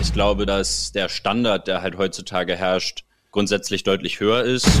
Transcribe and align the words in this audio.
Ich 0.00 0.12
glaube, 0.12 0.46
dass 0.46 0.92
der 0.92 1.08
Standard, 1.08 1.66
der 1.66 1.82
halt 1.82 1.98
heutzutage 1.98 2.56
herrscht, 2.56 3.04
grundsätzlich 3.30 3.84
deutlich 3.84 4.20
höher 4.20 4.42
ist. 4.44 4.68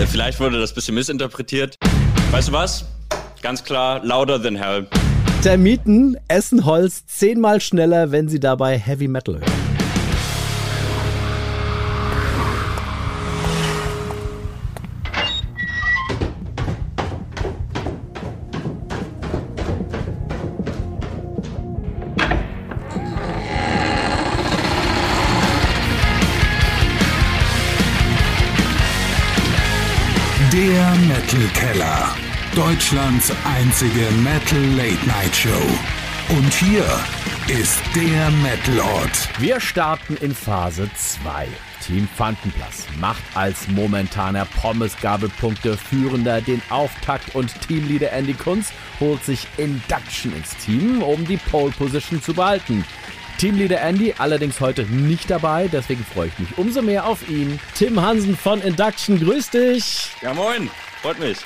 Äh, 0.00 0.06
vielleicht 0.06 0.40
wurde 0.40 0.58
das 0.58 0.72
ein 0.72 0.76
bisschen 0.76 0.94
missinterpretiert. 0.94 1.76
Weißt 2.30 2.48
du 2.48 2.52
was? 2.52 2.86
Ganz 3.42 3.62
klar, 3.62 4.02
louder 4.02 4.42
than 4.42 4.56
hell. 4.56 4.86
Termiten 5.42 6.16
essen 6.26 6.64
Holz 6.64 7.06
zehnmal 7.06 7.60
schneller, 7.60 8.10
wenn 8.10 8.28
sie 8.28 8.40
dabei 8.40 8.78
Heavy 8.78 9.08
Metal 9.08 9.34
hören. 9.34 9.67
Deutschlands 32.88 33.30
einzige 33.44 34.10
Metal 34.22 34.64
Late 34.74 35.06
Night 35.06 35.36
Show. 35.36 35.50
Und 36.30 36.54
hier 36.54 36.84
ist 37.46 37.78
der 37.94 38.30
Metal 38.30 38.80
Ort. 38.80 39.28
Wir 39.38 39.60
starten 39.60 40.16
in 40.16 40.34
Phase 40.34 40.88
2. 40.96 41.48
Team 41.86 42.08
Fantenplatz 42.16 42.86
macht 42.98 43.22
als 43.34 43.68
momentaner 43.68 44.46
Pommesgabelpunkte 44.62 45.76
führender 45.76 46.40
den 46.40 46.62
Auftakt 46.70 47.34
und 47.34 47.52
Teamleader 47.60 48.10
Andy 48.10 48.32
Kunz 48.32 48.72
holt 49.00 49.22
sich 49.22 49.46
Induction 49.58 50.34
ins 50.34 50.56
Team, 50.56 51.02
um 51.02 51.26
die 51.26 51.36
Pole 51.36 51.72
Position 51.72 52.22
zu 52.22 52.32
behalten. 52.32 52.86
Teamleader 53.36 53.82
Andy 53.82 54.14
allerdings 54.16 54.60
heute 54.60 54.84
nicht 54.84 55.28
dabei, 55.28 55.68
deswegen 55.68 56.06
freue 56.06 56.28
ich 56.28 56.38
mich 56.38 56.56
umso 56.56 56.80
mehr 56.80 57.06
auf 57.06 57.28
ihn. 57.28 57.60
Tim 57.74 58.00
Hansen 58.00 58.34
von 58.34 58.62
Induction, 58.62 59.20
grüß 59.20 59.50
dich. 59.50 60.08
Ja, 60.22 60.32
moin. 60.32 60.70
Freut 61.02 61.18
mich. 61.18 61.36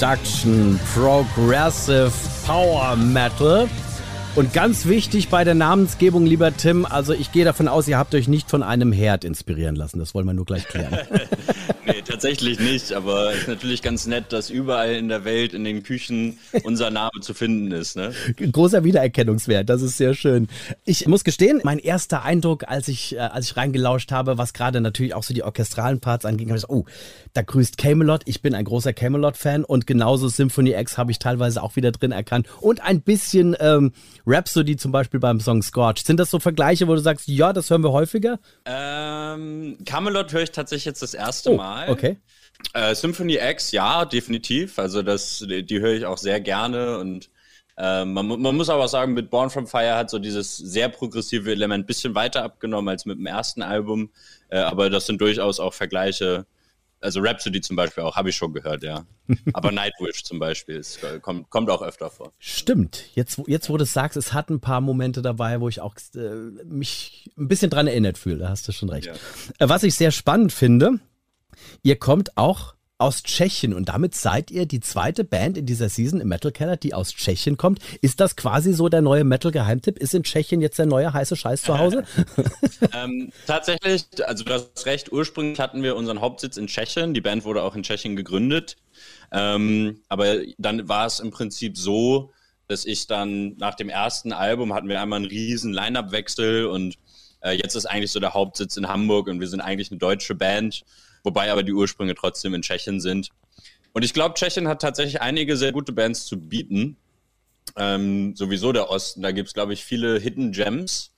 Induction 0.00 0.78
Progressive 0.94 2.12
Power 2.46 2.94
Metal. 2.94 3.68
Und 4.36 4.52
ganz 4.52 4.86
wichtig 4.86 5.28
bei 5.28 5.42
der 5.42 5.56
Namensgebung, 5.56 6.24
lieber 6.24 6.56
Tim, 6.56 6.86
also 6.86 7.12
ich 7.12 7.32
gehe 7.32 7.44
davon 7.44 7.66
aus, 7.66 7.88
ihr 7.88 7.98
habt 7.98 8.14
euch 8.14 8.28
nicht 8.28 8.48
von 8.48 8.62
einem 8.62 8.92
Herd 8.92 9.24
inspirieren 9.24 9.74
lassen. 9.74 9.98
Das 9.98 10.14
wollen 10.14 10.24
wir 10.26 10.34
nur 10.34 10.44
gleich 10.44 10.68
klären. 10.68 10.98
nee, 11.88 12.02
tatsächlich 12.02 12.60
nicht. 12.60 12.92
Aber 12.92 13.32
es 13.32 13.40
ist 13.40 13.48
natürlich 13.48 13.82
ganz 13.82 14.06
nett, 14.06 14.32
dass 14.32 14.50
überall 14.50 14.94
in 14.94 15.08
der 15.08 15.24
Welt, 15.24 15.54
in 15.54 15.64
den 15.64 15.82
Küchen, 15.82 16.38
unser 16.62 16.90
Name 16.90 17.10
zu 17.20 17.34
finden 17.34 17.72
ist. 17.72 17.96
Ne? 17.96 18.12
Großer 18.52 18.84
Wiedererkennungswert, 18.84 19.68
das 19.68 19.82
ist 19.82 19.96
sehr 19.96 20.14
schön. 20.14 20.48
Ich 20.84 21.06
muss 21.06 21.24
gestehen, 21.24 21.60
mein 21.64 21.78
erster 21.78 22.22
Eindruck, 22.22 22.64
als 22.68 22.88
ich, 22.88 23.14
äh, 23.16 23.18
als 23.18 23.46
ich 23.46 23.56
reingelauscht 23.56 24.12
habe, 24.12 24.38
was 24.38 24.52
gerade 24.52 24.80
natürlich 24.80 25.14
auch 25.14 25.22
so 25.22 25.34
die 25.34 25.42
orchestralen 25.42 26.00
Parts 26.00 26.24
anging, 26.24 26.48
habe 26.48 26.58
ich 26.58 26.62
gesagt, 26.66 26.72
oh, 26.72 26.84
da 27.34 27.42
grüßt 27.42 27.78
Camelot. 27.78 28.22
Ich 28.26 28.42
bin 28.42 28.54
ein 28.54 28.64
großer 28.64 28.92
Camelot-Fan 28.92 29.64
und 29.64 29.86
genauso 29.86 30.28
Symphony 30.28 30.72
X 30.74 30.98
habe 30.98 31.10
ich 31.10 31.18
teilweise 31.18 31.62
auch 31.62 31.76
wieder 31.76 31.92
drin 31.92 32.12
erkannt. 32.12 32.46
Und 32.60 32.82
ein 32.82 33.00
bisschen 33.00 33.56
ähm, 33.60 33.92
Rhapsody 34.26 34.76
zum 34.76 34.92
Beispiel 34.92 35.20
beim 35.20 35.40
Song 35.40 35.62
Scorch. 35.62 36.04
Sind 36.04 36.18
das 36.20 36.30
so 36.30 36.38
Vergleiche, 36.40 36.88
wo 36.88 36.94
du 36.94 37.00
sagst, 37.00 37.28
ja, 37.28 37.52
das 37.52 37.70
hören 37.70 37.82
wir 37.82 37.92
häufiger? 37.92 38.38
Ähm, 38.64 39.78
Camelot 39.84 40.32
höre 40.32 40.42
ich 40.42 40.50
tatsächlich 40.50 40.84
jetzt 40.84 41.02
das 41.02 41.14
erste 41.14 41.50
Oh, 41.50 41.56
Mal. 41.56 41.77
Okay. 41.88 42.16
Äh, 42.74 42.94
Symphony 42.94 43.36
X, 43.36 43.70
ja, 43.72 44.04
definitiv. 44.04 44.78
Also 44.78 45.02
das, 45.02 45.44
die, 45.48 45.64
die 45.64 45.80
höre 45.80 45.94
ich 45.94 46.04
auch 46.06 46.18
sehr 46.18 46.40
gerne 46.40 46.98
und 46.98 47.30
äh, 47.76 48.04
man, 48.04 48.26
man 48.26 48.56
muss 48.56 48.68
aber 48.68 48.84
auch 48.84 48.88
sagen, 48.88 49.14
mit 49.14 49.30
Born 49.30 49.50
from 49.50 49.68
Fire 49.68 49.94
hat 49.94 50.10
so 50.10 50.18
dieses 50.18 50.56
sehr 50.56 50.88
progressive 50.88 51.50
Element 51.52 51.84
ein 51.84 51.86
bisschen 51.86 52.16
weiter 52.16 52.42
abgenommen 52.42 52.88
als 52.88 53.04
mit 53.06 53.18
dem 53.18 53.26
ersten 53.26 53.62
Album. 53.62 54.10
Äh, 54.48 54.58
aber 54.58 54.90
das 54.90 55.06
sind 55.06 55.20
durchaus 55.20 55.60
auch 55.60 55.72
Vergleiche. 55.74 56.46
Also 57.00 57.20
Rhapsody 57.20 57.60
zum 57.60 57.76
Beispiel 57.76 58.02
auch, 58.02 58.16
habe 58.16 58.30
ich 58.30 58.34
schon 58.36 58.52
gehört, 58.52 58.82
ja. 58.82 59.06
Aber 59.52 59.70
Nightwish 59.70 60.24
zum 60.24 60.40
Beispiel 60.40 60.74
ist, 60.74 61.00
äh, 61.04 61.20
kommt, 61.20 61.48
kommt 61.48 61.70
auch 61.70 61.80
öfter 61.80 62.10
vor. 62.10 62.32
Stimmt. 62.40 63.04
Jetzt, 63.14 63.38
wo- 63.38 63.44
jetzt, 63.46 63.70
wo 63.70 63.76
du 63.76 63.84
es 63.84 63.92
sagst, 63.92 64.16
es 64.16 64.32
hat 64.32 64.50
ein 64.50 64.58
paar 64.58 64.80
Momente 64.80 65.22
dabei, 65.22 65.60
wo 65.60 65.68
ich 65.68 65.80
auch 65.80 65.94
äh, 66.16 66.18
mich 66.64 67.30
ein 67.38 67.46
bisschen 67.46 67.70
dran 67.70 67.86
erinnert 67.86 68.18
fühle. 68.18 68.38
Da 68.38 68.48
hast 68.48 68.66
du 68.66 68.72
schon 68.72 68.88
recht. 68.90 69.06
Ja. 69.06 69.12
Äh, 69.64 69.68
was 69.68 69.84
ich 69.84 69.94
sehr 69.94 70.10
spannend 70.10 70.52
finde, 70.52 70.98
ihr 71.82 71.96
kommt 71.96 72.36
auch 72.36 72.74
aus 73.00 73.22
Tschechien 73.22 73.74
und 73.74 73.88
damit 73.88 74.16
seid 74.16 74.50
ihr 74.50 74.66
die 74.66 74.80
zweite 74.80 75.22
Band 75.22 75.56
in 75.56 75.66
dieser 75.66 75.88
Season 75.88 76.20
im 76.20 76.26
Metal 76.26 76.50
Keller, 76.50 76.76
die 76.76 76.94
aus 76.94 77.10
Tschechien 77.10 77.56
kommt. 77.56 77.78
Ist 78.02 78.18
das 78.18 78.34
quasi 78.34 78.72
so 78.72 78.88
der 78.88 79.02
neue 79.02 79.22
Metal-Geheimtipp? 79.22 79.98
Ist 79.98 80.14
in 80.14 80.24
Tschechien 80.24 80.60
jetzt 80.60 80.80
der 80.80 80.86
neue 80.86 81.12
heiße 81.12 81.36
Scheiß 81.36 81.62
zu 81.62 81.78
Hause? 81.78 82.04
Ähm, 82.94 83.32
tatsächlich, 83.46 84.06
also 84.24 84.44
du 84.44 84.52
hast 84.52 84.86
recht, 84.86 85.12
ursprünglich 85.12 85.58
hatten 85.58 85.82
wir 85.82 85.96
unseren 85.96 86.20
Hauptsitz 86.20 86.56
in 86.56 86.68
Tschechien. 86.68 87.12
Die 87.12 87.20
Band 87.20 87.44
wurde 87.44 87.62
auch 87.62 87.74
in 87.74 87.82
Tschechien 87.82 88.16
gegründet. 88.16 88.76
Ähm, 89.32 90.00
aber 90.08 90.38
dann 90.58 90.88
war 90.88 91.06
es 91.06 91.20
im 91.20 91.30
Prinzip 91.30 91.76
so, 91.76 92.30
dass 92.68 92.84
ich 92.84 93.06
dann 93.06 93.56
nach 93.56 93.74
dem 93.74 93.88
ersten 93.88 94.32
Album 94.32 94.74
hatten 94.74 94.88
wir 94.88 95.00
einmal 95.00 95.18
einen 95.18 95.26
riesen 95.26 95.72
Line-Up-Wechsel 95.72 96.66
und 96.66 96.98
äh, 97.40 97.52
jetzt 97.52 97.74
ist 97.74 97.86
eigentlich 97.86 98.12
so 98.12 98.20
der 98.20 98.34
Hauptsitz 98.34 98.76
in 98.76 98.88
Hamburg 98.88 99.28
und 99.28 99.40
wir 99.40 99.48
sind 99.48 99.60
eigentlich 99.60 99.90
eine 99.90 99.98
deutsche 99.98 100.34
Band, 100.34 100.84
wobei 101.24 101.50
aber 101.50 101.62
die 101.62 101.72
Ursprünge 101.72 102.14
trotzdem 102.14 102.54
in 102.54 102.62
Tschechien 102.62 103.00
sind. 103.00 103.30
Und 103.92 104.04
ich 104.04 104.14
glaube, 104.14 104.34
Tschechien 104.34 104.68
hat 104.68 104.82
tatsächlich 104.82 105.20
einige 105.20 105.56
sehr 105.56 105.72
gute 105.72 105.92
Bands 105.92 106.26
zu 106.26 106.38
bieten. 106.38 106.96
Ähm, 107.76 108.34
sowieso 108.36 108.72
der 108.72 108.90
Osten, 108.90 109.22
da 109.22 109.32
gibt 109.32 109.48
es, 109.48 109.54
glaube 109.54 109.72
ich, 109.72 109.84
viele 109.84 110.18
Hidden 110.18 110.52
Gems. 110.52 111.12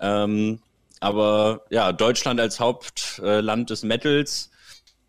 Ähm, 0.00 0.60
aber 1.00 1.62
ja, 1.70 1.92
Deutschland 1.92 2.40
als 2.40 2.60
Hauptland 2.60 3.70
des 3.70 3.82
Metals 3.82 4.50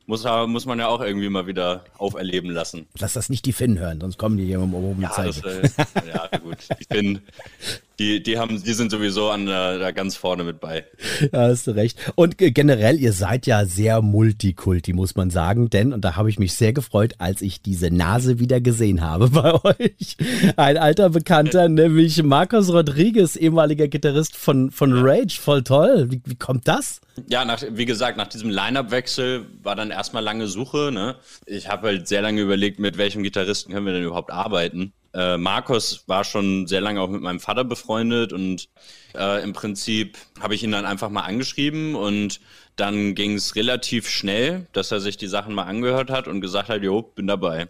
muss, 0.05 0.23
muss 0.23 0.65
man 0.65 0.79
ja 0.79 0.87
auch 0.87 1.01
irgendwie 1.01 1.29
mal 1.29 1.47
wieder 1.47 1.85
auferleben 1.97 2.49
lassen. 2.49 2.87
Lass 2.97 3.13
das 3.13 3.29
nicht 3.29 3.45
die 3.45 3.53
Finnen 3.53 3.77
hören, 3.77 3.99
sonst 3.99 4.17
kommen 4.17 4.37
die 4.37 4.45
hier 4.45 4.59
um 4.59 4.73
oben 4.73 4.97
die 4.97 5.03
Ja, 5.03 5.23
das, 5.23 5.43
äh, 5.43 5.69
ja 6.07 6.27
gut. 6.37 6.57
Ich 6.79 6.87
bin, 6.87 7.21
die, 7.99 8.21
die, 8.21 8.37
haben, 8.37 8.61
die 8.61 8.73
sind 8.73 8.91
sowieso 8.91 9.29
an 9.29 9.45
der, 9.47 9.79
da 9.79 9.91
ganz 9.91 10.15
vorne 10.15 10.43
mit 10.43 10.59
bei. 10.59 10.85
Da 11.31 11.47
hast 11.49 11.65
du 11.67 11.71
recht. 11.71 11.97
Und 12.15 12.37
ge- 12.37 12.51
generell, 12.51 12.99
ihr 12.99 13.11
seid 13.13 13.47
ja 13.47 13.65
sehr 13.65 14.01
Multikulti, 14.01 14.93
muss 14.93 15.15
man 15.15 15.29
sagen, 15.29 15.69
denn, 15.69 15.93
und 15.93 16.01
da 16.05 16.15
habe 16.15 16.29
ich 16.29 16.37
mich 16.37 16.53
sehr 16.53 16.73
gefreut, 16.73 17.15
als 17.17 17.41
ich 17.41 17.61
diese 17.61 17.89
Nase 17.89 18.39
wieder 18.39 18.61
gesehen 18.61 19.01
habe 19.01 19.29
bei 19.31 19.53
euch. 19.53 20.17
Ein 20.57 20.77
alter 20.77 21.09
Bekannter, 21.09 21.69
nämlich 21.69 22.21
Marcos 22.21 22.71
Rodriguez, 22.71 23.35
ehemaliger 23.35 23.87
Gitarrist 23.87 24.35
von, 24.35 24.69
von 24.71 24.93
Rage. 24.93 25.39
Voll 25.41 25.63
toll. 25.63 26.11
Wie, 26.11 26.21
wie 26.25 26.35
kommt 26.35 26.67
das? 26.67 27.01
Ja, 27.29 27.45
nach, 27.45 27.63
wie 27.71 27.85
gesagt, 27.85 28.17
nach 28.17 28.27
diesem 28.27 28.49
Line-Up-Wechsel 28.51 29.45
war 29.63 29.75
dann 29.75 29.89
erstmal 29.89 30.23
lange 30.23 30.45
Suche. 30.47 30.91
Ne? 30.93 31.15
Ich 31.47 31.67
habe 31.67 31.87
halt 31.87 32.07
sehr 32.07 32.21
lange 32.21 32.41
überlegt, 32.41 32.79
mit 32.79 32.97
welchem 32.99 33.23
Gitarristen 33.23 33.73
können 33.73 33.85
wir 33.87 33.93
denn 33.93 34.03
überhaupt 34.03 34.31
arbeiten. 34.31 34.93
Äh, 35.17 35.39
Markus 35.39 36.03
war 36.05 36.23
schon 36.23 36.67
sehr 36.67 36.79
lange 36.79 37.01
auch 37.01 37.09
mit 37.09 37.23
meinem 37.23 37.39
Vater 37.39 37.63
befreundet 37.63 38.33
und 38.33 38.69
äh, 39.15 39.43
im 39.43 39.51
Prinzip 39.51 40.15
habe 40.39 40.53
ich 40.53 40.61
ihn 40.61 40.71
dann 40.71 40.85
einfach 40.85 41.09
mal 41.09 41.21
angeschrieben 41.21 41.95
und 41.95 42.39
dann 42.75 43.15
ging 43.15 43.33
es 43.33 43.55
relativ 43.55 44.07
schnell, 44.07 44.67
dass 44.73 44.91
er 44.91 44.99
sich 44.99 45.17
die 45.17 45.25
Sachen 45.25 45.55
mal 45.55 45.63
angehört 45.63 46.11
hat 46.11 46.27
und 46.27 46.39
gesagt 46.39 46.69
hat, 46.69 46.83
jo, 46.83 47.01
bin 47.01 47.25
dabei. 47.25 47.67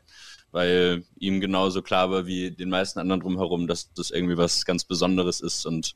Weil 0.52 1.04
ihm 1.18 1.40
genauso 1.40 1.82
klar 1.82 2.12
war 2.12 2.26
wie 2.26 2.52
den 2.52 2.70
meisten 2.70 3.00
anderen 3.00 3.22
drumherum, 3.22 3.68
dass 3.68 3.94
das 3.94 4.12
irgendwie 4.12 4.38
was 4.38 4.66
ganz 4.66 4.84
Besonderes 4.84 5.40
ist 5.40 5.66
und 5.66 5.96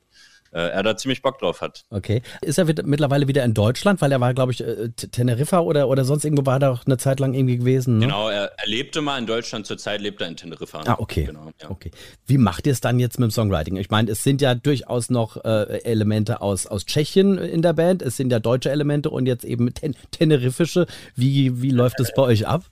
er 0.59 0.83
da 0.83 0.98
ziemlich 0.98 1.21
Bock 1.21 1.39
drauf 1.39 1.62
hat. 1.62 1.86
Okay. 1.89 2.21
Ist 2.42 2.57
er 2.57 2.68
wieder, 2.68 2.83
mittlerweile 2.83 3.27
wieder 3.27 3.44
in 3.44 3.53
Deutschland? 3.53 4.01
Weil 4.01 4.12
er 4.12 4.19
war, 4.19 4.33
glaube 4.33 4.51
ich, 4.51 4.62
äh, 4.62 4.89
Teneriffa 4.89 5.59
oder, 5.59 5.88
oder 5.88 6.03
sonst 6.03 6.25
irgendwo 6.25 6.45
war 6.45 6.62
er 6.62 6.71
auch 6.71 6.86
eine 6.86 6.98
Zeit 6.98 7.19
lang 7.19 7.33
irgendwie 7.33 7.57
gewesen. 7.57 8.00
Ne? 8.00 8.07
Genau, 8.07 8.30
er, 8.30 8.51
er 8.57 8.68
lebte 8.68 9.01
mal 9.01 9.18
in 9.18 9.25
Deutschland, 9.25 9.65
zurzeit 9.65 10.01
lebt 10.01 10.21
er 10.21 10.27
in 10.27 10.36
Teneriffa. 10.36 10.81
Ah, 10.86 10.95
okay. 10.98 11.25
Genau, 11.25 11.51
ja. 11.62 11.69
okay. 11.69 11.92
Wie 12.25 12.38
macht 12.38 12.65
ihr 12.68 12.74
es 12.74 12.81
dann 12.81 13.00
jetzt 13.00 13.19
mit 13.19 13.30
dem 13.30 13.31
Songwriting? 13.31 13.77
Ich 13.77 13.89
meine, 13.89 14.12
es 14.12 14.24
sind 14.24 14.42
ja 14.42 14.56
durchaus 14.56 15.09
noch 15.09 15.44
äh, 15.44 15.83
Elemente 15.83 16.42
aus, 16.42 16.68
aus 16.68 16.86
Tschechien 16.86 17.38
in 17.38 17.62
der 17.62 17.74
Band, 17.74 18.01
es 18.01 18.18
sind 18.18 18.31
ja 18.31 18.39
deutsche 18.39 18.71
Elemente 18.71 19.09
und 19.09 19.25
jetzt 19.25 19.45
eben 19.45 19.74
ten, 19.74 19.95
tenerifische. 20.12 20.86
Wie, 21.15 21.62
wie 21.62 21.71
läuft 21.71 22.00
es 22.00 22.13
bei 22.13 22.24
euch 22.24 22.47
ab? 22.47 22.65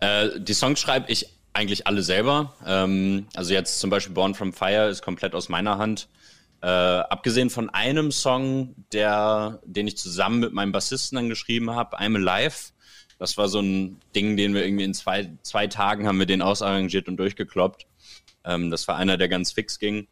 Äh, 0.00 0.28
die 0.38 0.54
Songs 0.54 0.80
schreibe 0.80 1.10
ich 1.10 1.28
eigentlich 1.52 1.86
alle 1.86 2.02
selber. 2.02 2.54
Ähm, 2.66 3.26
also 3.34 3.52
jetzt 3.52 3.80
zum 3.80 3.90
Beispiel 3.90 4.14
Born 4.14 4.34
from 4.34 4.52
Fire 4.52 4.88
ist 4.88 5.02
komplett 5.02 5.34
aus 5.34 5.48
meiner 5.48 5.78
Hand. 5.78 6.08
Äh, 6.62 6.66
abgesehen 6.66 7.50
von 7.50 7.70
einem 7.70 8.10
Song, 8.10 8.74
der, 8.92 9.60
den 9.64 9.86
ich 9.86 9.96
zusammen 9.96 10.40
mit 10.40 10.52
meinem 10.52 10.72
Bassisten 10.72 11.16
dann 11.16 11.28
geschrieben 11.28 11.70
habe, 11.70 11.98
I'm 11.98 12.16
Alive. 12.16 12.72
Das 13.18 13.36
war 13.36 13.48
so 13.48 13.60
ein 13.60 14.00
Ding, 14.14 14.36
den 14.36 14.54
wir 14.54 14.64
irgendwie 14.64 14.84
in 14.84 14.94
zwei, 14.94 15.30
zwei 15.42 15.66
Tagen 15.66 16.06
haben 16.06 16.18
wir 16.18 16.26
den 16.26 16.42
ausarrangiert 16.42 17.08
und 17.08 17.16
durchgekloppt. 17.18 17.86
Ähm, 18.44 18.70
das 18.70 18.88
war 18.88 18.96
einer, 18.96 19.16
der 19.16 19.28
ganz 19.28 19.52
fix 19.52 19.78
ging. 19.78 20.08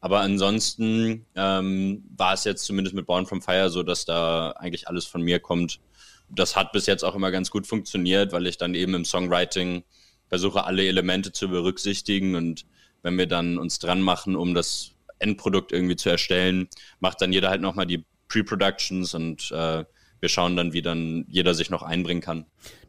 Aber 0.00 0.20
ansonsten 0.20 1.26
ähm, 1.34 2.04
war 2.16 2.34
es 2.34 2.44
jetzt 2.44 2.64
zumindest 2.64 2.94
mit 2.94 3.06
Born 3.06 3.26
from 3.26 3.42
Fire 3.42 3.68
so, 3.68 3.82
dass 3.82 4.04
da 4.04 4.52
eigentlich 4.52 4.88
alles 4.88 5.06
von 5.06 5.22
mir 5.22 5.40
kommt. 5.40 5.80
Das 6.28 6.54
hat 6.54 6.72
bis 6.72 6.86
jetzt 6.86 7.04
auch 7.04 7.14
immer 7.14 7.30
ganz 7.30 7.50
gut 7.50 7.66
funktioniert, 7.66 8.32
weil 8.32 8.46
ich 8.46 8.58
dann 8.58 8.74
eben 8.74 8.94
im 8.94 9.04
Songwriting 9.04 9.82
versuche, 10.28 10.64
alle 10.64 10.86
Elemente 10.86 11.32
zu 11.32 11.48
berücksichtigen 11.48 12.34
und 12.36 12.66
wenn 13.02 13.16
wir 13.16 13.26
dann 13.26 13.58
uns 13.58 13.78
dran 13.78 14.02
machen, 14.02 14.36
um 14.36 14.54
das 14.54 14.92
Endprodukt 15.18 15.72
irgendwie 15.72 15.96
zu 15.96 16.10
erstellen, 16.10 16.68
macht 17.00 17.20
dann 17.20 17.32
jeder 17.32 17.50
halt 17.50 17.60
nochmal 17.60 17.86
die 17.86 18.04
Pre-Productions 18.28 19.14
und 19.14 19.50
äh, 19.52 19.84
wir 20.20 20.28
schauen 20.28 20.56
dann, 20.56 20.72
wie 20.72 20.82
dann 20.82 21.24
jeder 21.28 21.54
sich 21.54 21.70
noch 21.70 21.82
einbringen 21.82 22.20
kann. 22.20 22.46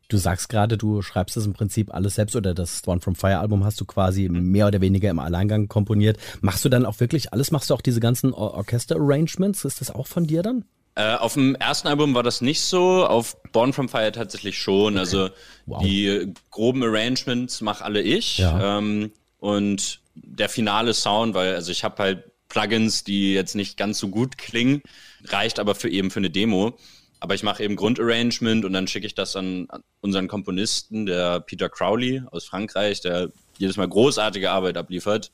Du 0.10 0.18
sagst 0.18 0.50
gerade, 0.50 0.76
du 0.76 1.04
schreibst 1.04 1.38
das 1.38 1.46
im 1.46 1.54
Prinzip 1.54 1.94
alles 1.94 2.16
selbst 2.16 2.36
oder 2.36 2.56
das 2.56 2.82
One 2.88 3.00
from 3.00 3.14
Fire 3.14 3.38
Album 3.38 3.64
hast 3.64 3.80
du 3.80 3.86
quasi 3.86 4.28
mehr 4.28 4.66
oder 4.66 4.82
weniger 4.82 5.12
im 5.12 5.20
Alleingang 5.20 5.68
komponiert. 5.68 6.18
Machst 6.42 6.66
du 6.66 6.70
dann 6.70 6.88
auch 6.88 7.00
wirklich 7.00 7.32
alles? 7.32 7.52
Machst 7.52 7.70
du 7.70 7.76
auch 7.76 7.82
diese 7.82 8.00
ganzen 8.00 8.34
Or 8.34 8.56
Orchester-Arrangements? 8.56 9.66
Ist 9.66 9.82
das 9.82 9.92
auch 9.92 10.08
von 10.08 10.26
dir 10.26 10.42
dann? 10.42 10.66
Äh, 10.96 11.16
auf 11.16 11.36
dem 11.36 11.54
ersten 11.54 11.88
Album 11.88 12.16
war 12.16 12.24
das 12.24 12.42
nicht 12.42 12.62
so, 12.62 13.06
auf 13.06 13.38
Born 13.52 13.72
from 13.72 13.88
Fire 13.88 14.12
tatsächlich 14.12 14.58
schon. 14.58 14.94
Okay. 14.94 15.00
Also 15.00 15.30
wow. 15.68 15.84
die 15.84 16.34
groben 16.50 16.84
Arrangements 16.84 17.62
mache 17.62 17.86
alle 17.86 18.02
ich. 18.02 18.40
Ja. 18.40 18.80
Ähm, 18.80 19.12
und 19.38 20.02
der 20.40 20.50
finale 20.50 20.94
Sound, 20.94 21.34
weil 21.34 21.56
also 21.56 21.72
ich 21.72 21.84
habe 21.84 22.02
halt 22.02 22.24
Plugins, 22.48 23.04
die 23.04 23.34
jetzt 23.34 23.56
nicht 23.56 23.78
ganz 23.78 24.00
so 24.00 24.10
gut 24.10 24.38
klingen, 24.38 24.82
reicht 25.26 25.60
aber 25.60 25.76
für 25.76 25.90
eben 25.90 26.12
für 26.12 26.20
eine 26.20 26.30
Demo. 26.30 26.78
Aber 27.22 27.36
ich 27.36 27.44
mache 27.44 27.64
eben 27.64 27.76
Grundarrangement 27.76 28.64
und 28.64 28.72
dann 28.72 28.88
schicke 28.88 29.06
ich 29.06 29.14
das 29.14 29.36
an 29.36 29.68
unseren 30.00 30.30
Komponisten, 30.30 31.06
der 31.06 31.42
Peter 31.42 31.68
Crowley 31.68 32.24
aus 32.32 32.46
Frankreich, 32.46 33.02
der 33.02 33.30
jedes 33.58 33.76
Mal 33.76 33.90
großartige 33.90 34.50
Arbeit 34.50 34.78
abliefert. 34.78 35.32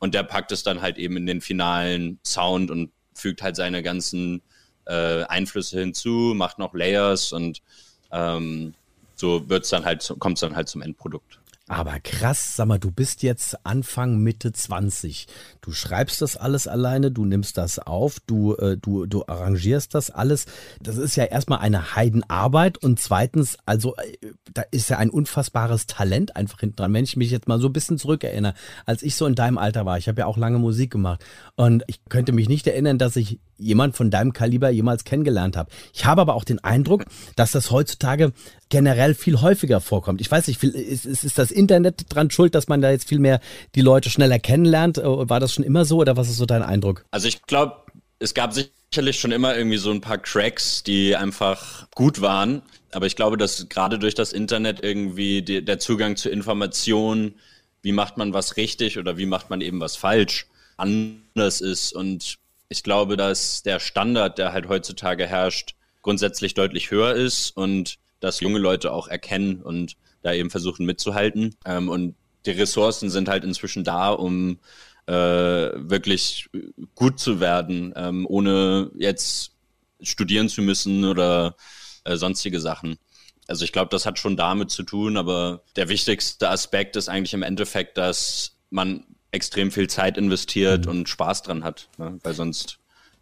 Und 0.00 0.14
der 0.14 0.24
packt 0.24 0.50
es 0.50 0.64
dann 0.64 0.82
halt 0.82 0.98
eben 0.98 1.16
in 1.16 1.26
den 1.26 1.40
finalen 1.40 2.18
Sound 2.26 2.72
und 2.72 2.90
fügt 3.14 3.40
halt 3.40 3.54
seine 3.54 3.84
ganzen 3.84 4.42
äh, 4.86 5.22
Einflüsse 5.24 5.78
hinzu, 5.78 6.34
macht 6.34 6.58
noch 6.58 6.74
Layers 6.74 7.32
und 7.32 7.62
ähm, 8.10 8.74
so 9.14 9.48
wird's 9.48 9.68
dann 9.68 9.84
halt, 9.84 10.12
kommt 10.18 10.38
es 10.38 10.40
dann 10.40 10.56
halt 10.56 10.68
zum 10.68 10.82
Endprodukt. 10.82 11.38
Aber 11.68 12.00
krass, 12.00 12.56
sag 12.56 12.66
mal, 12.66 12.78
du 12.78 12.90
bist 12.90 13.22
jetzt 13.22 13.66
Anfang 13.66 14.18
Mitte 14.18 14.52
20. 14.52 15.26
Du 15.60 15.72
schreibst 15.72 16.22
das 16.22 16.38
alles 16.38 16.66
alleine, 16.66 17.10
du 17.10 17.26
nimmst 17.26 17.58
das 17.58 17.78
auf, 17.78 18.20
du, 18.26 18.54
äh, 18.56 18.78
du, 18.78 19.04
du 19.04 19.24
arrangierst 19.26 19.94
das 19.94 20.10
alles. 20.10 20.46
Das 20.80 20.96
ist 20.96 21.16
ja 21.16 21.24
erstmal 21.24 21.58
eine 21.58 21.94
Heidenarbeit 21.94 22.78
und 22.78 22.98
zweitens, 22.98 23.58
also 23.66 23.94
äh, 23.96 24.32
da 24.54 24.62
ist 24.70 24.88
ja 24.88 24.96
ein 24.96 25.10
unfassbares 25.10 25.86
Talent 25.86 26.36
einfach 26.36 26.60
hinten 26.60 26.76
dran. 26.76 26.94
Wenn 26.94 27.04
ich 27.04 27.16
mich 27.16 27.30
jetzt 27.30 27.48
mal 27.48 27.60
so 27.60 27.68
ein 27.68 27.72
bisschen 27.74 27.98
zurückerinnere, 27.98 28.54
als 28.86 29.02
ich 29.02 29.14
so 29.14 29.26
in 29.26 29.34
deinem 29.34 29.58
Alter 29.58 29.84
war, 29.84 29.98
ich 29.98 30.08
habe 30.08 30.20
ja 30.20 30.26
auch 30.26 30.38
lange 30.38 30.58
Musik 30.58 30.90
gemacht 30.90 31.22
und 31.54 31.84
ich 31.86 32.00
könnte 32.08 32.32
mich 32.32 32.48
nicht 32.48 32.66
erinnern, 32.66 32.96
dass 32.96 33.14
ich 33.16 33.40
jemand 33.58 33.96
von 33.96 34.10
deinem 34.10 34.32
Kaliber 34.32 34.70
jemals 34.70 35.04
kennengelernt 35.04 35.56
habe. 35.56 35.70
Ich 35.92 36.06
habe 36.06 36.20
aber 36.20 36.34
auch 36.34 36.44
den 36.44 36.62
Eindruck, 36.62 37.04
dass 37.36 37.50
das 37.50 37.70
heutzutage 37.70 38.32
generell 38.68 39.14
viel 39.14 39.40
häufiger 39.40 39.80
vorkommt. 39.80 40.20
Ich 40.20 40.30
weiß 40.30 40.46
nicht, 40.46 40.62
ist, 40.62 41.04
ist, 41.04 41.24
ist 41.24 41.38
das 41.38 41.50
Internet 41.58 42.06
dran 42.08 42.30
schuld, 42.30 42.54
dass 42.54 42.68
man 42.68 42.80
da 42.80 42.90
jetzt 42.90 43.08
viel 43.08 43.18
mehr 43.18 43.40
die 43.74 43.80
Leute 43.80 44.10
schneller 44.10 44.38
kennenlernt? 44.38 44.98
Äh, 44.98 45.02
war 45.04 45.40
das 45.40 45.52
schon 45.52 45.64
immer 45.64 45.84
so 45.84 45.98
oder 45.98 46.16
was 46.16 46.28
ist 46.28 46.36
so 46.36 46.46
dein 46.46 46.62
Eindruck? 46.62 47.04
Also 47.10 47.28
ich 47.28 47.42
glaube, 47.42 47.76
es 48.18 48.34
gab 48.34 48.52
sicherlich 48.52 49.20
schon 49.20 49.32
immer 49.32 49.56
irgendwie 49.56 49.76
so 49.76 49.90
ein 49.90 50.00
paar 50.00 50.18
Cracks, 50.18 50.82
die 50.82 51.16
einfach 51.16 51.88
gut 51.94 52.20
waren. 52.20 52.62
Aber 52.92 53.06
ich 53.06 53.16
glaube, 53.16 53.36
dass 53.36 53.68
gerade 53.68 53.98
durch 53.98 54.14
das 54.14 54.32
Internet 54.32 54.82
irgendwie 54.82 55.42
die, 55.42 55.64
der 55.64 55.78
Zugang 55.78 56.16
zu 56.16 56.30
Informationen, 56.30 57.34
wie 57.82 57.92
macht 57.92 58.16
man 58.16 58.32
was 58.32 58.56
richtig 58.56 58.98
oder 58.98 59.18
wie 59.18 59.26
macht 59.26 59.50
man 59.50 59.60
eben 59.60 59.80
was 59.80 59.96
falsch, 59.96 60.46
anders 60.76 61.60
ist. 61.60 61.92
Und 61.92 62.38
ich 62.68 62.82
glaube, 62.82 63.16
dass 63.16 63.62
der 63.62 63.80
Standard, 63.80 64.38
der 64.38 64.52
halt 64.52 64.68
heutzutage 64.68 65.26
herrscht, 65.26 65.74
grundsätzlich 66.02 66.54
deutlich 66.54 66.90
höher 66.90 67.14
ist 67.14 67.56
und 67.56 67.98
dass 68.20 68.40
junge 68.40 68.58
Leute 68.58 68.92
auch 68.92 69.08
erkennen 69.08 69.62
und 69.62 69.96
da 70.28 70.34
eben 70.34 70.50
versuchen 70.50 70.86
mitzuhalten. 70.86 71.56
Ähm, 71.64 71.88
und 71.88 72.14
die 72.46 72.50
Ressourcen 72.52 73.10
sind 73.10 73.28
halt 73.28 73.44
inzwischen 73.44 73.84
da, 73.84 74.10
um 74.10 74.58
äh, 75.06 75.12
wirklich 75.12 76.48
gut 76.94 77.18
zu 77.18 77.40
werden, 77.40 77.92
ähm, 77.96 78.26
ohne 78.28 78.90
jetzt 78.96 79.52
studieren 80.00 80.48
zu 80.48 80.62
müssen 80.62 81.04
oder 81.04 81.56
äh, 82.04 82.16
sonstige 82.16 82.60
Sachen. 82.60 82.98
Also 83.46 83.64
ich 83.64 83.72
glaube, 83.72 83.88
das 83.90 84.04
hat 84.04 84.18
schon 84.18 84.36
damit 84.36 84.70
zu 84.70 84.82
tun, 84.82 85.16
aber 85.16 85.62
der 85.76 85.88
wichtigste 85.88 86.50
Aspekt 86.50 86.96
ist 86.96 87.08
eigentlich 87.08 87.32
im 87.32 87.42
Endeffekt, 87.42 87.96
dass 87.96 88.58
man 88.70 89.04
extrem 89.30 89.70
viel 89.70 89.88
Zeit 89.88 90.18
investiert 90.18 90.84
mhm. 90.84 90.90
und 90.90 91.08
Spaß 91.08 91.42
dran 91.42 91.64
hat, 91.64 91.88
ne? 91.96 92.18
weil 92.22 92.34
sonst 92.34 92.78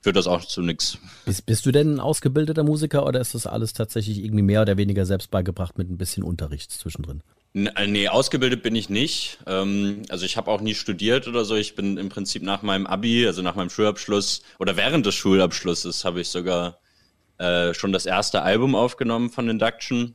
führt 0.06 0.14
das 0.14 0.28
auch 0.28 0.44
zu 0.44 0.62
nichts. 0.62 0.98
Bist, 1.24 1.46
bist, 1.46 1.66
du 1.66 1.72
denn 1.72 1.96
ein 1.96 2.00
ausgebildeter 2.00 2.62
Musiker 2.62 3.04
oder 3.04 3.20
ist 3.20 3.34
das 3.34 3.48
alles 3.48 3.72
tatsächlich 3.72 4.22
irgendwie 4.22 4.44
mehr 4.44 4.62
oder 4.62 4.76
weniger 4.76 5.04
selbst 5.04 5.32
beigebracht 5.32 5.78
mit 5.78 5.90
ein 5.90 5.98
bisschen 5.98 6.22
Unterricht 6.22 6.70
zwischendrin? 6.70 7.24
Äh, 7.54 7.88
nee, 7.88 8.06
ausgebildet 8.06 8.62
bin 8.62 8.76
ich 8.76 8.88
nicht. 8.88 9.38
Ähm, 9.48 10.02
also 10.08 10.24
ich 10.24 10.36
habe 10.36 10.52
auch 10.52 10.60
nie 10.60 10.76
studiert 10.76 11.26
oder 11.26 11.44
so. 11.44 11.56
Ich 11.56 11.74
bin 11.74 11.96
im 11.96 12.08
Prinzip 12.08 12.44
nach 12.44 12.62
meinem 12.62 12.86
Abi, 12.86 13.26
also 13.26 13.42
nach 13.42 13.56
meinem 13.56 13.68
Schulabschluss 13.68 14.42
oder 14.60 14.76
während 14.76 15.04
des 15.06 15.16
Schulabschlusses 15.16 16.04
habe 16.04 16.20
ich 16.20 16.28
sogar 16.28 16.78
äh, 17.38 17.74
schon 17.74 17.92
das 17.92 18.06
erste 18.06 18.42
Album 18.42 18.76
aufgenommen 18.76 19.30
von 19.30 19.48
Induction 19.48 20.14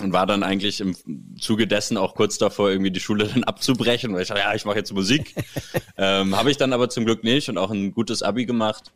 und 0.00 0.12
war 0.12 0.26
dann 0.26 0.42
eigentlich 0.42 0.80
im 0.80 0.96
Zuge 1.38 1.66
dessen 1.66 1.96
auch 1.96 2.14
kurz 2.14 2.38
davor, 2.38 2.70
irgendwie 2.70 2.90
die 2.90 3.00
Schule 3.00 3.26
dann 3.34 3.44
abzubrechen, 3.44 4.12
weil 4.12 4.22
ich 4.22 4.28
dachte, 4.28 4.40
ja, 4.40 4.54
ich 4.54 4.64
mache 4.64 4.78
jetzt 4.78 4.92
Musik. 4.92 5.34
ähm, 5.96 6.36
Habe 6.36 6.50
ich 6.50 6.56
dann 6.56 6.72
aber 6.72 6.88
zum 6.88 7.04
Glück 7.04 7.24
nicht 7.24 7.48
und 7.48 7.58
auch 7.58 7.70
ein 7.70 7.92
gutes 7.92 8.22
Abi 8.22 8.46
gemacht. 8.46 8.92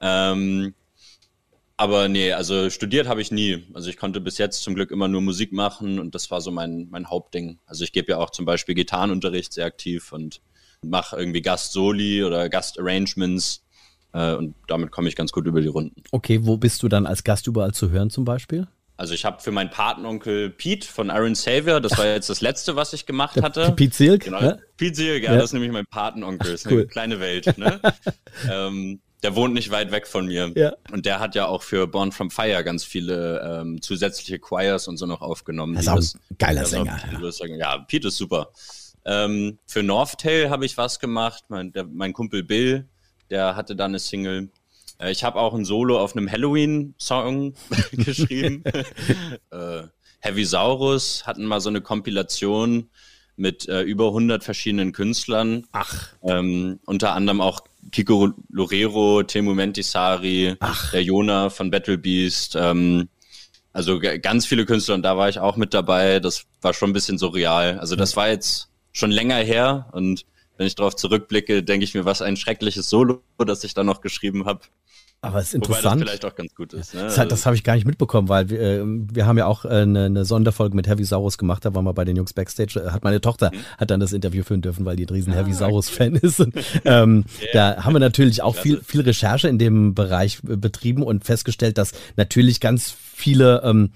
Ähm, 0.00 0.74
aber 1.76 2.08
nee, 2.08 2.32
also 2.32 2.70
studiert 2.70 3.08
habe 3.08 3.22
ich 3.22 3.32
nie. 3.32 3.64
Also 3.72 3.88
ich 3.88 3.96
konnte 3.96 4.20
bis 4.20 4.38
jetzt 4.38 4.62
zum 4.62 4.74
Glück 4.74 4.90
immer 4.90 5.08
nur 5.08 5.22
Musik 5.22 5.52
machen 5.52 5.98
und 5.98 6.14
das 6.14 6.30
war 6.30 6.40
so 6.40 6.50
mein, 6.50 6.88
mein 6.90 7.08
Hauptding. 7.08 7.58
Also 7.66 7.82
ich 7.84 7.92
gebe 7.92 8.12
ja 8.12 8.18
auch 8.18 8.30
zum 8.30 8.44
Beispiel 8.44 8.74
Gitarrenunterricht 8.74 9.52
sehr 9.52 9.66
aktiv 9.66 10.12
und 10.12 10.40
mache 10.84 11.16
irgendwie 11.16 11.40
Gast-Soli 11.40 12.24
oder 12.24 12.48
Gast-Arrangements 12.48 13.64
äh, 14.12 14.34
und 14.34 14.54
damit 14.68 14.90
komme 14.90 15.08
ich 15.08 15.16
ganz 15.16 15.32
gut 15.32 15.46
über 15.46 15.60
die 15.60 15.68
Runden. 15.68 16.02
Okay, 16.10 16.40
wo 16.42 16.56
bist 16.56 16.82
du 16.82 16.88
dann 16.88 17.06
als 17.06 17.24
Gast 17.24 17.46
überall 17.46 17.72
zu 17.72 17.90
hören 17.90 18.10
zum 18.10 18.24
Beispiel? 18.24 18.68
Also 18.96 19.14
ich 19.14 19.24
habe 19.24 19.40
für 19.42 19.50
meinen 19.50 19.70
Patenonkel 19.70 20.50
Pete 20.50 20.86
von 20.86 21.08
Iron 21.08 21.34
Savior, 21.34 21.80
das 21.80 21.96
war 21.98 22.06
jetzt 22.06 22.28
das 22.28 22.40
letzte, 22.40 22.76
was 22.76 22.92
ich 22.92 23.06
gemacht 23.06 23.40
hatte. 23.42 23.72
Pete 23.72 23.94
Silk? 23.94 24.24
Genau, 24.24 24.40
ne? 24.40 24.60
Pete 24.76 24.94
Silk, 24.94 25.24
ja, 25.24 25.32
ja, 25.32 25.36
das 25.36 25.46
ist 25.46 25.52
nämlich 25.54 25.72
mein 25.72 25.86
Patenonkel. 25.86 26.52
Das 26.52 26.64
ist 26.64 26.70
cool. 26.70 26.80
eine 26.80 26.86
kleine 26.86 27.20
Welt. 27.20 27.58
Ne? 27.58 27.80
ähm, 28.50 29.00
der 29.22 29.36
wohnt 29.36 29.54
nicht 29.54 29.70
weit 29.70 29.92
weg 29.92 30.06
von 30.06 30.26
mir. 30.26 30.52
Ja. 30.56 30.72
Und 30.90 31.06
der 31.06 31.20
hat 31.20 31.34
ja 31.34 31.46
auch 31.46 31.62
für 31.62 31.86
Born 31.86 32.12
from 32.12 32.30
Fire 32.30 32.62
ganz 32.64 32.84
viele 32.84 33.40
ähm, 33.40 33.80
zusätzliche 33.80 34.38
Choirs 34.38 34.88
und 34.88 34.96
so 34.96 35.06
noch 35.06 35.20
aufgenommen. 35.20 35.74
Das 35.74 35.86
ist 35.86 36.16
auch 36.16 36.20
ein 36.30 36.36
geiler 36.38 36.64
Sänger. 36.64 37.00
Ja. 37.12 37.56
ja, 37.56 37.78
Pete 37.78 38.08
ist 38.08 38.16
super. 38.16 38.50
Ähm, 39.04 39.58
für 39.66 39.82
Northtail 39.82 40.50
habe 40.50 40.66
ich 40.66 40.76
was 40.76 40.98
gemacht. 40.98 41.44
Mein, 41.48 41.72
der, 41.72 41.84
mein 41.84 42.12
Kumpel 42.12 42.42
Bill, 42.42 42.88
der 43.30 43.56
hatte 43.56 43.76
da 43.76 43.84
eine 43.84 43.98
Single. 43.98 44.50
Äh, 45.02 45.10
ich 45.10 45.24
habe 45.24 45.38
auch 45.38 45.54
ein 45.54 45.64
Solo 45.64 45.98
auf 45.98 46.16
einem 46.16 46.30
Halloween-Song 46.30 47.54
geschrieben. 47.92 48.62
äh, 49.50 49.82
Heavy 50.20 50.44
Saurus 50.44 51.26
hatten 51.26 51.44
mal 51.44 51.60
so 51.60 51.68
eine 51.68 51.80
Kompilation 51.80 52.90
mit 53.36 53.68
äh, 53.68 53.82
über 53.82 54.08
100 54.08 54.44
verschiedenen 54.44 54.92
Künstlern. 54.92 55.66
Ach. 55.72 56.08
Ähm, 56.22 56.78
unter 56.86 57.14
anderem 57.14 57.40
auch 57.40 57.60
Kiko 57.90 58.30
Lorero, 58.50 59.22
Temu 59.24 59.54
Mentisari, 59.54 60.54
Ach. 60.60 60.92
der 60.92 61.02
Jona 61.02 61.50
von 61.50 61.70
Battle 61.70 61.98
Beast. 61.98 62.56
Ähm, 62.56 63.08
also 63.72 63.98
ganz 63.98 64.46
viele 64.46 64.66
Künstler 64.66 64.94
und 64.94 65.02
da 65.02 65.16
war 65.16 65.28
ich 65.30 65.38
auch 65.40 65.56
mit 65.56 65.72
dabei. 65.72 66.20
Das 66.20 66.44
war 66.60 66.74
schon 66.74 66.90
ein 66.90 66.92
bisschen 66.92 67.18
surreal. 67.18 67.78
Also 67.78 67.96
das 67.96 68.16
war 68.16 68.28
jetzt 68.28 68.68
schon 68.92 69.10
länger 69.10 69.36
her 69.36 69.88
und 69.92 70.26
wenn 70.62 70.68
ich 70.68 70.76
darauf 70.76 70.94
zurückblicke, 70.94 71.64
denke 71.64 71.82
ich 71.82 71.92
mir, 71.92 72.04
was 72.04 72.22
ein 72.22 72.36
schreckliches 72.36 72.88
Solo, 72.88 73.20
das 73.44 73.64
ich 73.64 73.74
da 73.74 73.82
noch 73.82 74.00
geschrieben 74.00 74.46
habe. 74.46 74.60
Aber 75.20 75.38
es 75.38 75.48
ist 75.48 75.54
interessant. 75.54 75.84
Wobei 75.84 75.98
das 75.98 76.02
vielleicht 76.02 76.24
auch 76.24 76.34
ganz 76.36 76.54
gut 76.54 76.72
ist. 76.72 76.94
Ne? 76.94 77.02
Das, 77.02 77.16
das 77.16 77.46
habe 77.46 77.56
ich 77.56 77.64
gar 77.64 77.74
nicht 77.74 77.84
mitbekommen, 77.84 78.28
weil 78.28 78.48
wir, 78.48 78.60
äh, 78.60 78.82
wir 78.84 79.26
haben 79.26 79.38
ja 79.38 79.46
auch 79.46 79.64
eine, 79.64 80.02
äh, 80.02 80.04
eine 80.06 80.24
Sonderfolge 80.24 80.76
mit 80.76 80.86
Heavy 80.86 81.04
Saurus 81.04 81.36
gemacht. 81.36 81.64
Da 81.64 81.74
waren 81.74 81.84
wir 81.84 81.92
bei 81.94 82.04
den 82.04 82.16
Jungs 82.16 82.32
Backstage. 82.32 82.80
Äh, 82.80 82.90
hat 82.90 83.02
meine 83.02 83.20
Tochter 83.20 83.50
mhm. 83.52 83.58
hat 83.78 83.90
dann 83.90 83.98
das 83.98 84.12
Interview 84.12 84.44
führen 84.44 84.62
dürfen, 84.62 84.84
weil 84.84 84.94
die 84.94 85.04
ein 85.04 85.12
riesen 85.12 85.32
ah, 85.32 85.36
Heavy 85.36 85.52
Saurus-Fan 85.52 86.16
okay. 86.16 86.26
ist. 86.26 86.40
Und, 86.40 86.54
ähm, 86.84 87.24
yeah. 87.40 87.50
Da 87.52 87.84
haben 87.84 87.92
wir 87.92 88.00
natürlich 88.00 88.42
auch 88.42 88.54
viel, 88.54 88.80
viel 88.82 89.00
Recherche 89.00 89.48
in 89.48 89.58
dem 89.58 89.94
Bereich 89.94 90.38
betrieben 90.42 91.02
und 91.02 91.24
festgestellt, 91.24 91.78
dass 91.78 91.92
natürlich 92.16 92.60
ganz 92.60 92.90
viele 92.90 93.62
ähm, 93.64 93.90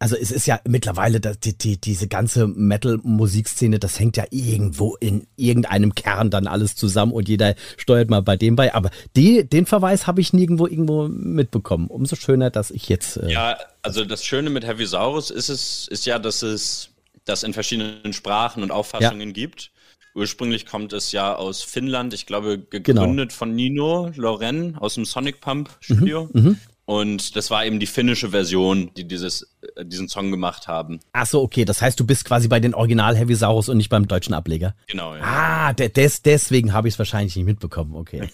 also 0.00 0.16
es 0.16 0.32
ist 0.32 0.46
ja 0.46 0.60
mittlerweile 0.66 1.20
die, 1.20 1.56
die, 1.56 1.78
diese 1.78 2.08
ganze 2.08 2.46
Metal-Musikszene, 2.46 3.78
das 3.78 4.00
hängt 4.00 4.16
ja 4.16 4.24
irgendwo 4.30 4.96
in 4.96 5.26
irgendeinem 5.36 5.94
Kern 5.94 6.30
dann 6.30 6.46
alles 6.46 6.74
zusammen 6.74 7.12
und 7.12 7.28
jeder 7.28 7.54
steuert 7.76 8.08
mal 8.08 8.22
bei 8.22 8.38
dem 8.38 8.56
bei. 8.56 8.74
Aber 8.74 8.90
die, 9.14 9.44
den 9.44 9.66
Verweis 9.66 10.06
habe 10.06 10.22
ich 10.22 10.32
nirgendwo 10.32 10.66
irgendwo 10.66 11.06
mitbekommen. 11.06 11.88
Umso 11.88 12.16
schöner, 12.16 12.48
dass 12.48 12.70
ich 12.70 12.88
jetzt. 12.88 13.18
Äh 13.18 13.30
ja, 13.30 13.58
also 13.82 14.06
das 14.06 14.24
Schöne 14.24 14.48
mit 14.48 14.66
Heavy 14.66 14.86
Saurus 14.86 15.30
ist 15.30 15.50
es, 15.50 15.86
ist 15.88 16.06
ja, 16.06 16.18
dass 16.18 16.42
es 16.42 16.88
das 17.26 17.42
in 17.42 17.52
verschiedenen 17.52 18.14
Sprachen 18.14 18.62
und 18.62 18.70
Auffassungen 18.70 19.28
ja. 19.28 19.34
gibt. 19.34 19.70
Ursprünglich 20.14 20.64
kommt 20.64 20.94
es 20.94 21.12
ja 21.12 21.36
aus 21.36 21.62
Finnland, 21.62 22.14
ich 22.14 22.24
glaube, 22.24 22.58
gegründet 22.58 23.28
genau. 23.28 23.38
von 23.38 23.54
Nino 23.54 24.10
Loren 24.16 24.76
aus 24.76 24.94
dem 24.94 25.04
Sonic 25.04 25.40
Pump 25.40 25.70
Studio. 25.80 26.28
Mhm, 26.32 26.42
mhm. 26.42 26.58
Und 26.90 27.36
das 27.36 27.52
war 27.52 27.64
eben 27.64 27.78
die 27.78 27.86
finnische 27.86 28.30
Version, 28.30 28.90
die 28.96 29.06
dieses, 29.06 29.42
äh, 29.76 29.84
diesen 29.84 30.08
Song 30.08 30.32
gemacht 30.32 30.66
haben. 30.66 30.98
Ach 31.12 31.24
so, 31.24 31.40
okay. 31.40 31.64
Das 31.64 31.80
heißt, 31.80 32.00
du 32.00 32.04
bist 32.04 32.24
quasi 32.24 32.48
bei 32.48 32.58
den 32.58 32.74
Original 32.74 33.14
Heavy 33.14 33.36
Saurus 33.36 33.68
und 33.68 33.76
nicht 33.76 33.90
beim 33.90 34.08
deutschen 34.08 34.34
Ableger. 34.34 34.74
Genau, 34.88 35.14
ja. 35.14 35.22
Ah, 35.22 35.72
des, 35.72 36.22
deswegen 36.22 36.72
habe 36.72 36.88
ich 36.88 36.94
es 36.94 36.98
wahrscheinlich 36.98 37.36
nicht 37.36 37.44
mitbekommen. 37.44 37.94
Okay. 37.94 38.28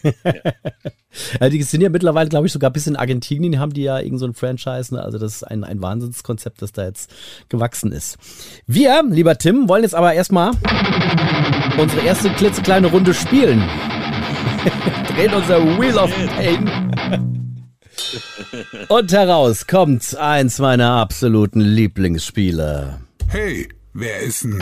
Ja. 1.39 1.49
die 1.51 1.63
sind 1.65 1.83
ja 1.83 1.91
mittlerweile, 1.91 2.31
glaube 2.31 2.47
ich, 2.47 2.53
sogar 2.55 2.71
bis 2.71 2.87
in 2.87 2.97
Argentinien 2.97 3.59
haben 3.59 3.75
die 3.75 3.83
ja 3.83 4.01
irgend 4.01 4.21
so 4.21 4.27
ein 4.27 4.33
Franchise. 4.33 4.95
Ne? 4.95 5.03
Also 5.03 5.19
das 5.19 5.35
ist 5.35 5.43
ein, 5.43 5.63
ein 5.63 5.83
Wahnsinnskonzept, 5.83 6.63
das 6.63 6.73
da 6.73 6.87
jetzt 6.87 7.13
gewachsen 7.51 7.93
ist. 7.93 8.17
Wir, 8.67 9.05
lieber 9.07 9.37
Tim, 9.37 9.69
wollen 9.69 9.83
jetzt 9.83 9.95
aber 9.95 10.15
erstmal 10.15 10.53
unsere 11.77 12.07
erste 12.07 12.31
klitzekleine 12.31 12.87
Runde 12.87 13.13
spielen. 13.13 13.63
Drehen 15.09 15.35
unser 15.35 15.63
Wheel 15.79 15.99
of 15.99 16.11
Pain. 16.39 17.35
Und 18.89 19.13
heraus 19.13 19.67
kommt 19.67 20.17
eins 20.17 20.59
meiner 20.59 20.93
absoluten 20.93 21.61
Lieblingsspiele. 21.61 23.01
Hey, 23.29 23.69
wer 23.93 24.21
ist 24.21 24.45
denn 24.45 24.59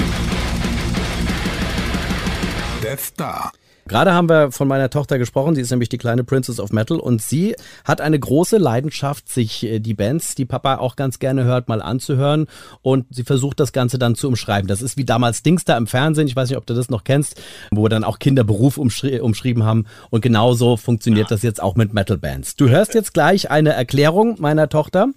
Death 2.83 3.01
Star? 3.01 3.53
Gerade 3.87 4.15
haben 4.15 4.31
wir 4.31 4.51
von 4.51 4.67
meiner 4.67 4.89
Tochter 4.89 5.19
gesprochen, 5.19 5.55
sie 5.55 5.61
ist 5.61 5.71
nämlich 5.71 5.91
die 5.91 5.99
kleine 5.99 6.25
Princess 6.25 6.59
of 6.59 6.73
Metal 6.73 6.99
und 6.99 7.21
sie 7.21 7.55
hat 7.85 8.01
eine 8.01 8.19
große 8.19 8.57
Leidenschaft, 8.57 9.29
sich 9.29 9.63
äh, 9.65 9.79
die 9.79 9.95
Bands, 9.95 10.35
die 10.35 10.47
Papa 10.47 10.77
auch 10.77 10.97
ganz 10.97 11.19
gerne 11.19 11.45
hört, 11.45 11.69
mal 11.69 11.83
anzuhören 11.83 12.47
und 12.81 13.07
sie 13.11 13.25
versucht 13.25 13.61
das 13.61 13.73
Ganze 13.73 13.99
dann 13.99 14.15
zu 14.15 14.29
umschreiben. 14.29 14.69
Das 14.69 14.81
ist 14.81 14.97
wie 14.97 15.05
damals 15.05 15.43
Dingster 15.43 15.77
im 15.77 15.87
Fernsehen, 15.87 16.27
ich 16.27 16.37
weiß 16.37 16.49
nicht, 16.49 16.59
ob 16.59 16.67
du 16.67 16.75
das 16.75 16.89
noch 16.89 17.05
kennst, 17.05 17.41
wo 17.71 17.89
dann 17.89 18.05
auch 18.05 18.19
Kinder 18.19 18.45
Beruf 18.45 18.79
umschri 18.79 19.21
umschrieben 19.21 19.65
haben 19.65 19.85
und 20.11 20.23
genauso 20.23 20.77
funktioniert 20.77 21.31
das 21.31 21.43
jetzt 21.43 21.63
auch 21.63 21.75
mit 21.75 21.93
Metal 21.93 22.17
Bands. 22.17 22.57
Du 22.57 22.69
hörst 22.71 22.95
jetzt 22.95 23.13
gleich 23.13 23.51
eine 23.51 23.75
Erklärung 23.75 24.37
meiner 24.39 24.69
Tochter 24.71 25.09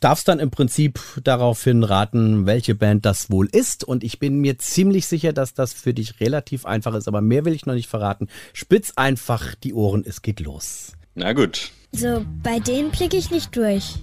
darfst 0.00 0.28
dann 0.28 0.38
im 0.38 0.50
Prinzip 0.50 1.00
daraufhin 1.24 1.82
raten, 1.82 2.46
welche 2.46 2.74
Band 2.74 3.04
das 3.04 3.30
wohl 3.30 3.48
ist. 3.50 3.84
Und 3.84 4.04
ich 4.04 4.18
bin 4.18 4.38
mir 4.38 4.58
ziemlich 4.58 5.06
sicher, 5.06 5.32
dass 5.32 5.54
das 5.54 5.72
für 5.72 5.94
dich 5.94 6.20
relativ 6.20 6.66
einfach 6.66 6.94
ist. 6.94 7.08
Aber 7.08 7.20
mehr 7.20 7.44
will 7.44 7.54
ich 7.54 7.66
noch 7.66 7.74
nicht 7.74 7.88
verraten. 7.88 8.28
Spitz 8.52 8.92
einfach 8.96 9.54
die 9.54 9.74
Ohren, 9.74 10.04
es 10.06 10.22
geht 10.22 10.40
los. 10.40 10.92
Na 11.14 11.32
gut. 11.32 11.70
So, 11.92 12.24
bei 12.42 12.60
denen 12.60 12.90
blicke 12.90 13.16
ich 13.16 13.30
nicht 13.30 13.56
durch. 13.56 13.96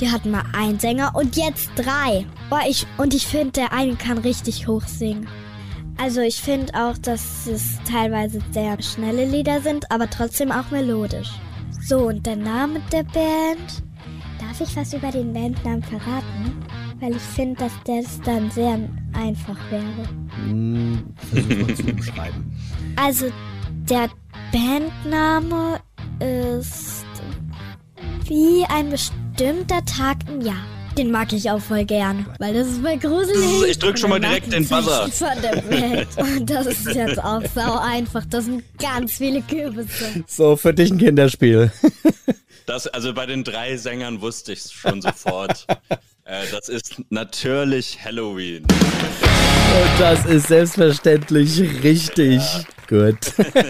Die 0.00 0.10
hatten 0.10 0.30
mal 0.30 0.44
einen 0.52 0.78
Sänger 0.78 1.12
und 1.14 1.36
jetzt 1.36 1.70
drei. 1.76 2.26
Boah, 2.50 2.60
ich, 2.68 2.86
und 2.98 3.14
ich 3.14 3.26
finde, 3.26 3.52
der 3.52 3.72
eine 3.72 3.96
kann 3.96 4.18
richtig 4.18 4.68
hoch 4.68 4.82
singen. 4.86 5.28
Also 6.00 6.20
ich 6.20 6.40
finde 6.40 6.74
auch, 6.74 6.96
dass 6.98 7.48
es 7.48 7.78
teilweise 7.90 8.38
sehr 8.52 8.80
schnelle 8.82 9.24
Lieder 9.24 9.60
sind, 9.60 9.90
aber 9.90 10.08
trotzdem 10.08 10.52
auch 10.52 10.70
melodisch. 10.70 11.30
So, 11.80 12.06
und 12.06 12.24
der 12.26 12.36
Name 12.36 12.80
der 12.92 13.02
Band? 13.02 13.82
Darf 14.48 14.62
ich 14.62 14.76
was 14.76 14.94
über 14.94 15.10
den 15.10 15.34
Bandnamen 15.34 15.82
verraten? 15.82 16.64
Weil 17.00 17.14
ich 17.14 17.22
finde, 17.22 17.56
dass 17.60 17.72
das 17.84 18.18
dann 18.22 18.50
sehr 18.50 18.80
einfach 19.12 19.58
wäre. 19.70 20.08
Hm, 20.46 21.04
versuch 21.30 21.66
mal 21.66 21.74
zu 21.74 21.82
umschreiben. 21.84 22.52
Also, 22.96 23.26
der 23.88 24.08
Bandname 24.50 25.78
ist 26.18 27.04
wie 28.26 28.64
ein 28.74 28.90
bestimmter 28.90 29.84
Tag 29.84 30.16
im 30.28 30.40
Jahr. 30.40 30.64
Den 30.96 31.12
mag 31.12 31.32
ich 31.32 31.48
auch 31.48 31.60
voll 31.60 31.84
gern, 31.84 32.26
weil 32.40 32.54
das 32.54 32.66
ist 32.66 32.80
voll 32.80 32.98
gruselig. 32.98 33.70
Ich 33.70 33.78
drück 33.78 33.96
schon 33.98 34.10
mal 34.10 34.18
direkt 34.18 34.52
den 34.52 34.66
Buzzer. 34.66 35.04
Und 36.16 36.50
das 36.50 36.66
ist 36.66 36.94
jetzt 36.94 37.22
auch 37.22 37.42
sau 37.54 37.78
einfach. 37.78 38.24
Das 38.28 38.46
sind 38.46 38.64
ganz 38.78 39.12
viele 39.12 39.42
Kürbisse. 39.42 40.24
So, 40.26 40.56
für 40.56 40.74
dich 40.74 40.90
ein 40.90 40.98
Kinderspiel. 40.98 41.70
Das, 42.68 42.86
also 42.86 43.14
bei 43.14 43.24
den 43.24 43.44
drei 43.44 43.78
Sängern 43.78 44.20
wusste 44.20 44.52
ich 44.52 44.58
es 44.58 44.72
schon 44.72 45.00
sofort. 45.00 45.64
äh, 46.24 46.44
das 46.52 46.68
ist 46.68 46.96
natürlich 47.08 47.98
Halloween. 48.04 48.62
Und 48.64 49.98
das 50.00 50.26
ist 50.26 50.48
selbstverständlich 50.48 51.62
richtig. 51.82 52.42
Ja. 52.42 52.64
Gut. 52.86 53.18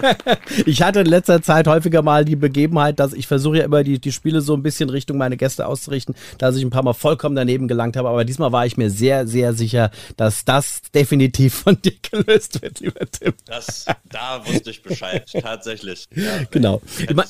ich 0.66 0.82
hatte 0.82 1.00
in 1.00 1.06
letzter 1.06 1.42
Zeit 1.42 1.66
häufiger 1.66 2.02
mal 2.02 2.24
die 2.24 2.36
Begebenheit, 2.36 3.00
dass 3.00 3.12
ich 3.12 3.26
versuche 3.26 3.58
ja 3.58 3.64
immer 3.64 3.82
die, 3.82 4.00
die 4.00 4.12
Spiele 4.12 4.40
so 4.40 4.54
ein 4.54 4.62
bisschen 4.62 4.90
Richtung 4.90 5.16
meine 5.16 5.36
Gäste 5.36 5.66
auszurichten, 5.66 6.14
dass 6.38 6.56
ich 6.56 6.64
ein 6.64 6.70
paar 6.70 6.84
Mal 6.84 6.92
vollkommen 6.92 7.34
daneben 7.34 7.66
gelangt 7.66 7.96
habe. 7.96 8.08
Aber 8.08 8.24
diesmal 8.24 8.52
war 8.52 8.64
ich 8.64 8.76
mir 8.76 8.90
sehr, 8.90 9.26
sehr 9.26 9.54
sicher, 9.54 9.90
dass 10.16 10.44
das 10.44 10.82
definitiv 10.94 11.54
von 11.54 11.80
dir 11.82 11.94
gelöst 12.10 12.62
wird, 12.62 12.78
lieber 12.80 13.08
Tim. 13.10 13.34
Das, 13.46 13.86
da 14.08 14.44
wusste 14.46 14.70
ich 14.70 14.82
Bescheid, 14.82 15.24
tatsächlich. 15.40 16.06
Ja, 16.14 16.42
genau. 16.50 16.82
Ich 16.98 17.14
mein, 17.14 17.26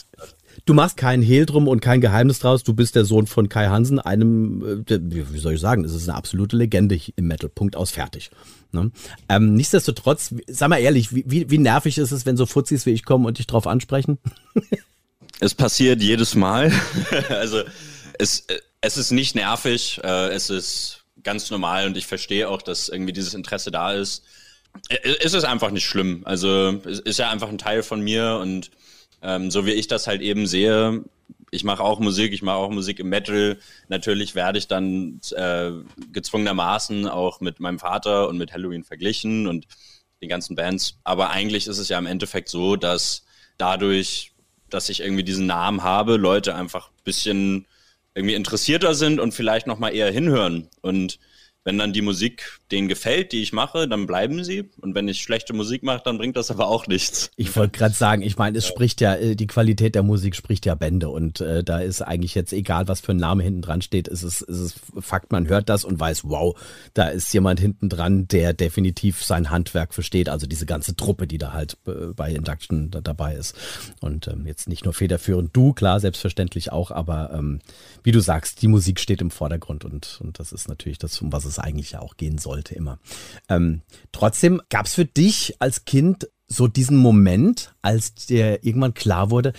Du 0.68 0.74
machst 0.74 0.98
keinen 0.98 1.22
Hehl 1.22 1.46
drum 1.46 1.66
und 1.66 1.80
kein 1.80 2.02
Geheimnis 2.02 2.40
draus. 2.40 2.62
Du 2.62 2.74
bist 2.74 2.94
der 2.94 3.06
Sohn 3.06 3.26
von 3.26 3.48
Kai 3.48 3.68
Hansen, 3.68 3.98
einem, 3.98 4.84
äh, 4.86 4.98
wie 5.00 5.38
soll 5.38 5.54
ich 5.54 5.60
sagen, 5.60 5.82
es 5.82 5.94
ist 5.94 6.06
eine 6.10 6.18
absolute 6.18 6.56
Legende 6.56 7.00
im 7.16 7.26
Metal. 7.26 7.48
Punkt 7.48 7.74
aus, 7.74 7.90
fertig. 7.90 8.30
Ne? 8.72 8.90
Ähm, 9.30 9.54
nichtsdestotrotz, 9.54 10.34
sag 10.46 10.68
mal 10.68 10.76
ehrlich, 10.76 11.08
wie, 11.10 11.48
wie 11.48 11.56
nervig 11.56 11.96
ist 11.96 12.12
es, 12.12 12.26
wenn 12.26 12.36
so 12.36 12.44
Fuzis 12.44 12.84
wie 12.84 12.90
ich 12.90 13.06
kommen 13.06 13.24
und 13.24 13.38
dich 13.38 13.46
drauf 13.46 13.66
ansprechen? 13.66 14.18
es 15.40 15.54
passiert 15.54 16.02
jedes 16.02 16.34
Mal. 16.34 16.70
also 17.30 17.62
es, 18.18 18.46
es 18.82 18.98
ist 18.98 19.10
nicht 19.10 19.36
nervig, 19.36 20.02
äh, 20.04 20.28
es 20.34 20.50
ist 20.50 21.04
ganz 21.22 21.50
normal 21.50 21.86
und 21.86 21.96
ich 21.96 22.06
verstehe 22.06 22.46
auch, 22.46 22.60
dass 22.60 22.90
irgendwie 22.90 23.14
dieses 23.14 23.32
Interesse 23.32 23.70
da 23.70 23.94
ist. 23.94 24.22
Es 25.22 25.32
ist 25.32 25.44
einfach 25.44 25.70
nicht 25.70 25.86
schlimm. 25.86 26.24
Also 26.26 26.78
es 26.84 27.00
ist 27.00 27.18
ja 27.18 27.30
einfach 27.30 27.48
ein 27.48 27.56
Teil 27.56 27.82
von 27.82 28.02
mir 28.02 28.38
und 28.42 28.70
ähm, 29.22 29.50
so 29.50 29.66
wie 29.66 29.72
ich 29.72 29.88
das 29.88 30.06
halt 30.06 30.22
eben 30.22 30.46
sehe, 30.46 31.04
ich 31.50 31.64
mache 31.64 31.82
auch 31.82 31.98
Musik, 31.98 32.32
ich 32.32 32.42
mache 32.42 32.56
auch 32.56 32.70
Musik 32.70 33.00
im 33.00 33.08
Metal. 33.08 33.58
Natürlich 33.88 34.34
werde 34.34 34.58
ich 34.58 34.68
dann 34.68 35.20
äh, 35.34 35.70
gezwungenermaßen 36.12 37.08
auch 37.08 37.40
mit 37.40 37.60
meinem 37.60 37.78
Vater 37.78 38.28
und 38.28 38.38
mit 38.38 38.52
Halloween 38.52 38.84
verglichen 38.84 39.46
und 39.46 39.66
den 40.20 40.28
ganzen 40.28 40.56
Bands. 40.56 40.98
Aber 41.04 41.30
eigentlich 41.30 41.66
ist 41.66 41.78
es 41.78 41.88
ja 41.88 41.98
im 41.98 42.06
Endeffekt 42.06 42.48
so, 42.48 42.76
dass 42.76 43.24
dadurch, 43.56 44.32
dass 44.68 44.88
ich 44.88 45.00
irgendwie 45.00 45.24
diesen 45.24 45.46
Namen 45.46 45.82
habe, 45.82 46.16
Leute 46.16 46.54
einfach 46.54 46.88
ein 46.88 47.04
bisschen 47.04 47.66
irgendwie 48.14 48.34
interessierter 48.34 48.94
sind 48.94 49.20
und 49.20 49.32
vielleicht 49.32 49.66
nochmal 49.66 49.94
eher 49.94 50.10
hinhören. 50.10 50.68
Und 50.80 51.18
wenn 51.64 51.76
dann 51.76 51.92
die 51.92 52.02
Musik 52.02 52.60
denen 52.70 52.88
gefällt, 52.88 53.32
die 53.32 53.42
ich 53.42 53.52
mache, 53.52 53.88
dann 53.88 54.06
bleiben 54.06 54.42
sie. 54.44 54.70
Und 54.80 54.94
wenn 54.94 55.06
ich 55.08 55.22
schlechte 55.22 55.52
Musik 55.52 55.82
mache, 55.82 56.02
dann 56.04 56.16
bringt 56.16 56.36
das 56.36 56.50
aber 56.50 56.68
auch 56.68 56.86
nichts. 56.86 57.30
Ich 57.36 57.54
wollte 57.56 57.76
gerade 57.76 57.94
sagen, 57.94 58.22
ich 58.22 58.38
meine, 58.38 58.56
es 58.56 58.64
ja. 58.64 58.70
spricht 58.70 59.00
ja, 59.00 59.14
äh, 59.16 59.36
die 59.36 59.46
Qualität 59.46 59.94
der 59.94 60.02
Musik 60.02 60.34
spricht 60.34 60.64
ja 60.66 60.74
Bände. 60.74 61.08
Und 61.08 61.40
äh, 61.40 61.62
da 61.64 61.80
ist 61.80 62.00
eigentlich 62.00 62.34
jetzt 62.34 62.52
egal, 62.52 62.88
was 62.88 63.00
für 63.00 63.12
ein 63.12 63.18
Name 63.18 63.42
hinten 63.42 63.62
dran 63.62 63.82
steht, 63.82 64.08
ist 64.08 64.22
es, 64.22 64.40
ist 64.40 64.80
Fakt, 64.98 65.30
man 65.32 65.48
hört 65.48 65.68
das 65.68 65.84
und 65.84 66.00
weiß, 66.00 66.24
wow, 66.24 66.58
da 66.94 67.08
ist 67.08 67.32
jemand 67.34 67.60
hinten 67.60 67.88
dran, 67.88 68.28
der 68.28 68.54
definitiv 68.54 69.22
sein 69.22 69.50
Handwerk 69.50 69.92
versteht. 69.92 70.28
Also 70.28 70.46
diese 70.46 70.64
ganze 70.64 70.96
Truppe, 70.96 71.26
die 71.26 71.38
da 71.38 71.52
halt 71.52 71.76
äh, 71.86 72.12
bei 72.14 72.32
Induction 72.32 72.90
da 72.90 73.00
dabei 73.00 73.34
ist. 73.34 73.54
Und 74.00 74.28
ähm, 74.28 74.46
jetzt 74.46 74.68
nicht 74.68 74.84
nur 74.84 74.94
federführend 74.94 75.54
du, 75.54 75.74
klar, 75.74 76.00
selbstverständlich 76.00 76.72
auch, 76.72 76.90
aber 76.90 77.30
ähm, 77.34 77.60
wie 78.02 78.12
du 78.12 78.20
sagst, 78.20 78.62
die 78.62 78.68
Musik 78.68 79.00
steht 79.00 79.20
im 79.20 79.30
Vordergrund 79.30 79.84
und, 79.84 80.18
und 80.22 80.38
das 80.38 80.52
ist 80.52 80.68
natürlich 80.68 80.98
das, 80.98 81.20
um 81.20 81.32
was 81.32 81.44
es 81.44 81.47
eigentlich 81.56 81.92
ja 81.92 82.00
auch 82.00 82.16
gehen 82.16 82.38
sollte 82.38 82.74
immer. 82.74 82.98
Ähm, 83.48 83.82
trotzdem 84.12 84.60
gab 84.70 84.86
es 84.86 84.94
für 84.94 85.04
dich 85.04 85.54
als 85.60 85.84
Kind 85.84 86.28
so 86.48 86.66
diesen 86.66 86.96
Moment, 86.96 87.74
als 87.82 88.14
dir 88.14 88.64
irgendwann 88.64 88.94
klar 88.94 89.30
wurde, 89.30 89.52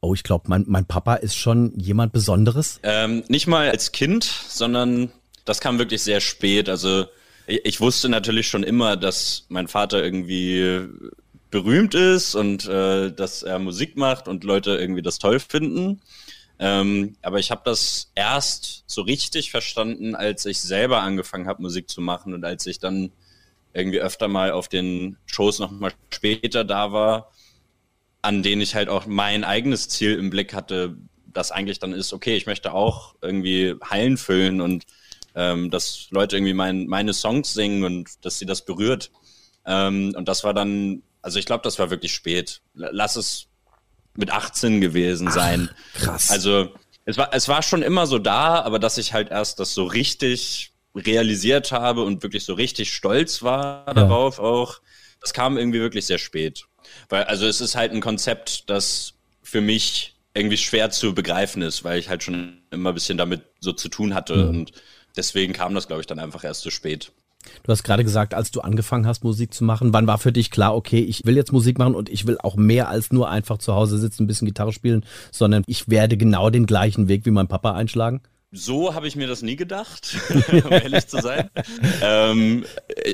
oh, 0.00 0.14
ich 0.14 0.24
glaube, 0.24 0.44
mein, 0.48 0.64
mein 0.66 0.84
Papa 0.84 1.14
ist 1.14 1.36
schon 1.36 1.78
jemand 1.78 2.12
Besonderes? 2.12 2.80
Ähm, 2.82 3.22
nicht 3.28 3.46
mal 3.46 3.70
als 3.70 3.92
Kind, 3.92 4.24
sondern 4.24 5.12
das 5.44 5.60
kam 5.60 5.78
wirklich 5.78 6.02
sehr 6.02 6.20
spät. 6.20 6.68
Also 6.68 7.06
ich, 7.46 7.64
ich 7.64 7.80
wusste 7.80 8.08
natürlich 8.08 8.48
schon 8.48 8.64
immer, 8.64 8.96
dass 8.96 9.46
mein 9.48 9.68
Vater 9.68 10.02
irgendwie 10.02 10.80
berühmt 11.50 11.94
ist 11.94 12.34
und 12.34 12.66
äh, 12.66 13.12
dass 13.12 13.42
er 13.42 13.58
Musik 13.58 13.96
macht 13.96 14.26
und 14.26 14.42
Leute 14.42 14.72
irgendwie 14.72 15.02
das 15.02 15.18
toll 15.18 15.38
finden. 15.38 16.00
Ähm, 16.58 17.16
aber 17.22 17.38
ich 17.38 17.50
habe 17.50 17.62
das 17.64 18.12
erst 18.14 18.84
so 18.86 19.02
richtig 19.02 19.50
verstanden, 19.50 20.14
als 20.14 20.46
ich 20.46 20.60
selber 20.60 21.00
angefangen 21.00 21.48
habe, 21.48 21.62
Musik 21.62 21.88
zu 21.88 22.00
machen 22.00 22.34
und 22.34 22.44
als 22.44 22.66
ich 22.66 22.78
dann 22.78 23.10
irgendwie 23.74 24.00
öfter 24.00 24.28
mal 24.28 24.52
auf 24.52 24.68
den 24.68 25.16
Shows 25.26 25.58
nochmal 25.58 25.92
später 26.10 26.64
da 26.64 26.92
war, 26.92 27.32
an 28.20 28.42
denen 28.42 28.62
ich 28.62 28.74
halt 28.74 28.88
auch 28.88 29.06
mein 29.06 29.44
eigenes 29.44 29.88
Ziel 29.88 30.16
im 30.18 30.30
Blick 30.30 30.54
hatte, 30.54 30.96
das 31.32 31.50
eigentlich 31.50 31.78
dann 31.78 31.92
ist, 31.92 32.12
okay, 32.12 32.36
ich 32.36 32.46
möchte 32.46 32.72
auch 32.72 33.14
irgendwie 33.22 33.74
Hallen 33.82 34.16
füllen 34.16 34.60
und 34.60 34.84
ähm, 35.34 35.70
dass 35.70 36.08
Leute 36.10 36.36
irgendwie 36.36 36.54
mein, 36.54 36.86
meine 36.86 37.14
Songs 37.14 37.54
singen 37.54 37.84
und 37.84 38.24
dass 38.24 38.38
sie 38.38 38.46
das 38.46 38.64
berührt. 38.64 39.10
Ähm, 39.64 40.14
und 40.16 40.28
das 40.28 40.44
war 40.44 40.54
dann, 40.54 41.02
also 41.22 41.38
ich 41.38 41.46
glaube, 41.46 41.62
das 41.64 41.78
war 41.78 41.90
wirklich 41.90 42.14
spät. 42.14 42.60
Lass 42.74 43.16
es 43.16 43.48
mit 44.14 44.30
18 44.30 44.80
gewesen 44.80 45.30
sein. 45.30 45.70
Ach, 45.72 46.00
krass. 46.00 46.30
Also 46.30 46.72
es 47.04 47.16
war, 47.16 47.30
es 47.32 47.48
war 47.48 47.62
schon 47.62 47.82
immer 47.82 48.06
so 48.06 48.18
da, 48.18 48.60
aber 48.62 48.78
dass 48.78 48.98
ich 48.98 49.12
halt 49.12 49.30
erst 49.30 49.58
das 49.58 49.74
so 49.74 49.84
richtig 49.84 50.72
realisiert 50.94 51.72
habe 51.72 52.04
und 52.04 52.22
wirklich 52.22 52.44
so 52.44 52.54
richtig 52.54 52.92
stolz 52.92 53.42
war 53.42 53.84
ja. 53.86 53.94
darauf 53.94 54.38
auch, 54.38 54.80
das 55.20 55.32
kam 55.32 55.56
irgendwie 55.56 55.80
wirklich 55.80 56.06
sehr 56.06 56.18
spät. 56.18 56.64
Weil, 57.08 57.24
also 57.24 57.46
es 57.46 57.60
ist 57.60 57.74
halt 57.74 57.92
ein 57.92 58.00
Konzept, 58.00 58.68
das 58.68 59.14
für 59.42 59.60
mich 59.60 60.16
irgendwie 60.34 60.56
schwer 60.56 60.90
zu 60.90 61.14
begreifen 61.14 61.62
ist, 61.62 61.84
weil 61.84 61.98
ich 61.98 62.08
halt 62.08 62.22
schon 62.22 62.62
immer 62.70 62.90
ein 62.90 62.94
bisschen 62.94 63.18
damit 63.18 63.42
so 63.60 63.72
zu 63.72 63.88
tun 63.88 64.14
hatte 64.14 64.36
mhm. 64.36 64.48
und 64.48 64.72
deswegen 65.16 65.52
kam 65.52 65.74
das, 65.74 65.86
glaube 65.86 66.00
ich, 66.00 66.06
dann 66.06 66.18
einfach 66.18 66.44
erst 66.44 66.62
zu 66.62 66.70
spät. 66.70 67.12
Du 67.62 67.72
hast 67.72 67.82
gerade 67.82 68.04
gesagt, 68.04 68.34
als 68.34 68.50
du 68.50 68.60
angefangen 68.60 69.06
hast, 69.06 69.24
Musik 69.24 69.52
zu 69.52 69.64
machen, 69.64 69.92
wann 69.92 70.06
war 70.06 70.18
für 70.18 70.32
dich 70.32 70.50
klar, 70.50 70.74
okay, 70.74 71.00
ich 71.00 71.24
will 71.24 71.36
jetzt 71.36 71.52
Musik 71.52 71.78
machen 71.78 71.94
und 71.94 72.08
ich 72.08 72.26
will 72.26 72.38
auch 72.42 72.56
mehr 72.56 72.88
als 72.88 73.12
nur 73.12 73.28
einfach 73.28 73.58
zu 73.58 73.74
Hause 73.74 73.98
sitzen, 73.98 74.24
ein 74.24 74.26
bisschen 74.26 74.46
Gitarre 74.46 74.72
spielen, 74.72 75.04
sondern 75.30 75.64
ich 75.66 75.88
werde 75.88 76.16
genau 76.16 76.50
den 76.50 76.66
gleichen 76.66 77.08
Weg 77.08 77.26
wie 77.26 77.30
mein 77.30 77.48
Papa 77.48 77.72
einschlagen? 77.72 78.20
So 78.50 78.94
habe 78.94 79.08
ich 79.08 79.16
mir 79.16 79.26
das 79.26 79.42
nie 79.42 79.56
gedacht, 79.56 80.16
um 80.64 80.72
ehrlich 80.72 81.06
zu 81.06 81.20
sein. 81.20 81.50
ähm, 82.02 82.64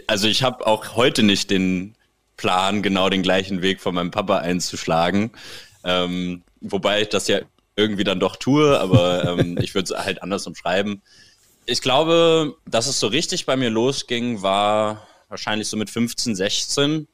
also 0.07 0.27
ich 0.29 0.43
habe 0.43 0.67
auch 0.67 0.97
heute 0.97 1.23
nicht 1.23 1.51
den 1.51 1.95
Plan, 2.37 2.83
genau 2.83 3.09
den 3.09 3.23
gleichen 3.23 3.63
Weg 3.63 3.81
von 3.81 3.95
meinem 3.95 4.11
Papa 4.11 4.39
einzuschlagen. 4.39 5.33
Ähm, 5.85 6.43
wobei 6.61 7.03
ich 7.03 7.09
das 7.09 7.29
ja 7.29 7.41
irgendwie 7.77 8.05
dann 8.05 8.21
doch 8.21 8.37
tue, 8.37 8.79
aber 8.79 9.39
ähm, 9.39 9.59
ich 9.63 9.75
würde 9.75 9.93
es 9.93 10.05
halt 10.05 10.23
anders 10.23 10.47
umschreiben 10.47 11.03
ich 11.69 11.83
glaube, 11.83 12.57
dass 12.67 12.87
es 12.87 12.99
so 12.99 13.09
richtig 13.09 13.45
bei 13.45 13.55
mir 13.55 13.69
losging, 13.69 14.41
war 14.41 15.07
wahrscheinlich 15.29 15.69
so 15.69 15.77
mit 15.77 15.91
15, 15.91 16.35
16. 16.35 17.09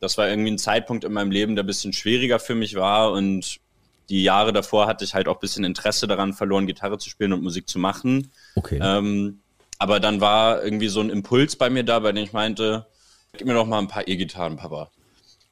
Das 0.00 0.16
war 0.16 0.28
irgendwie 0.28 0.52
ein 0.52 0.58
Zeitpunkt 0.58 1.02
in 1.02 1.12
meinem 1.12 1.32
Leben, 1.32 1.56
der 1.56 1.64
ein 1.64 1.66
bisschen 1.66 1.92
schwieriger 1.92 2.38
für 2.38 2.54
mich 2.54 2.76
war 2.76 3.10
und 3.12 3.58
die 4.08 4.22
Jahre 4.22 4.52
davor 4.52 4.86
hatte 4.86 5.04
ich 5.04 5.14
halt 5.14 5.26
auch 5.26 5.34
ein 5.34 5.40
bisschen 5.40 5.64
Interesse 5.64 6.06
daran 6.06 6.32
verloren, 6.32 6.68
Gitarre 6.68 6.98
zu 6.98 7.10
spielen 7.10 7.32
und 7.32 7.42
Musik 7.42 7.68
zu 7.68 7.80
machen. 7.80 8.30
Okay. 8.54 8.78
Ähm, 8.80 9.40
aber 9.78 9.98
dann 9.98 10.20
war 10.20 10.62
irgendwie 10.62 10.86
so 10.86 11.00
ein 11.00 11.10
Impuls 11.10 11.56
bei 11.56 11.68
mir 11.68 11.82
da, 11.82 11.98
bei 11.98 12.12
dem 12.12 12.22
ich 12.22 12.32
meinte, 12.32 12.86
gib 13.36 13.48
mir 13.48 13.54
doch 13.54 13.66
mal 13.66 13.80
ein 13.80 13.88
paar 13.88 14.06
E-Gitarren, 14.06 14.56
Papa. 14.56 14.92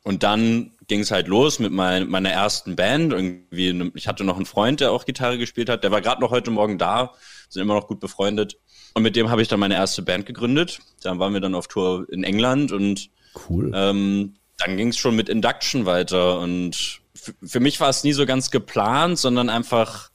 Und 0.04 0.22
dann 0.22 0.70
ging 0.86 1.00
es 1.00 1.10
halt 1.10 1.26
los 1.26 1.58
mit 1.58 1.72
mein, 1.72 2.08
meiner 2.08 2.30
ersten 2.30 2.76
Band. 2.76 3.12
Irgendwie, 3.12 3.90
ich 3.96 4.06
hatte 4.06 4.22
noch 4.22 4.36
einen 4.36 4.46
Freund, 4.46 4.80
der 4.80 4.92
auch 4.92 5.06
Gitarre 5.06 5.38
gespielt 5.38 5.68
hat. 5.68 5.82
Der 5.82 5.90
war 5.90 6.02
gerade 6.02 6.20
noch 6.20 6.30
heute 6.30 6.52
Morgen 6.52 6.78
da 6.78 7.14
sind 7.48 7.62
immer 7.62 7.74
noch 7.74 7.86
gut 7.86 8.00
befreundet. 8.00 8.56
Und 8.94 9.02
mit 9.02 9.16
dem 9.16 9.30
habe 9.30 9.42
ich 9.42 9.48
dann 9.48 9.60
meine 9.60 9.74
erste 9.74 10.02
Band 10.02 10.26
gegründet. 10.26 10.78
Dann 11.02 11.18
waren 11.18 11.32
wir 11.32 11.40
dann 11.40 11.54
auf 11.54 11.68
Tour 11.68 12.06
in 12.10 12.24
England 12.24 12.72
und 12.72 13.10
cool. 13.48 13.72
Ähm, 13.74 14.36
dann 14.58 14.76
ging 14.76 14.88
es 14.88 14.96
schon 14.96 15.16
mit 15.16 15.28
Induction 15.28 15.86
weiter. 15.86 16.38
Und 16.38 17.00
für 17.42 17.60
mich 17.60 17.80
war 17.80 17.88
es 17.88 18.04
nie 18.04 18.12
so 18.12 18.26
ganz 18.26 18.50
geplant, 18.50 19.18
sondern 19.18 19.48
einfach, 19.48 20.10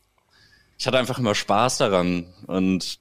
ich 0.77 0.87
hatte 0.87 0.97
einfach 0.97 1.19
immer 1.19 1.35
Spaß 1.35 1.77
daran 1.77 2.25
und 2.47 2.99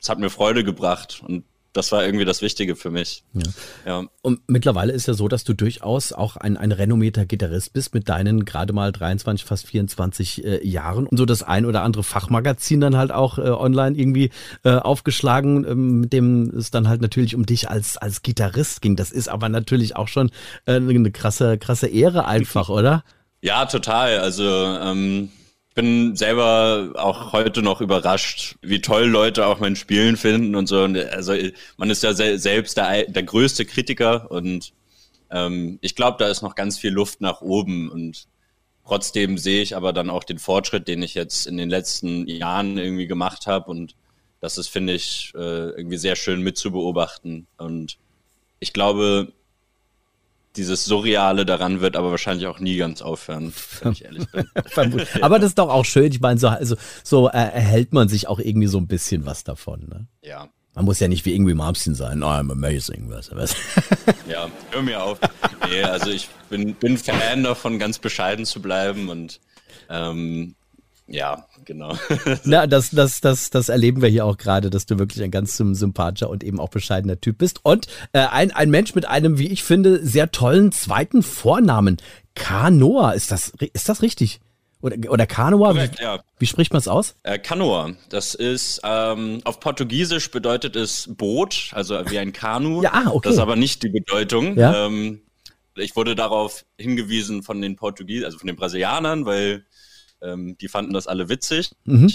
es 0.00 0.08
hat 0.08 0.18
mir 0.18 0.30
Freude 0.30 0.64
gebracht. 0.64 1.22
Und 1.26 1.44
das 1.72 1.90
war 1.90 2.04
irgendwie 2.04 2.24
das 2.24 2.42
Wichtige 2.42 2.76
für 2.76 2.90
mich. 2.90 3.24
Ja. 3.32 3.42
ja. 3.86 4.04
Und 4.20 4.40
mittlerweile 4.46 4.92
ist 4.92 5.08
ja 5.08 5.14
so, 5.14 5.28
dass 5.28 5.44
du 5.44 5.54
durchaus 5.54 6.12
auch 6.12 6.36
ein, 6.36 6.56
ein 6.56 6.72
renommierter 6.72 7.24
Gitarrist 7.24 7.72
bist 7.72 7.94
mit 7.94 8.08
deinen 8.08 8.44
gerade 8.44 8.72
mal 8.72 8.92
23, 8.92 9.46
fast 9.46 9.66
24 9.66 10.44
äh, 10.44 10.66
Jahren 10.66 11.06
und 11.06 11.16
so 11.16 11.24
das 11.24 11.42
ein 11.42 11.64
oder 11.64 11.82
andere 11.82 12.02
Fachmagazin 12.02 12.80
dann 12.80 12.96
halt 12.96 13.10
auch 13.10 13.38
äh, 13.38 13.42
online 13.42 13.96
irgendwie 13.96 14.30
äh, 14.64 14.72
aufgeschlagen, 14.72 15.64
ähm, 15.64 16.00
mit 16.00 16.12
dem 16.12 16.50
es 16.50 16.70
dann 16.70 16.88
halt 16.88 17.00
natürlich 17.00 17.34
um 17.34 17.46
dich 17.46 17.70
als, 17.70 17.96
als 17.96 18.22
Gitarrist 18.22 18.82
ging. 18.82 18.96
Das 18.96 19.10
ist 19.10 19.28
aber 19.28 19.48
natürlich 19.48 19.96
auch 19.96 20.08
schon 20.08 20.30
äh, 20.66 20.74
eine 20.74 21.10
krasse, 21.10 21.56
krasse 21.58 21.86
Ehre 21.86 22.26
einfach, 22.26 22.68
oder? 22.68 23.02
Ja, 23.40 23.66
total. 23.66 24.18
Also 24.18 24.44
ähm, 24.44 25.30
bin 25.74 26.16
selber 26.16 26.92
auch 26.96 27.32
heute 27.32 27.62
noch 27.62 27.80
überrascht, 27.80 28.56
wie 28.62 28.80
toll 28.80 29.04
Leute 29.04 29.46
auch 29.46 29.60
mein 29.60 29.76
Spielen 29.76 30.16
finden 30.16 30.54
und 30.54 30.66
so. 30.66 30.82
Also 30.82 31.34
man 31.76 31.90
ist 31.90 32.02
ja 32.02 32.12
selbst 32.14 32.76
der, 32.76 33.06
der 33.06 33.22
größte 33.22 33.64
Kritiker 33.64 34.30
und 34.30 34.72
ähm, 35.30 35.78
ich 35.80 35.94
glaube, 35.94 36.18
da 36.18 36.28
ist 36.28 36.42
noch 36.42 36.54
ganz 36.54 36.78
viel 36.78 36.92
Luft 36.92 37.20
nach 37.20 37.40
oben 37.40 37.90
und 37.90 38.26
trotzdem 38.86 39.38
sehe 39.38 39.62
ich 39.62 39.76
aber 39.76 39.92
dann 39.92 40.10
auch 40.10 40.24
den 40.24 40.38
Fortschritt, 40.38 40.88
den 40.88 41.02
ich 41.02 41.14
jetzt 41.14 41.46
in 41.46 41.56
den 41.56 41.70
letzten 41.70 42.26
Jahren 42.28 42.78
irgendwie 42.78 43.06
gemacht 43.06 43.46
habe 43.46 43.70
und 43.70 43.94
das 44.40 44.58
ist, 44.58 44.68
finde 44.68 44.92
ich, 44.92 45.32
äh, 45.34 45.70
irgendwie 45.70 45.98
sehr 45.98 46.16
schön 46.16 46.42
mitzubeobachten 46.42 47.46
und 47.56 47.96
ich 48.60 48.72
glaube, 48.72 49.32
dieses 50.56 50.84
Surreale 50.84 51.46
daran 51.46 51.80
wird 51.80 51.96
aber 51.96 52.10
wahrscheinlich 52.10 52.46
auch 52.46 52.58
nie 52.58 52.76
ganz 52.76 53.02
aufhören, 53.02 53.52
wenn 53.80 53.92
ich 53.92 54.04
ehrlich 54.04 54.26
bin. 54.30 54.46
aber 55.22 55.38
das 55.38 55.50
ist 55.50 55.58
doch 55.58 55.70
auch 55.70 55.84
schön. 55.84 56.12
Ich 56.12 56.20
meine, 56.20 56.38
so, 56.38 56.48
also, 56.48 56.76
so 57.02 57.28
äh, 57.28 57.32
erhält 57.32 57.92
man 57.92 58.08
sich 58.08 58.28
auch 58.28 58.38
irgendwie 58.38 58.68
so 58.68 58.78
ein 58.78 58.86
bisschen 58.86 59.24
was 59.24 59.44
davon. 59.44 59.86
Ne? 59.88 60.06
Ja. 60.22 60.48
Man 60.74 60.86
muss 60.86 61.00
ja 61.00 61.08
nicht 61.08 61.24
wie 61.26 61.34
irgendwie 61.34 61.54
Malmsteen 61.54 61.94
sein. 61.94 62.22
Oh, 62.22 62.26
I'm 62.26 62.50
amazing. 62.50 63.10
Was, 63.10 63.34
was. 63.34 63.54
ja, 64.28 64.50
hör 64.70 64.82
mir 64.82 65.02
auf. 65.02 65.18
Nee, 65.68 65.82
also 65.82 66.10
ich 66.10 66.28
bin, 66.48 66.74
bin 66.74 66.96
Fan 66.96 67.42
davon, 67.42 67.78
ganz 67.78 67.98
bescheiden 67.98 68.46
zu 68.46 68.62
bleiben 68.62 69.10
und 69.10 69.40
ähm, 69.90 70.54
ja, 71.06 71.46
genau. 71.64 71.96
Na, 72.44 72.66
das, 72.66 72.90
das, 72.90 73.20
das, 73.20 73.50
das 73.50 73.68
erleben 73.68 74.02
wir 74.02 74.08
hier 74.08 74.24
auch 74.24 74.36
gerade, 74.36 74.70
dass 74.70 74.86
du 74.86 74.98
wirklich 74.98 75.22
ein 75.22 75.30
ganz 75.30 75.56
sympathischer 75.56 76.30
und 76.30 76.44
eben 76.44 76.60
auch 76.60 76.68
bescheidener 76.68 77.20
Typ 77.20 77.38
bist. 77.38 77.60
Und 77.64 77.86
äh, 78.12 78.20
ein, 78.20 78.50
ein 78.50 78.70
Mensch 78.70 78.94
mit 78.94 79.06
einem, 79.06 79.38
wie 79.38 79.48
ich 79.48 79.62
finde, 79.62 80.04
sehr 80.06 80.30
tollen 80.30 80.72
zweiten 80.72 81.22
Vornamen. 81.22 81.98
Kanoa, 82.34 83.12
ist 83.12 83.30
das, 83.30 83.52
ist 83.72 83.88
das 83.88 84.02
richtig? 84.02 84.40
Oder, 84.80 84.96
oder 85.10 85.26
Kanoa? 85.26 85.72
Korrekt, 85.72 85.98
wie, 86.00 86.02
ja. 86.02 86.20
wie 86.38 86.46
spricht 86.46 86.72
man 86.72 86.80
es 86.80 86.88
aus? 86.88 87.14
Äh, 87.22 87.38
Kanoa. 87.38 87.92
Das 88.08 88.34
ist, 88.34 88.80
ähm, 88.82 89.40
auf 89.44 89.60
Portugiesisch 89.60 90.30
bedeutet 90.30 90.76
es 90.76 91.08
Boot, 91.16 91.70
also 91.72 92.00
wie 92.10 92.18
ein 92.18 92.32
Kanu. 92.32 92.82
ja, 92.82 93.04
okay. 93.06 93.28
Das 93.28 93.34
ist 93.34 93.40
aber 93.40 93.56
nicht 93.56 93.82
die 93.82 93.90
Bedeutung. 93.90 94.58
Ja? 94.58 94.86
Ähm, 94.86 95.22
ich 95.76 95.96
wurde 95.96 96.14
darauf 96.14 96.64
hingewiesen 96.78 97.42
von 97.42 97.62
den 97.62 97.76
Portugiesen, 97.76 98.24
also 98.24 98.38
von 98.38 98.46
den 98.46 98.56
Brasilianern, 98.56 99.24
weil 99.24 99.64
ähm, 100.22 100.56
die 100.58 100.68
fanden 100.68 100.92
das 100.92 101.06
alle 101.06 101.28
witzig. 101.28 101.70
Mhm. 101.84 102.12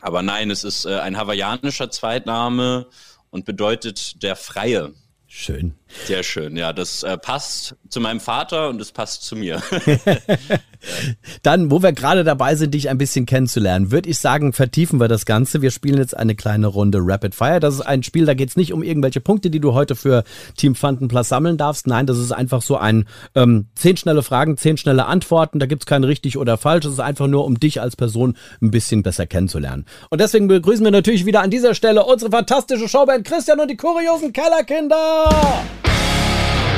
Aber 0.00 0.22
nein, 0.22 0.50
es 0.50 0.64
ist 0.64 0.84
äh, 0.84 0.98
ein 0.98 1.16
hawaiianischer 1.16 1.90
Zweitname 1.90 2.86
und 3.30 3.44
bedeutet 3.44 4.22
der 4.22 4.36
Freie. 4.36 4.94
Schön. 5.26 5.74
Sehr 6.06 6.22
schön, 6.22 6.56
ja. 6.56 6.72
Das 6.72 7.02
äh, 7.02 7.16
passt 7.16 7.76
zu 7.88 8.00
meinem 8.00 8.20
Vater 8.20 8.68
und 8.68 8.80
es 8.80 8.92
passt 8.92 9.22
zu 9.22 9.36
mir. 9.36 9.62
Dann, 11.42 11.70
wo 11.70 11.82
wir 11.82 11.92
gerade 11.92 12.24
dabei 12.24 12.54
sind, 12.54 12.74
dich 12.74 12.88
ein 12.88 12.98
bisschen 12.98 13.24
kennenzulernen, 13.24 13.90
würde 13.90 14.08
ich 14.08 14.18
sagen, 14.18 14.52
vertiefen 14.52 15.00
wir 15.00 15.08
das 15.08 15.26
Ganze. 15.26 15.62
Wir 15.62 15.70
spielen 15.70 15.98
jetzt 15.98 16.16
eine 16.16 16.34
kleine 16.34 16.66
Runde 16.66 16.98
Rapid 17.00 17.34
Fire. 17.34 17.60
Das 17.60 17.74
ist 17.74 17.80
ein 17.80 18.02
Spiel, 18.02 18.26
da 18.26 18.34
geht 18.34 18.50
es 18.50 18.56
nicht 18.56 18.72
um 18.72 18.82
irgendwelche 18.82 19.20
Punkte, 19.20 19.50
die 19.50 19.60
du 19.60 19.74
heute 19.74 19.96
für 19.96 20.24
Team 20.56 20.74
Fanden 20.74 21.08
Plus 21.08 21.28
sammeln 21.28 21.56
darfst. 21.56 21.86
Nein, 21.86 22.06
das 22.06 22.18
ist 22.18 22.32
einfach 22.32 22.62
so 22.62 22.76
ein 22.76 23.06
ähm, 23.34 23.66
zehn 23.74 23.96
schnelle 23.96 24.22
Fragen, 24.22 24.56
zehn 24.56 24.76
schnelle 24.76 25.06
Antworten. 25.06 25.58
Da 25.58 25.66
gibt 25.66 25.82
es 25.82 25.86
kein 25.86 26.04
richtig 26.04 26.36
oder 26.36 26.56
falsch. 26.56 26.84
Es 26.84 26.92
ist 26.92 27.00
einfach 27.00 27.26
nur, 27.26 27.44
um 27.44 27.58
dich 27.58 27.80
als 27.80 27.96
Person 27.96 28.36
ein 28.60 28.70
bisschen 28.70 29.02
besser 29.02 29.26
kennenzulernen. 29.26 29.86
Und 30.10 30.20
deswegen 30.20 30.48
begrüßen 30.48 30.84
wir 30.84 30.92
natürlich 30.92 31.26
wieder 31.26 31.42
an 31.42 31.50
dieser 31.50 31.74
Stelle 31.74 32.04
unsere 32.04 32.30
fantastische 32.30 32.88
Showband 32.88 33.26
Christian 33.26 33.60
und 33.60 33.70
die 33.70 33.76
kuriosen 33.76 34.32
Kellerkinder. 34.32 35.30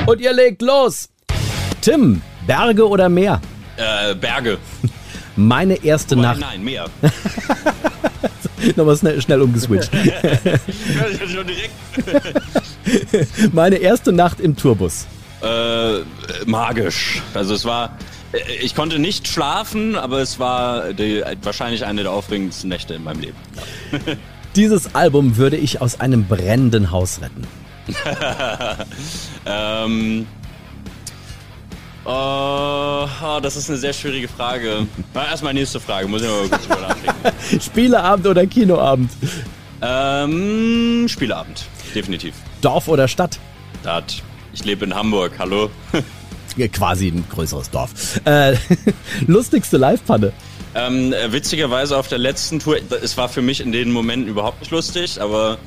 Und 0.09 0.23
ihr 0.23 0.33
legt 0.33 0.62
los. 0.62 1.11
Tim, 1.83 2.23
Berge 2.47 2.88
oder 2.88 3.11
Meer? 3.11 3.42
Äh, 3.77 4.14
Berge. 4.14 4.57
Meine 5.37 5.85
erste 5.85 6.16
Wobei, 6.16 6.29
Nacht. 6.29 6.40
Nein, 6.40 6.64
Meer. 6.64 6.87
Nochmal 8.77 8.97
schnell, 8.97 9.21
schnell 9.21 9.42
umgeswitcht. 9.42 9.90
schon 9.92 11.47
direkt. 12.87 13.53
Meine 13.53 13.77
erste 13.77 14.11
Nacht 14.11 14.40
im 14.40 14.57
Tourbus. 14.57 15.07
Äh, 15.42 15.99
magisch. 16.47 17.21
Also 17.35 17.53
es 17.53 17.66
war, 17.66 17.99
äh, 18.33 18.38
ich 18.62 18.75
konnte 18.75 18.99
nicht 18.99 19.29
schlafen, 19.29 19.94
aber 19.94 20.21
es 20.21 20.38
war 20.38 20.94
die, 20.94 21.23
wahrscheinlich 21.42 21.85
eine 21.85 22.05
der 22.05 22.12
aufregendsten 22.12 22.71
Nächte 22.71 22.94
in 22.94 23.05
meinem 23.05 23.21
Leben. 23.21 23.37
Dieses 24.57 24.94
Album 24.94 25.37
würde 25.37 25.59
ich 25.59 25.83
aus 25.83 26.01
einem 26.01 26.25
brennenden 26.25 26.92
Haus 26.92 27.21
retten. 27.21 27.47
ähm, 29.46 30.27
oh, 32.05 33.07
oh, 33.07 33.40
das 33.40 33.57
ist 33.57 33.68
eine 33.68 33.79
sehr 33.79 33.92
schwierige 33.92 34.29
Frage. 34.29 34.87
Erstmal 35.14 35.55
nächste 35.55 35.81
Frage, 35.81 36.09
muss 36.09 36.22
ich 36.22 36.29
mal 36.29 36.48
kurz 36.48 36.62
drüber 36.66 36.81
nachdenken. 36.81 37.61
Spieleabend 37.61 38.27
oder 38.27 38.46
Kinoabend? 38.46 39.11
Ähm, 39.81 41.07
Spieleabend, 41.09 41.66
definitiv. 41.94 42.35
Dorf 42.61 42.88
oder 42.88 43.09
Stadt? 43.09 43.38
Stadt. 43.81 44.22
Ich 44.53 44.64
lebe 44.64 44.85
in 44.85 44.94
Hamburg, 44.94 45.33
hallo. 45.38 45.70
Quasi 46.72 47.09
ein 47.09 47.24
größeres 47.31 47.70
Dorf. 47.70 48.20
Äh, 48.24 48.57
lustigste 49.27 49.77
Live-Panne? 49.77 50.33
Ähm, 50.74 51.12
äh, 51.12 51.33
witzigerweise 51.33 51.96
auf 51.96 52.09
der 52.09 52.18
letzten 52.18 52.59
Tour, 52.59 52.79
es 53.03 53.16
war 53.16 53.29
für 53.29 53.42
mich 53.42 53.61
in 53.61 53.72
den 53.72 53.92
Momenten 53.92 54.29
überhaupt 54.29 54.61
nicht 54.61 54.70
lustig, 54.70 55.20
aber 55.20 55.59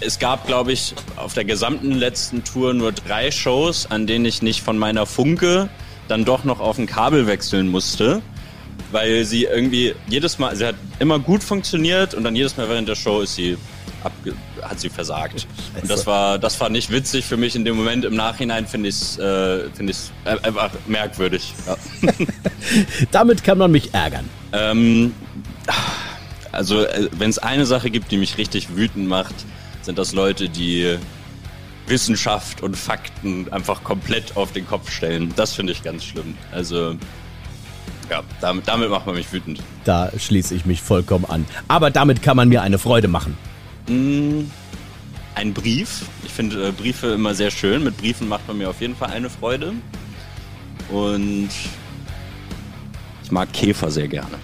es 0.00 0.18
gab, 0.18 0.46
glaube 0.46 0.72
ich, 0.72 0.94
auf 1.16 1.34
der 1.34 1.44
gesamten 1.44 1.92
letzten 1.92 2.44
Tour 2.44 2.74
nur 2.74 2.92
drei 2.92 3.30
Shows, 3.30 3.86
an 3.90 4.06
denen 4.06 4.24
ich 4.24 4.42
nicht 4.42 4.62
von 4.62 4.78
meiner 4.78 5.06
Funke 5.06 5.68
dann 6.08 6.24
doch 6.24 6.44
noch 6.44 6.60
auf 6.60 6.78
ein 6.78 6.86
Kabel 6.86 7.26
wechseln 7.26 7.68
musste, 7.68 8.20
weil 8.90 9.24
sie 9.24 9.44
irgendwie 9.44 9.94
jedes 10.08 10.38
Mal, 10.38 10.56
sie 10.56 10.66
hat 10.66 10.74
immer 10.98 11.18
gut 11.20 11.44
funktioniert 11.44 12.14
und 12.14 12.24
dann 12.24 12.34
jedes 12.34 12.56
Mal 12.56 12.68
während 12.68 12.88
der 12.88 12.96
Show 12.96 13.20
ist 13.20 13.36
sie 13.36 13.56
abge 14.02 14.34
hat 14.62 14.80
sie 14.80 14.90
versagt. 14.90 15.46
Und 15.80 15.90
das 15.90 16.06
war, 16.06 16.38
das 16.38 16.60
war 16.60 16.68
nicht 16.68 16.90
witzig 16.90 17.24
für 17.24 17.36
mich 17.36 17.56
in 17.56 17.64
dem 17.64 17.76
Moment. 17.76 18.04
Im 18.04 18.14
Nachhinein 18.14 18.66
finde 18.66 18.88
ich 18.88 18.94
es 18.96 19.18
äh, 19.18 19.70
find 19.70 19.94
einfach 20.24 20.70
merkwürdig. 20.86 21.54
Ja. 21.66 22.12
Damit 23.10 23.42
kann 23.42 23.58
man 23.58 23.70
mich 23.70 23.94
ärgern. 23.94 24.28
Ähm, 24.52 25.14
also, 26.52 26.82
äh, 26.82 27.08
wenn 27.12 27.30
es 27.30 27.38
eine 27.38 27.66
Sache 27.66 27.90
gibt, 27.90 28.10
die 28.10 28.18
mich 28.18 28.38
richtig 28.38 28.76
wütend 28.76 29.08
macht, 29.08 29.34
sind 29.82 29.98
das 29.98 30.12
Leute, 30.12 30.48
die 30.48 30.96
Wissenschaft 31.86 32.62
und 32.62 32.76
Fakten 32.76 33.52
einfach 33.52 33.82
komplett 33.82 34.36
auf 34.36 34.52
den 34.52 34.66
Kopf 34.66 34.90
stellen. 34.90 35.32
Das 35.36 35.54
finde 35.54 35.72
ich 35.72 35.82
ganz 35.82 36.04
schlimm. 36.04 36.36
Also, 36.52 36.96
ja, 38.08 38.22
damit, 38.40 38.68
damit 38.68 38.90
macht 38.90 39.06
man 39.06 39.16
mich 39.16 39.32
wütend. 39.32 39.60
Da 39.84 40.10
schließe 40.16 40.54
ich 40.54 40.64
mich 40.64 40.80
vollkommen 40.80 41.24
an. 41.26 41.44
Aber 41.68 41.90
damit 41.90 42.22
kann 42.22 42.36
man 42.36 42.48
mir 42.48 42.62
eine 42.62 42.78
Freude 42.78 43.08
machen. 43.08 43.36
Mmh, 43.88 44.44
ein 45.34 45.52
Brief. 45.52 46.02
Ich 46.24 46.32
finde 46.32 46.68
äh, 46.68 46.72
Briefe 46.72 47.08
immer 47.08 47.34
sehr 47.34 47.50
schön. 47.50 47.84
Mit 47.84 47.96
Briefen 47.96 48.28
macht 48.28 48.46
man 48.46 48.58
mir 48.58 48.70
auf 48.70 48.80
jeden 48.80 48.96
Fall 48.96 49.10
eine 49.10 49.30
Freude. 49.30 49.72
Und 50.90 51.50
ich 53.22 53.30
mag 53.30 53.52
Käfer 53.52 53.90
sehr 53.90 54.08
gerne. 54.08 54.38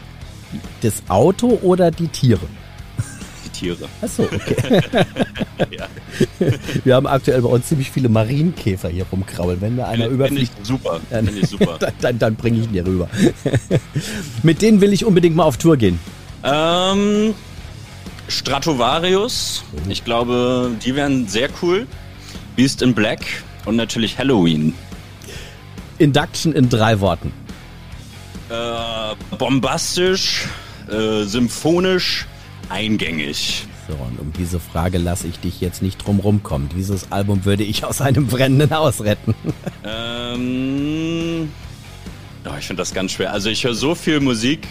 Das 0.80 1.02
Auto 1.08 1.58
oder 1.62 1.90
die 1.90 2.08
Tiere? 2.08 2.46
Tiere. 3.56 3.88
Achso, 4.02 4.24
okay. 4.24 4.80
ja. 5.70 5.88
Wir 6.84 6.94
haben 6.94 7.06
aktuell 7.06 7.40
bei 7.42 7.48
uns 7.48 7.66
ziemlich 7.66 7.90
viele 7.90 8.08
Marienkäfer 8.08 8.88
hier 8.88 9.06
rumkraulen. 9.10 9.60
Wenn 9.60 9.76
mir 9.76 9.86
einer 9.86 10.06
überfliegt. 10.06 10.52
Super. 10.64 11.00
Dann, 11.10 11.28
ich 11.36 11.48
super. 11.48 11.76
dann, 11.78 11.92
dann, 12.00 12.18
dann 12.18 12.36
bringe 12.36 12.58
ich 12.58 12.64
ihn 12.64 12.72
dir 12.72 12.86
rüber. 12.86 13.08
Mit 14.42 14.62
denen 14.62 14.80
will 14.80 14.92
ich 14.92 15.04
unbedingt 15.04 15.36
mal 15.36 15.44
auf 15.44 15.56
Tour 15.56 15.76
gehen. 15.76 15.98
Ähm, 16.44 17.34
Stratovarius. 18.28 19.64
Ich 19.88 20.04
glaube, 20.04 20.72
die 20.84 20.94
wären 20.94 21.26
sehr 21.28 21.48
cool. 21.62 21.86
Beast 22.56 22.82
in 22.82 22.94
Black 22.94 23.20
und 23.64 23.76
natürlich 23.76 24.18
Halloween. 24.18 24.74
Induction 25.98 26.52
in 26.52 26.68
drei 26.68 27.00
Worten. 27.00 27.32
Äh, 28.48 29.36
bombastisch, 29.36 30.46
äh, 30.88 31.24
symphonisch, 31.24 32.26
eingängig. 32.68 33.66
So, 33.88 33.94
und 33.94 34.18
um 34.18 34.32
diese 34.32 34.58
Frage 34.58 34.98
lasse 34.98 35.28
ich 35.28 35.38
dich 35.38 35.60
jetzt 35.60 35.82
nicht 35.82 36.04
drum 36.04 36.18
rumkommen. 36.18 36.68
Dieses 36.74 37.12
Album 37.12 37.44
würde 37.44 37.62
ich 37.62 37.84
aus 37.84 38.00
einem 38.00 38.26
brennenden 38.26 38.70
Haus 38.70 39.02
retten. 39.02 39.34
ähm, 39.84 41.50
oh, 42.44 42.54
ich 42.58 42.66
finde 42.66 42.80
das 42.80 42.92
ganz 42.92 43.12
schwer. 43.12 43.32
Also 43.32 43.48
ich 43.48 43.64
höre 43.64 43.74
so 43.74 43.94
viel 43.94 44.20
Musik, 44.20 44.66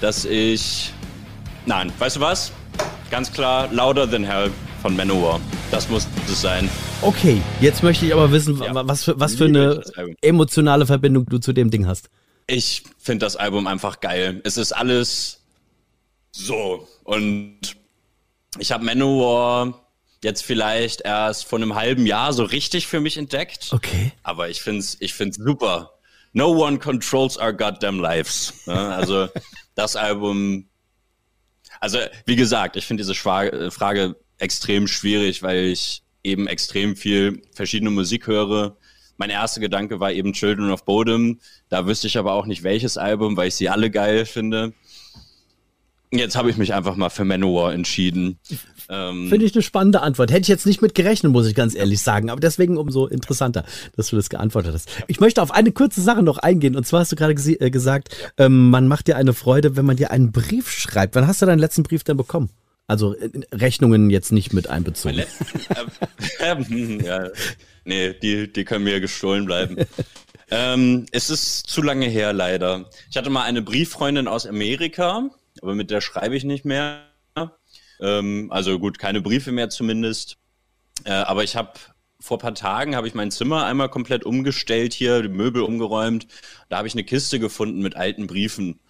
dass 0.00 0.24
ich... 0.24 0.92
Nein, 1.66 1.92
weißt 1.98 2.16
du 2.16 2.20
was? 2.20 2.52
Ganz 3.10 3.32
klar, 3.32 3.68
Louder 3.72 4.10
Than 4.10 4.24
Hell 4.24 4.50
von 4.82 4.96
Manowar. 4.96 5.40
Das 5.70 5.88
muss 5.88 6.06
es 6.30 6.40
sein. 6.40 6.68
Okay, 7.00 7.40
jetzt 7.60 7.82
möchte 7.82 8.06
ich 8.06 8.12
aber 8.12 8.30
wissen, 8.30 8.60
ja. 8.62 8.86
was 8.86 9.04
für, 9.04 9.18
was 9.18 9.34
für 9.34 9.46
eine 9.46 9.82
emotionale 10.20 10.86
Verbindung 10.86 11.26
du 11.26 11.38
zu 11.38 11.52
dem 11.52 11.70
Ding 11.70 11.86
hast. 11.86 12.08
Ich 12.46 12.84
finde 12.98 13.24
das 13.24 13.36
Album 13.36 13.66
einfach 13.66 14.00
geil. 14.00 14.40
Es 14.44 14.56
ist 14.56 14.72
alles 14.72 15.43
so. 16.34 16.88
Und 17.04 17.76
ich 18.58 18.72
habe 18.72 18.84
Manowar 18.84 19.80
jetzt 20.22 20.42
vielleicht 20.42 21.02
erst 21.02 21.44
vor 21.44 21.58
einem 21.58 21.74
halben 21.74 22.06
Jahr 22.06 22.32
so 22.32 22.44
richtig 22.44 22.86
für 22.86 23.00
mich 23.00 23.16
entdeckt. 23.16 23.68
Okay. 23.72 24.12
Aber 24.22 24.48
ich 24.48 24.62
finde 24.62 24.80
es 24.80 24.96
ich 25.00 25.14
find's 25.14 25.36
super. 25.36 25.90
No 26.32 26.48
one 26.48 26.78
controls 26.78 27.38
our 27.38 27.52
goddamn 27.52 28.00
lives. 28.00 28.54
Also 28.66 29.28
das 29.74 29.96
Album 29.96 30.66
also, 31.84 31.98
wie 32.24 32.36
gesagt, 32.36 32.76
ich 32.76 32.86
finde 32.86 33.02
diese 33.02 33.14
Frage 33.14 34.16
extrem 34.38 34.88
schwierig, 34.88 35.42
weil 35.42 35.64
ich 35.64 36.02
eben 36.22 36.46
extrem 36.46 36.96
viel 36.96 37.42
verschiedene 37.52 37.90
Musik 37.90 38.26
höre. 38.26 38.78
Mein 39.18 39.28
erster 39.28 39.60
Gedanke 39.60 40.00
war 40.00 40.10
eben 40.10 40.32
Children 40.32 40.70
of 40.70 40.86
Bodom. 40.86 41.40
Da 41.68 41.86
wüsste 41.86 42.06
ich 42.06 42.16
aber 42.16 42.32
auch 42.32 42.46
nicht 42.46 42.62
welches 42.62 42.96
Album, 42.96 43.36
weil 43.36 43.48
ich 43.48 43.56
sie 43.56 43.68
alle 43.68 43.90
geil 43.90 44.24
finde. 44.24 44.72
Jetzt 46.18 46.36
habe 46.36 46.50
ich 46.50 46.56
mich 46.56 46.74
einfach 46.74 46.96
mal 46.96 47.10
für 47.10 47.24
Manowar 47.24 47.72
entschieden. 47.72 48.38
Ähm, 48.88 49.28
Finde 49.28 49.46
ich 49.46 49.54
eine 49.54 49.62
spannende 49.62 50.02
Antwort. 50.02 50.30
Hätte 50.30 50.42
ich 50.42 50.48
jetzt 50.48 50.66
nicht 50.66 50.82
mit 50.82 50.94
gerechnet, 50.94 51.32
muss 51.32 51.46
ich 51.46 51.54
ganz 51.54 51.74
ehrlich 51.74 52.02
sagen. 52.02 52.30
Aber 52.30 52.40
deswegen 52.40 52.76
umso 52.76 53.06
interessanter, 53.06 53.64
dass 53.96 54.08
du 54.08 54.16
das 54.16 54.28
geantwortet 54.28 54.74
hast. 54.74 54.88
Ich 55.08 55.20
möchte 55.20 55.42
auf 55.42 55.50
eine 55.50 55.72
kurze 55.72 56.00
Sache 56.00 56.22
noch 56.22 56.38
eingehen. 56.38 56.76
Und 56.76 56.86
zwar 56.86 57.00
hast 57.00 57.12
du 57.12 57.16
gerade 57.16 57.32
äh, 57.32 57.70
gesagt, 57.70 58.32
ähm, 58.38 58.70
man 58.70 58.88
macht 58.88 59.08
dir 59.08 59.16
eine 59.16 59.32
Freude, 59.32 59.76
wenn 59.76 59.86
man 59.86 59.96
dir 59.96 60.10
einen 60.10 60.32
Brief 60.32 60.70
schreibt. 60.70 61.14
Wann 61.14 61.26
hast 61.26 61.42
du 61.42 61.46
deinen 61.46 61.58
letzten 61.58 61.82
Brief 61.82 62.04
denn 62.04 62.16
bekommen? 62.16 62.50
Also 62.86 63.14
äh, 63.14 63.30
Rechnungen 63.52 64.10
jetzt 64.10 64.32
nicht 64.32 64.52
mit 64.52 64.68
einbezogen. 64.68 65.22
ähm, 66.40 67.00
ja, 67.02 67.28
nee, 67.84 68.14
die, 68.14 68.52
die 68.52 68.64
können 68.64 68.84
mir 68.84 69.00
gestohlen 69.00 69.46
bleiben. 69.46 69.76
ähm, 70.50 71.06
es 71.10 71.30
ist 71.30 71.66
zu 71.66 71.82
lange 71.82 72.06
her, 72.06 72.32
leider. 72.32 72.90
Ich 73.10 73.16
hatte 73.16 73.30
mal 73.30 73.44
eine 73.44 73.62
Brieffreundin 73.62 74.28
aus 74.28 74.46
Amerika, 74.46 75.30
aber 75.62 75.74
mit 75.74 75.90
der 75.90 76.00
schreibe 76.00 76.36
ich 76.36 76.44
nicht 76.44 76.64
mehr. 76.64 77.02
Ähm, 78.00 78.48
also 78.50 78.78
gut, 78.78 78.98
keine 78.98 79.20
Briefe 79.20 79.52
mehr 79.52 79.70
zumindest. 79.70 80.36
Äh, 81.04 81.12
aber 81.12 81.44
ich 81.44 81.56
habe 81.56 81.72
vor 82.20 82.38
paar 82.38 82.54
Tagen 82.54 82.96
habe 82.96 83.06
ich 83.06 83.14
mein 83.14 83.30
Zimmer 83.30 83.66
einmal 83.66 83.90
komplett 83.90 84.24
umgestellt 84.24 84.94
hier, 84.94 85.22
die 85.22 85.28
Möbel 85.28 85.62
umgeräumt. 85.62 86.26
Da 86.68 86.78
habe 86.78 86.88
ich 86.88 86.94
eine 86.94 87.04
Kiste 87.04 87.38
gefunden 87.38 87.82
mit 87.82 87.96
alten 87.96 88.26
Briefen. 88.26 88.80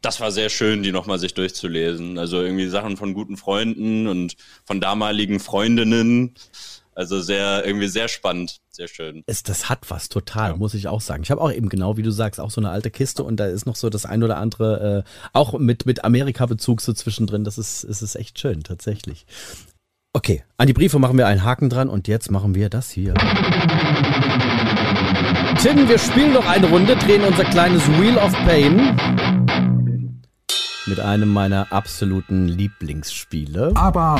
Das 0.00 0.20
war 0.20 0.30
sehr 0.30 0.48
schön, 0.48 0.84
die 0.84 0.92
nochmal 0.92 1.18
sich 1.18 1.34
durchzulesen. 1.34 2.18
Also 2.18 2.40
irgendwie 2.40 2.68
Sachen 2.68 2.96
von 2.96 3.14
guten 3.14 3.36
Freunden 3.36 4.06
und 4.06 4.36
von 4.64 4.80
damaligen 4.80 5.40
Freundinnen. 5.40 6.34
Also 6.98 7.20
sehr, 7.20 7.64
irgendwie 7.64 7.86
sehr 7.86 8.08
spannend, 8.08 8.58
sehr 8.70 8.88
schön. 8.88 9.22
Es, 9.26 9.44
das 9.44 9.68
hat 9.68 9.88
was, 9.88 10.08
total, 10.08 10.50
ja. 10.50 10.56
muss 10.56 10.74
ich 10.74 10.88
auch 10.88 11.00
sagen. 11.00 11.22
Ich 11.22 11.30
habe 11.30 11.40
auch 11.40 11.52
eben 11.52 11.68
genau, 11.68 11.96
wie 11.96 12.02
du 12.02 12.10
sagst, 12.10 12.40
auch 12.40 12.50
so 12.50 12.60
eine 12.60 12.70
alte 12.70 12.90
Kiste 12.90 13.22
und 13.22 13.36
da 13.36 13.46
ist 13.46 13.66
noch 13.66 13.76
so 13.76 13.88
das 13.88 14.04
ein 14.04 14.24
oder 14.24 14.36
andere, 14.38 15.04
äh, 15.06 15.28
auch 15.32 15.56
mit, 15.60 15.86
mit 15.86 16.02
Amerika-Bezug 16.02 16.80
so 16.80 16.92
zwischendrin. 16.92 17.44
Das 17.44 17.56
ist, 17.56 17.84
ist, 17.84 18.02
ist 18.02 18.16
echt 18.16 18.40
schön, 18.40 18.64
tatsächlich. 18.64 19.26
Okay, 20.12 20.42
an 20.56 20.66
die 20.66 20.72
Briefe 20.72 20.98
machen 20.98 21.16
wir 21.16 21.28
einen 21.28 21.44
Haken 21.44 21.70
dran 21.70 21.88
und 21.88 22.08
jetzt 22.08 22.32
machen 22.32 22.56
wir 22.56 22.68
das 22.68 22.90
hier. 22.90 23.14
Tim, 25.62 25.88
wir 25.88 25.98
spielen 26.00 26.32
noch 26.32 26.48
eine 26.48 26.66
Runde, 26.66 26.96
drehen 26.96 27.22
unser 27.22 27.44
kleines 27.44 27.86
Wheel 28.00 28.18
of 28.18 28.32
Pain 28.44 28.96
mit 30.86 30.98
einem 30.98 31.28
meiner 31.28 31.72
absoluten 31.72 32.48
Lieblingsspiele. 32.48 33.70
Aber 33.76 34.18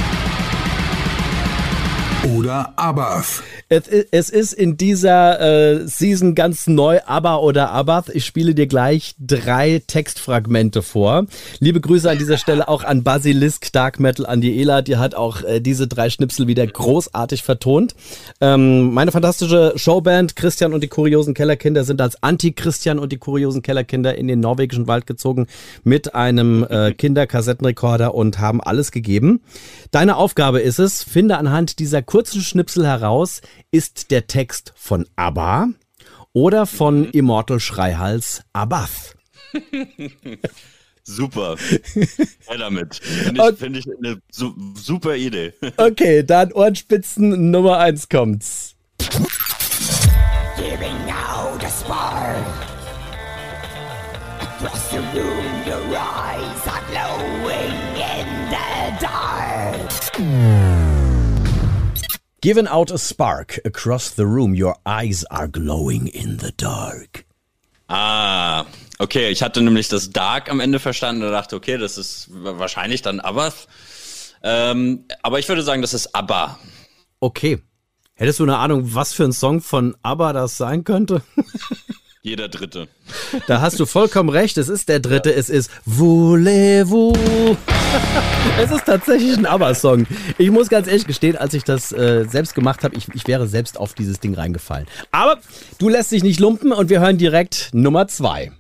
oder 2.37 2.73
Abath. 2.77 3.43
Es 3.69 4.31
ist 4.31 4.53
in 4.53 4.77
dieser 4.77 5.41
äh, 5.41 5.87
Season 5.87 6.35
ganz 6.35 6.67
neu, 6.67 7.01
ABBA 7.05 7.37
oder 7.37 7.71
Abath. 7.71 8.09
Ich 8.09 8.25
spiele 8.25 8.55
dir 8.55 8.67
gleich 8.67 9.15
drei 9.19 9.83
Textfragmente 9.87 10.83
vor. 10.83 11.27
Liebe 11.59 11.81
Grüße 11.81 12.11
an 12.11 12.19
dieser 12.19 12.39
Stelle 12.39 12.69
auch 12.69 12.83
an 12.85 13.03
Basilisk 13.03 13.73
Dark 13.73 14.01
Metal, 14.01 14.27
an 14.27 14.41
die 14.41 14.61
Ela. 14.61 14.83
Die 14.83 14.97
hat 14.97 15.15
auch 15.15 15.43
äh, 15.43 15.61
diese 15.61 15.87
drei 15.87 16.09
Schnipsel 16.09 16.47
wieder 16.47 16.67
großartig 16.67 17.43
vertont. 17.43 17.95
Ähm, 18.41 18.93
meine 18.93 19.13
fantastische 19.13 19.75
Showband 19.77 20.37
Christian 20.37 20.73
und 20.73 20.83
die 20.83 20.89
kuriosen 20.89 21.35
Kellerkinder 21.35 21.85
sind 21.85 22.01
als 22.01 22.23
Anti-Christian 22.23 22.99
und 22.99 23.13
die 23.13 23.19
kuriosen 23.19 23.63
Kellerkinder 23.63 24.17
in 24.17 24.29
den 24.29 24.41
norwegischen 24.41 24.87
Wald 24.87 25.07
gezogen 25.07 25.47
mit 25.85 26.15
einem 26.15 26.67
äh, 26.69 26.93
Kinderkassettenrekorder 26.93 28.15
und 28.15 28.39
haben 28.39 28.63
alles 28.63 28.93
gegeben. 28.93 29.41
Deine 29.91 30.17
Aufgabe 30.17 30.61
ist 30.61 30.79
es, 30.79 31.03
finde 31.03 31.39
anhand 31.39 31.79
dieser 31.79 32.03
kurzen 32.03 32.18
Schnipsel 32.27 32.87
heraus, 32.87 33.41
ist 33.71 34.11
der 34.11 34.27
Text 34.27 34.73
von 34.77 35.07
ABBA 35.17 35.69
oder 36.33 36.67
von 36.67 37.01
mhm. 37.01 37.11
Immortal 37.13 37.61
Schreihals 37.61 38.43
Abath? 38.53 39.17
Super. 41.05 41.57
Ja, 42.51 42.57
damit. 42.59 42.97
Finde 42.97 43.51
ich, 43.51 43.59
find 43.59 43.77
ich 43.79 43.87
eine 43.97 44.21
su 44.31 44.55
super 44.75 45.17
Idee. 45.17 45.55
Okay, 45.79 46.23
dann 46.23 46.53
Ohrenspitzen 46.53 47.51
Nummer 47.51 47.79
1 47.79 48.11
kommt's. 48.11 48.75
Giving 50.57 51.11
out 51.11 51.65
a 51.65 51.71
spark. 51.71 52.37
Across 54.41 54.91
the 54.91 54.99
room, 54.99 55.67
your 55.67 55.97
eyes 55.97 56.67
are 56.67 56.83
glowing 56.91 57.73
in 57.97 58.27
the 58.51 59.01
dark. 59.01 60.78
Given 62.41 62.69
out 62.69 62.93
a 62.93 62.99
spark 62.99 63.59
across 63.65 64.11
the 64.11 64.25
room, 64.25 64.55
your 64.55 64.77
eyes 64.87 65.25
are 65.25 65.49
glowing 65.49 66.07
in 66.07 66.39
the 66.39 66.53
dark. 66.57 67.25
Ah, 67.89 68.65
okay. 69.01 69.31
Ich 69.31 69.43
hatte 69.43 69.61
nämlich 69.61 69.89
das 69.89 70.11
Dark 70.11 70.49
am 70.49 70.61
Ende 70.61 70.79
verstanden 70.79 71.25
und 71.25 71.33
dachte, 71.33 71.57
okay, 71.57 71.79
das 71.79 71.99
ist 71.99 72.29
wahrscheinlich 72.31 73.03
dann 73.03 73.19
ABBA. 73.19 73.53
Ähm, 74.45 75.05
aber 75.23 75.41
ich 75.41 75.49
würde 75.49 75.63
sagen, 75.63 75.83
das 75.83 75.95
ist 75.95 76.15
ABBA. 76.15 76.61
Okay. 77.19 77.59
Hättest 78.15 78.39
du 78.39 78.45
eine 78.45 78.59
Ahnung, 78.59 78.95
was 78.95 79.15
für 79.15 79.25
ein 79.25 79.33
Song 79.33 79.61
von 79.61 79.97
ABBA 80.03 80.33
das 80.33 80.57
sein 80.57 80.85
könnte? 80.85 81.23
Jeder 82.23 82.49
dritte. 82.49 82.89
Da 83.47 83.61
hast 83.61 83.79
du 83.79 83.87
vollkommen 83.87 84.29
recht. 84.29 84.59
Es 84.59 84.69
ist 84.69 84.89
der 84.89 84.99
dritte. 85.01 85.31
Ja. 85.31 85.37
Es 85.37 85.49
ist 85.49 85.71
Voulez-vous. 85.87 87.17
es 88.61 88.71
ist 88.71 88.85
tatsächlich 88.87 89.37
ein 89.37 89.47
ABBA-Song. 89.47 90.07
Ich 90.37 90.51
muss 90.51 90.69
ganz 90.69 90.89
ehrlich 90.89 91.07
gestehen, 91.07 91.37
als 91.37 91.55
ich 91.55 91.63
das 91.65 91.93
äh, 91.93 92.25
selbst 92.29 92.55
gemacht 92.55 92.83
habe, 92.83 92.97
ich, 92.97 93.09
ich 93.15 93.27
wäre 93.29 93.47
selbst 93.47 93.79
auf 93.79 93.95
dieses 93.95 94.19
Ding 94.19 94.35
reingefallen. 94.35 94.87
Aber 95.13 95.39
du 95.79 95.89
lässt 95.89 96.11
dich 96.11 96.25
nicht 96.25 96.41
lumpen 96.41 96.73
und 96.73 96.91
wir 96.91 97.01
hören 97.01 97.19
direkt 97.19 97.71
Nummer 97.73 98.09
zwei. 98.09 98.51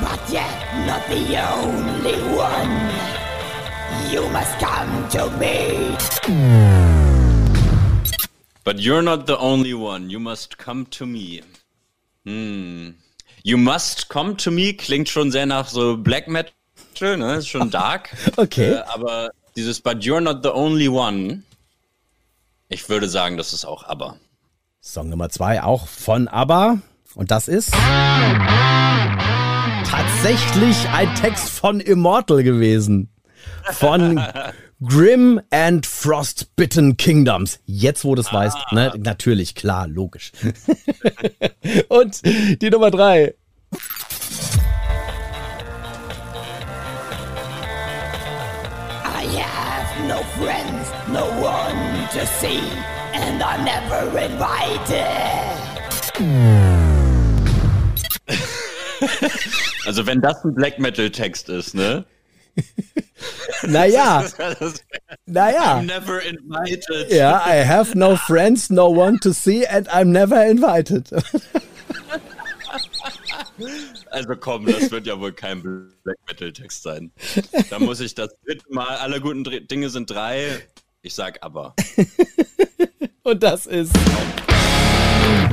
But 0.00 0.20
yet 0.30 0.44
not 0.86 1.02
the 1.08 1.38
only 1.38 2.20
one. 2.36 2.90
You 4.12 4.28
must 4.28 4.58
come 4.58 5.08
to 5.10 5.30
me. 5.38 5.96
But 8.70 8.78
you're 8.78 9.02
not 9.02 9.26
the 9.26 9.36
only 9.36 9.74
one. 9.74 10.10
You 10.10 10.20
must 10.20 10.56
come 10.56 10.86
to 10.90 11.04
me. 11.04 11.42
Hm. 12.24 12.94
You 13.42 13.56
must 13.56 14.08
come 14.08 14.36
to 14.36 14.52
me 14.52 14.74
klingt 14.74 15.08
schon 15.08 15.32
sehr 15.32 15.44
nach 15.44 15.66
so 15.66 15.96
Black 15.96 16.28
Metal, 16.28 17.16
ne? 17.16 17.38
Ist 17.38 17.48
schon 17.48 17.72
dark. 17.72 18.10
okay. 18.36 18.74
Äh, 18.74 18.82
aber 18.94 19.30
dieses 19.56 19.80
But 19.80 20.04
you're 20.04 20.20
not 20.20 20.44
the 20.44 20.50
only 20.50 20.86
one. 20.88 21.42
Ich 22.68 22.88
würde 22.88 23.08
sagen, 23.08 23.36
das 23.36 23.52
ist 23.52 23.64
auch 23.64 23.82
ABBA. 23.82 24.20
Song 24.80 25.08
Nummer 25.08 25.30
zwei 25.30 25.64
auch 25.64 25.88
von 25.88 26.28
ABBA. 26.28 26.78
Und 27.16 27.32
das 27.32 27.48
ist 27.48 27.72
tatsächlich 29.84 30.88
ein 30.90 31.12
Text 31.16 31.50
von 31.50 31.80
Immortal 31.80 32.44
gewesen. 32.44 33.08
Von 33.72 34.22
Grim 34.82 35.42
and 35.50 35.84
Frostbitten 35.84 36.96
Kingdoms. 36.96 37.60
Jetzt, 37.66 38.02
wo 38.02 38.14
du 38.14 38.22
es 38.22 38.28
ah. 38.28 38.32
weißt, 38.32 38.56
ne? 38.72 38.94
Natürlich, 38.96 39.54
klar, 39.54 39.86
logisch. 39.86 40.32
Und 41.88 42.22
die 42.24 42.70
Nummer 42.70 42.90
drei. 42.90 43.34
I 49.04 49.26
have 49.36 50.08
no 50.08 50.22
friends, 50.38 50.88
no 51.12 51.26
one 51.42 52.08
to 52.12 52.24
see, 52.40 52.62
and 53.12 53.42
I'm 53.42 53.62
never 53.64 54.06
invited. 54.18 55.04
Also 59.84 60.06
wenn 60.06 60.22
das 60.22 60.42
ein 60.44 60.54
Black 60.54 60.78
Metal 60.78 61.10
Text 61.10 61.50
ist, 61.50 61.74
ne? 61.74 62.06
Naja. 63.62 64.24
naja. 65.26 65.80
I'm 65.80 65.86
never 65.86 66.20
invited. 66.20 67.10
Ja, 67.10 67.42
I 67.44 67.62
have 67.64 67.94
no 67.94 68.16
friends, 68.16 68.70
no 68.70 68.88
one 68.88 69.18
to 69.20 69.32
see 69.32 69.66
and 69.66 69.86
I'm 69.88 70.12
never 70.12 70.42
invited. 70.44 71.10
Also 74.10 74.34
komm, 74.36 74.66
das 74.66 74.90
wird 74.90 75.06
ja 75.06 75.20
wohl 75.20 75.32
kein 75.32 75.62
Black 75.62 76.16
Metal 76.26 76.52
Text 76.52 76.82
sein. 76.82 77.12
Da 77.68 77.78
muss 77.78 78.00
ich 78.00 78.14
das 78.14 78.30
dritte 78.44 78.64
Mal, 78.70 78.96
alle 78.96 79.20
guten 79.20 79.44
Dinge 79.44 79.90
sind 79.90 80.10
drei. 80.10 80.62
Ich 81.02 81.14
sag 81.14 81.42
aber. 81.42 81.74
Und 83.22 83.42
das 83.42 83.66
ist. 83.66 83.92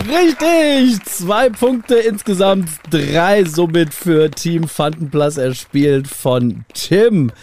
Richtig! 0.08 1.04
Zwei 1.04 1.50
Punkte 1.50 1.96
insgesamt, 1.96 2.70
drei 2.90 3.44
somit 3.44 3.94
für 3.94 4.32
Team 4.32 4.70
Fantenplatz 4.70 5.36
erspielt 5.36 6.08
von 6.08 6.64
Tim. 6.74 7.34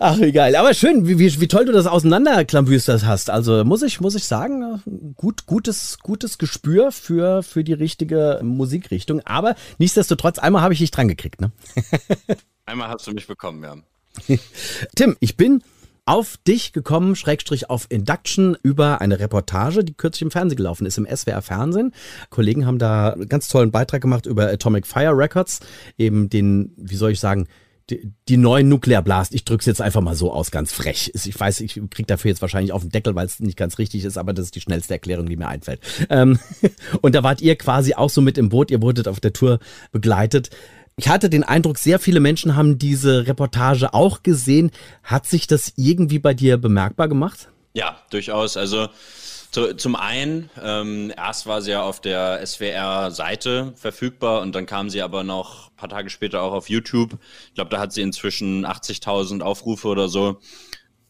Ach, 0.00 0.18
geil. 0.32 0.56
Aber 0.56 0.74
schön, 0.74 1.06
wie, 1.06 1.20
wie, 1.20 1.40
wie 1.40 1.46
toll 1.46 1.66
du 1.66 1.72
das 1.72 1.86
auseinanderklambüstert 1.86 3.04
hast. 3.04 3.30
Also 3.30 3.64
muss 3.64 3.82
ich, 3.82 4.00
muss 4.00 4.16
ich 4.16 4.24
sagen, 4.24 4.82
gut, 5.16 5.46
gutes, 5.46 5.98
gutes 6.00 6.38
Gespür 6.38 6.90
für, 6.90 7.44
für 7.44 7.62
die 7.62 7.74
richtige 7.74 8.40
Musikrichtung. 8.42 9.20
Aber 9.24 9.54
nichtsdestotrotz, 9.78 10.40
einmal 10.40 10.62
habe 10.62 10.74
ich 10.74 10.80
dich 10.80 10.90
dran 10.90 11.06
gekriegt, 11.06 11.40
ne? 11.40 11.52
einmal 12.66 12.88
hast 12.88 13.06
du 13.06 13.12
mich 13.12 13.28
bekommen, 13.28 13.62
ja. 13.62 14.36
Tim, 14.96 15.16
ich 15.20 15.36
bin 15.36 15.62
auf 16.08 16.38
dich 16.38 16.72
gekommen, 16.72 17.16
Schrägstrich 17.16 17.68
auf 17.68 17.86
Induction, 17.90 18.56
über 18.62 19.02
eine 19.02 19.20
Reportage, 19.20 19.84
die 19.84 19.92
kürzlich 19.92 20.22
im 20.22 20.30
Fernsehen 20.30 20.56
gelaufen 20.56 20.86
ist, 20.86 20.96
im 20.96 21.06
SWR 21.06 21.42
Fernsehen. 21.42 21.92
Kollegen 22.30 22.64
haben 22.64 22.78
da 22.78 23.10
einen 23.10 23.28
ganz 23.28 23.48
tollen 23.48 23.70
Beitrag 23.70 24.00
gemacht 24.00 24.24
über 24.24 24.48
Atomic 24.48 24.86
Fire 24.86 25.14
Records, 25.14 25.60
eben 25.98 26.30
den, 26.30 26.72
wie 26.78 26.96
soll 26.96 27.10
ich 27.10 27.20
sagen, 27.20 27.46
die, 27.90 28.36
neuen 28.36 28.68
Nuclear 28.68 29.02
Blast, 29.02 29.34
ich 29.34 29.44
drück's 29.44 29.66
jetzt 29.66 29.80
einfach 29.80 30.00
mal 30.00 30.14
so 30.14 30.32
aus, 30.32 30.50
ganz 30.50 30.72
frech. 30.72 31.10
Ich 31.14 31.38
weiß, 31.38 31.60
ich 31.60 31.80
krieg 31.90 32.06
dafür 32.06 32.30
jetzt 32.30 32.42
wahrscheinlich 32.42 32.72
auf 32.72 32.82
den 32.82 32.90
Deckel, 32.90 33.14
weil 33.14 33.26
es 33.26 33.40
nicht 33.40 33.56
ganz 33.56 33.78
richtig 33.78 34.04
ist, 34.04 34.18
aber 34.18 34.32
das 34.32 34.46
ist 34.46 34.54
die 34.54 34.60
schnellste 34.60 34.94
Erklärung, 34.94 35.26
die 35.26 35.36
mir 35.36 35.48
einfällt. 35.48 35.80
Ähm, 36.10 36.38
und 37.00 37.14
da 37.14 37.22
wart 37.22 37.40
ihr 37.40 37.56
quasi 37.56 37.94
auch 37.94 38.10
so 38.10 38.20
mit 38.20 38.36
im 38.38 38.50
Boot, 38.50 38.70
ihr 38.70 38.82
wurdet 38.82 39.08
auf 39.08 39.20
der 39.20 39.32
Tour 39.32 39.58
begleitet. 39.90 40.50
Ich 40.98 41.08
hatte 41.08 41.30
den 41.30 41.44
Eindruck, 41.44 41.78
sehr 41.78 42.00
viele 42.00 42.18
Menschen 42.18 42.56
haben 42.56 42.76
diese 42.76 43.28
Reportage 43.28 43.94
auch 43.94 44.24
gesehen. 44.24 44.72
Hat 45.04 45.26
sich 45.26 45.46
das 45.46 45.72
irgendwie 45.76 46.18
bei 46.18 46.34
dir 46.34 46.56
bemerkbar 46.56 47.06
gemacht? 47.06 47.48
Ja, 47.72 48.00
durchaus. 48.10 48.56
Also 48.56 48.88
zu, 49.52 49.76
zum 49.76 49.94
einen, 49.94 50.50
ähm, 50.60 51.12
erst 51.16 51.46
war 51.46 51.62
sie 51.62 51.70
ja 51.70 51.82
auf 51.82 52.00
der 52.00 52.44
SWR-Seite 52.44 53.74
verfügbar 53.76 54.40
und 54.40 54.56
dann 54.56 54.66
kam 54.66 54.90
sie 54.90 55.00
aber 55.00 55.22
noch 55.22 55.70
ein 55.70 55.76
paar 55.76 55.88
Tage 55.88 56.10
später 56.10 56.42
auch 56.42 56.52
auf 56.52 56.68
YouTube. 56.68 57.16
Ich 57.46 57.54
glaube, 57.54 57.70
da 57.70 57.78
hat 57.78 57.92
sie 57.92 58.02
inzwischen 58.02 58.66
80.000 58.66 59.40
Aufrufe 59.40 59.86
oder 59.86 60.08
so, 60.08 60.40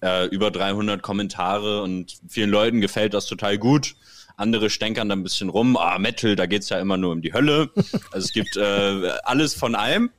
äh, 0.03 0.27
über 0.27 0.51
300 0.51 1.01
Kommentare 1.01 1.83
und 1.83 2.19
vielen 2.29 2.51
Leuten 2.51 2.83
gefällt 2.83 3.15
das 3.15 3.25
total 3.25 3.57
gut. 3.57 3.95
Andere 4.39 4.71
stänkern 4.71 5.09
da 5.09 5.17
ein 5.17 5.25
bisschen 5.25 5.49
rum. 5.49 5.77
Ah, 5.77 5.99
Metal, 5.99 6.37
da 6.37 6.47
geht's 6.47 6.69
ja 6.69 6.79
immer 6.79 6.97
nur 6.97 7.13
um 7.13 7.23
die 7.23 7.33
Hölle. 7.33 7.71
Also 8.13 8.27
es 8.27 8.33
gibt 8.33 8.57
äh, 8.57 9.11
alles 9.25 9.55
von 9.55 9.75
allem. 9.75 10.11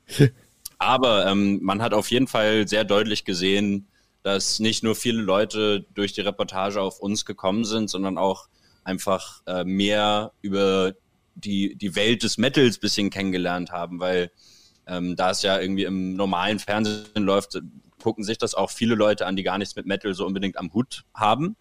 Aber 0.77 1.25
ähm, 1.25 1.60
man 1.62 1.82
hat 1.82 1.93
auf 1.93 2.12
jeden 2.12 2.27
Fall 2.27 2.67
sehr 2.67 2.84
deutlich 2.84 3.23
gesehen, 3.23 3.88
dass 4.23 4.60
nicht 4.60 4.84
nur 4.84 4.95
viele 4.95 5.21
Leute 5.21 5.86
durch 5.93 6.13
die 6.13 6.21
Reportage 6.21 6.82
auf 6.82 6.99
uns 6.99 7.25
gekommen 7.25 7.63
sind, 7.63 7.89
sondern 7.89 8.17
auch 8.17 8.49
einfach 8.84 9.41
äh, 9.47 9.63
mehr 9.63 10.34
über 10.41 10.93
die, 11.36 11.75
die 11.75 11.95
Welt 11.95 12.23
des 12.23 12.38
Metals 12.38 12.77
bisschen 12.77 13.10
kennengelernt 13.10 13.71
haben, 13.71 13.99
weil 13.99 14.32
ähm, 14.86 15.15
da 15.15 15.32
es 15.32 15.41
ja 15.43 15.60
irgendwie 15.60 15.86
im 15.86 16.15
normalen 16.15 16.60
Fernsehen 16.60 17.23
läuft, 17.23 17.60
gucken 18.01 18.23
sich 18.23 18.38
das 18.38 18.53
auch 18.53 18.69
viele 18.71 18.95
Leute 18.95 19.25
an, 19.25 19.36
die 19.36 19.43
gar 19.43 19.58
nichts 19.58 19.75
mit 19.75 19.86
Metal 19.86 20.13
so 20.13 20.25
unbedingt 20.25 20.58
am 20.58 20.73
Hut 20.73 21.03
haben. 21.13 21.55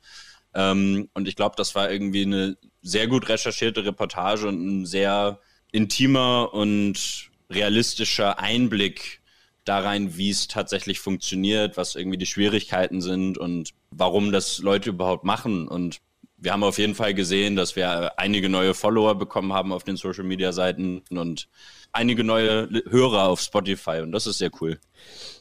Ähm, 0.55 1.09
und 1.15 1.29
ich 1.29 1.37
glaube, 1.37 1.57
das 1.57 1.75
war 1.75 1.91
irgendwie 1.91 2.23
eine 2.23 2.57
sehr 2.83 3.07
gut 3.07 3.29
recherchierte 3.29 3.85
Reportage 3.85 4.49
und 4.49 4.83
ein 4.83 4.87
sehr 4.87 5.41
intimer 5.73 6.53
und 6.53 7.31
realistischer 7.51 8.39
Einblick 8.39 9.21
da 9.65 9.81
rein, 9.81 10.17
wie 10.17 10.31
es 10.31 10.49
tatsächlich 10.49 10.99
funktioniert, 11.01 11.77
was 11.77 11.95
irgendwie 11.95 12.19
die 12.19 12.27
Schwierigkeiten 12.27 13.01
sind 13.03 13.37
und 13.37 13.71
warum 13.91 14.33
das 14.33 14.59
Leute 14.59 14.91
überhaupt 14.91 15.25
machen. 15.25 15.69
Und 15.69 16.01
wir 16.39 16.53
haben 16.53 16.65
auf 16.65 16.79
jeden 16.79 16.95
Fall 16.95 17.15
gesehen, 17.15 17.57
dass 17.57 17.77
wir 17.77 18.19
einige 18.19 18.49
neue 18.49 18.73
Follower 18.73 19.15
bekommen 19.17 19.53
haben 19.53 19.73
auf 19.73 19.85
den 19.85 19.97
Social 19.97 20.25
Media 20.25 20.53
Seiten 20.53 21.03
und 21.11 21.49
einige 21.93 22.25
neue 22.25 22.69
Hörer 22.89 23.29
auf 23.29 23.41
Spotify. 23.41 24.01
Und 24.01 24.13
das 24.13 24.27
ist 24.27 24.39
sehr 24.39 24.51
cool. 24.61 24.79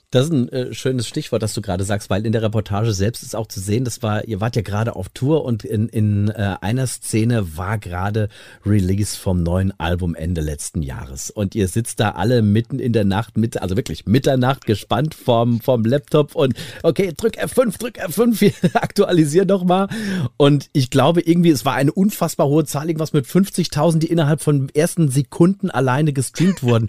Das 0.09 0.27
ist 0.27 0.31
ein 0.31 0.47
äh, 0.53 0.73
schönes 0.73 1.05
Stichwort, 1.05 1.43
das 1.43 1.53
du 1.53 1.61
gerade 1.61 1.83
sagst, 1.83 2.09
weil 2.09 2.25
in 2.25 2.31
der 2.31 2.41
Reportage 2.41 2.93
selbst 2.93 3.23
ist 3.23 3.35
auch 3.35 3.47
zu 3.47 3.59
sehen, 3.59 3.83
das 3.83 4.01
war, 4.01 4.23
ihr 4.23 4.39
wart 4.39 4.55
ja 4.55 4.61
gerade 4.61 4.95
auf 4.95 5.09
Tour 5.09 5.43
und 5.43 5.65
in, 5.65 5.89
in 5.89 6.29
äh, 6.29 6.55
einer 6.61 6.87
Szene 6.87 7.57
war 7.57 7.77
gerade 7.77 8.29
Release 8.65 9.17
vom 9.17 9.43
neuen 9.43 9.77
Album 9.81 10.15
Ende 10.15 10.39
letzten 10.39 10.81
Jahres. 10.81 11.29
Und 11.29 11.55
ihr 11.55 11.67
sitzt 11.67 11.99
da 11.99 12.11
alle 12.11 12.41
mitten 12.41 12.79
in 12.79 12.93
der 12.93 13.03
Nacht, 13.03 13.37
mit, 13.37 13.61
also 13.61 13.75
wirklich 13.75 14.05
Mitternacht 14.05 14.65
gespannt 14.65 15.13
vorm, 15.13 15.59
vorm 15.59 15.83
Laptop 15.83 16.35
und 16.35 16.53
okay, 16.83 17.13
drück 17.15 17.37
F5, 17.37 17.77
drück 17.77 17.99
F5, 17.99 18.75
aktualisier 18.75 19.43
doch 19.43 19.65
mal. 19.65 19.89
Und 20.37 20.69
ich 20.71 20.89
glaube 20.89 21.19
irgendwie, 21.19 21.49
es 21.49 21.65
war 21.65 21.73
eine 21.73 21.91
unfassbar 21.91 22.47
hohe 22.47 22.63
Zahl, 22.63 22.87
irgendwas 22.87 23.11
mit 23.11 23.25
50.000, 23.25 23.97
die 23.97 24.07
innerhalb 24.07 24.41
von 24.41 24.69
ersten 24.73 25.09
Sekunden 25.09 25.69
alleine 25.69 26.13
gestreamt 26.13 26.63
wurden. 26.63 26.87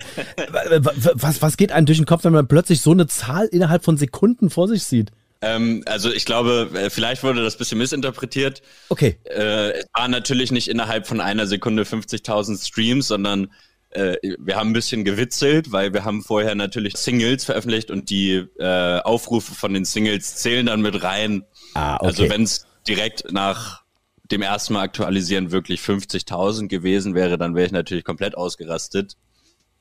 was, 1.15 1.43
was 1.43 1.57
geht 1.57 1.73
einem 1.73 1.87
durch 1.87 1.99
den 1.99 2.07
Kopf, 2.07 2.23
wenn 2.23 2.33
man 2.33 2.47
plötzlich 2.47 2.81
so 2.81 2.93
eine 2.93 3.08
Zahl 3.09 3.47
innerhalb 3.47 3.85
von 3.85 3.97
Sekunden 3.97 4.51
vor 4.51 4.69
sich 4.69 4.85
sieht. 4.85 5.11
Ähm, 5.41 5.83
also 5.87 6.11
ich 6.13 6.25
glaube, 6.25 6.71
äh, 6.75 6.91
vielleicht 6.91 7.23
wurde 7.23 7.43
das 7.43 7.55
ein 7.55 7.59
bisschen 7.59 7.79
missinterpretiert. 7.79 8.63
Okay. 8.89 9.19
Äh, 9.25 9.71
es 9.79 9.87
war 9.93 10.09
natürlich 10.09 10.51
nicht 10.51 10.69
innerhalb 10.69 11.07
von 11.07 11.21
einer 11.21 11.47
Sekunde 11.47 11.85
50.000 11.85 12.67
Streams, 12.67 13.09
sondern 13.09 13.53
äh, 13.91 14.17
wir 14.39 14.57
haben 14.57 14.71
ein 14.71 14.75
bisschen 14.75 15.05
gewitzelt, 15.05 15.73
weil 15.73 15.93
wir 15.93 16.05
haben 16.05 16.23
vorher 16.23 16.55
natürlich 16.55 16.97
Singles 16.97 17.45
veröffentlicht 17.45 17.91
und 17.91 18.11
die 18.11 18.47
äh, 18.59 19.01
Aufrufe 19.01 19.55
von 19.55 19.73
den 19.73 19.85
Singles 19.85 20.37
zählen 20.37 20.67
dann 20.67 20.83
mit 20.83 21.03
rein. 21.03 21.45
Ah, 21.75 21.97
okay. 21.97 22.07
Also 22.07 22.29
wenn 22.29 22.43
es 22.43 22.67
direkt 22.87 23.33
nach 23.33 23.83
dem 24.31 24.43
ersten 24.43 24.75
Mal 24.75 24.83
aktualisieren 24.83 25.53
wirklich 25.53 25.81
50.000 25.81 26.69
gewesen 26.69 27.15
wäre, 27.15 27.39
dann 27.39 27.55
wäre 27.55 27.67
ich 27.67 27.73
natürlich 27.73 28.05
komplett 28.05 28.37
ausgerastet. 28.37 29.17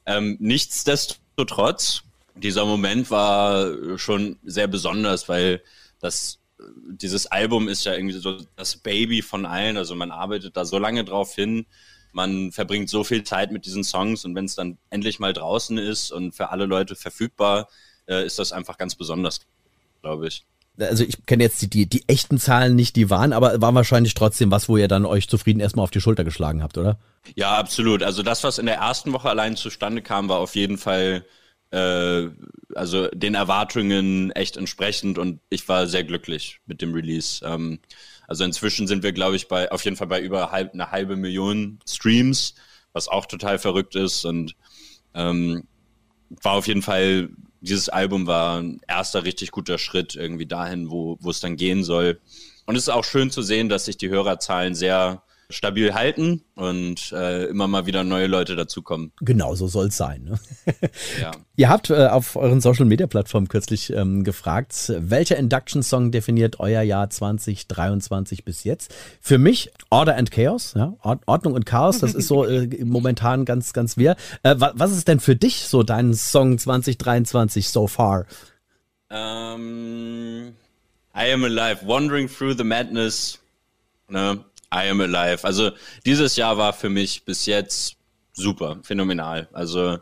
Ähm, 0.06 0.38
nichtsdestotrotz, 0.40 2.04
dieser 2.38 2.66
Moment 2.66 3.10
war 3.12 3.98
schon 3.98 4.38
sehr 4.44 4.68
besonders, 4.68 5.30
weil 5.30 5.62
das, 6.00 6.40
dieses 6.90 7.28
Album 7.28 7.68
ist 7.68 7.86
ja 7.86 7.94
irgendwie 7.94 8.18
so 8.18 8.38
das 8.56 8.78
Baby 8.78 9.22
von 9.22 9.46
allen. 9.46 9.78
Also 9.78 9.96
man 9.96 10.12
arbeitet 10.12 10.58
da 10.58 10.66
so 10.66 10.78
lange 10.78 11.04
drauf 11.04 11.34
hin, 11.36 11.66
man 12.12 12.52
verbringt 12.52 12.90
so 12.90 13.04
viel 13.04 13.24
Zeit 13.24 13.52
mit 13.52 13.66
diesen 13.66 13.84
Songs 13.84 14.26
und 14.26 14.34
wenn 14.36 14.46
es 14.46 14.56
dann 14.56 14.78
endlich 14.90 15.20
mal 15.20 15.34
draußen 15.34 15.78
ist 15.78 16.12
und 16.12 16.34
für 16.34 16.50
alle 16.50 16.66
Leute 16.66 16.96
verfügbar, 16.96 17.68
äh, 18.08 18.26
ist 18.26 18.40
das 18.40 18.54
einfach 18.54 18.78
ganz 18.78 18.96
besonders, 18.96 19.42
glaube 20.02 20.28
ich 20.28 20.46
also 20.80 21.04
ich 21.04 21.26
kenne 21.26 21.44
jetzt 21.44 21.62
die, 21.62 21.70
die, 21.70 21.88
die 21.88 22.08
echten 22.08 22.38
Zahlen 22.38 22.76
nicht, 22.76 22.96
die 22.96 23.10
waren, 23.10 23.34
aber 23.34 23.62
war 23.62 23.74
wahrscheinlich 23.74 24.14
trotzdem 24.14 24.52
was, 24.52 24.70
wo 24.70 24.78
ihr 24.78 24.88
dann 24.88 25.06
euch 25.06 25.28
zufrieden 25.28 25.60
erstmal 25.60 25.84
auf 25.84 25.92
die 25.92 26.02
Schulter 26.02 26.24
geschlagen 26.24 26.62
habt, 26.62 26.78
oder? 26.78 27.00
Ja, 27.36 27.58
absolut. 27.58 28.04
Also 28.04 28.24
das, 28.24 28.44
was 28.44 28.60
in 28.60 28.68
der 28.68 28.76
ersten 28.76 29.12
Woche 29.14 29.30
allein 29.30 29.56
zustande 29.56 30.02
kam, 30.02 30.30
war 30.30 30.38
auf 30.38 30.56
jeden 30.56 30.78
Fall 30.78 31.26
äh, 31.72 32.30
also 32.76 33.08
den 33.10 33.36
Erwartungen 33.36 34.32
echt 34.32 34.58
entsprechend 34.58 35.18
und 35.18 35.40
ich 35.50 35.68
war 35.68 35.88
sehr 35.88 36.04
glücklich 36.04 36.60
mit 36.66 36.82
dem 36.82 36.94
Release. 36.94 37.46
Ähm, 37.46 37.80
also 38.28 38.44
inzwischen 38.44 38.88
sind 38.88 39.04
wir, 39.04 39.14
glaube 39.14 39.36
ich, 39.36 39.48
bei 39.48 39.72
auf 39.72 39.84
jeden 39.84 39.98
Fall 39.98 40.08
bei 40.08 40.22
über 40.22 40.52
halb, 40.52 40.74
eine 40.74 40.92
halbe 40.92 41.16
Million 41.16 41.80
Streams, 41.88 42.56
was 42.94 43.08
auch 43.08 43.26
total 43.26 43.60
verrückt 43.60 43.96
ist 43.96 44.26
und 44.26 44.56
ähm, 45.14 45.64
war 46.30 46.54
auf 46.54 46.68
jeden 46.68 46.82
Fall 46.82 47.30
dieses 47.62 47.90
Album 47.90 48.28
war 48.28 48.62
ein 48.62 48.80
erster 48.88 49.24
richtig 49.24 49.52
guter 49.52 49.78
Schritt 49.78 50.16
irgendwie 50.16 50.46
dahin, 50.46 50.90
wo, 50.90 51.18
wo 51.20 51.30
es 51.30 51.40
dann 51.40 51.56
gehen 51.56 51.84
soll. 51.84 52.20
Und 52.66 52.76
es 52.76 52.84
ist 52.84 52.90
auch 52.90 53.04
schön 53.04 53.32
zu 53.32 53.42
sehen, 53.42 53.70
dass 53.70 53.86
sich 53.86 53.98
die 53.98 54.10
Hörerzahlen 54.10 54.76
sehr 54.76 55.24
stabil 55.50 55.94
halten 55.94 56.44
und 56.56 57.12
äh, 57.14 57.46
immer 57.46 57.68
mal 57.68 57.86
wieder 57.86 58.04
neue 58.04 58.28
Leute 58.28 58.56
dazukommen. 58.56 59.14
Genau, 59.22 59.56
so 59.56 59.68
soll 59.68 59.88
es 59.88 59.98
sein. 59.98 60.24
Ne? 60.24 60.40
Ja. 61.22 61.32
Ihr 61.56 61.70
habt 61.70 61.90
äh, 61.90 62.08
auf 62.08 62.36
euren 62.36 62.62
Social 62.62 62.86
Media 62.86 63.08
Plattformen 63.08 63.48
kürzlich 63.48 63.92
ähm, 63.92 64.24
gefragt, 64.24 64.94
welcher 64.98 65.38
Induction 65.38 65.82
Song 65.82 66.12
definiert 66.12 66.60
euer 66.60 66.82
Jahr 66.82 67.10
2023 67.10 68.44
bis 68.44 68.64
jetzt? 68.64 68.94
Für 69.22 69.38
mich 69.38 69.72
Order 69.90 70.16
and 70.18 70.32
Chaos, 70.32 70.74
ja? 70.76 70.96
Ordnung 71.02 71.54
und 71.54 71.66
Chaos, 71.66 72.00
das 72.00 72.14
ist 72.14 72.28
so 72.28 72.46
äh, 72.46 72.68
momentan 72.84 73.46
ganz, 73.46 73.74
ganz 73.74 73.98
wir. 73.98 74.16
Äh, 74.44 74.56
wa 74.58 74.74
was 74.76 74.92
ist 74.92 75.08
denn 75.08 75.20
für 75.20 75.36
dich 75.36 75.68
so 75.68 75.82
dein 75.82 76.14
Song 76.14 76.58
2023 76.58 77.70
so 77.70 77.88
far? 77.88 78.26
Ähm, 79.10 80.54
I 81.16 81.32
am 81.32 81.44
alive, 81.44 81.88
wandering 81.88 82.28
through 82.28 82.56
the 82.58 82.64
madness. 82.64 83.40
Ne? 84.10 84.44
I 84.74 84.90
Am 84.90 85.02
Alive. 85.02 85.44
Also 85.44 85.72
dieses 86.06 86.36
Jahr 86.36 86.58
war 86.58 86.74
für 86.74 86.90
mich 86.90 87.26
bis 87.26 87.46
jetzt 87.46 87.98
super, 88.34 88.80
phänomenal. 88.84 89.48
Also 89.54 90.00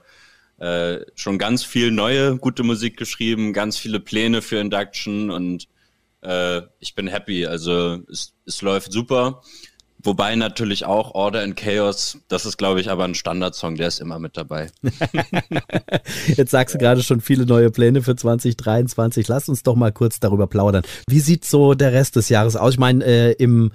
äh, 0.58 1.00
schon 1.16 1.38
ganz 1.38 1.64
viel 1.64 1.92
neue, 1.92 2.38
gute 2.38 2.64
Musik 2.64 2.98
geschrieben, 2.98 3.54
ganz 3.54 3.78
viele 3.78 4.00
Pläne 4.00 4.42
für 4.42 4.58
Induction 4.58 5.30
und 5.30 5.68
äh, 6.22 6.62
ich 6.80 6.96
bin 6.96 7.08
happy. 7.08 7.46
Also 7.46 8.00
es, 8.10 8.34
es 8.46 8.62
läuft 8.62 8.92
super. 8.92 9.42
Wobei 10.06 10.36
natürlich 10.36 10.86
auch 10.86 11.16
Order 11.16 11.42
and 11.42 11.56
Chaos, 11.56 12.20
das 12.28 12.46
ist, 12.46 12.58
glaube 12.58 12.80
ich, 12.80 12.92
aber 12.92 13.06
ein 13.06 13.16
Standardsong, 13.16 13.76
der 13.76 13.88
ist 13.88 14.00
immer 14.00 14.20
mit 14.20 14.38
dabei. 14.38 14.70
Jetzt 16.28 16.52
sagst 16.52 16.76
du 16.76 16.80
gerade 16.80 17.02
schon 17.02 17.22
viele 17.22 17.48
neue 17.48 17.72
Pläne 17.72 18.04
für 18.04 18.16
2023. 18.16 19.28
Lass 19.28 19.50
uns 19.50 19.64
doch 19.64 19.76
mal 19.76 19.92
kurz 19.92 20.20
darüber 20.20 20.46
plaudern. 20.46 20.84
Wie 21.08 21.20
sieht 21.20 21.44
so 21.44 21.74
der 21.74 21.92
Rest 21.92 22.18
des 22.18 22.30
Jahres 22.30 22.56
aus? 22.56 22.74
Ich 22.74 22.80
meine, 22.80 23.04
äh, 23.04 23.32
im 23.34 23.72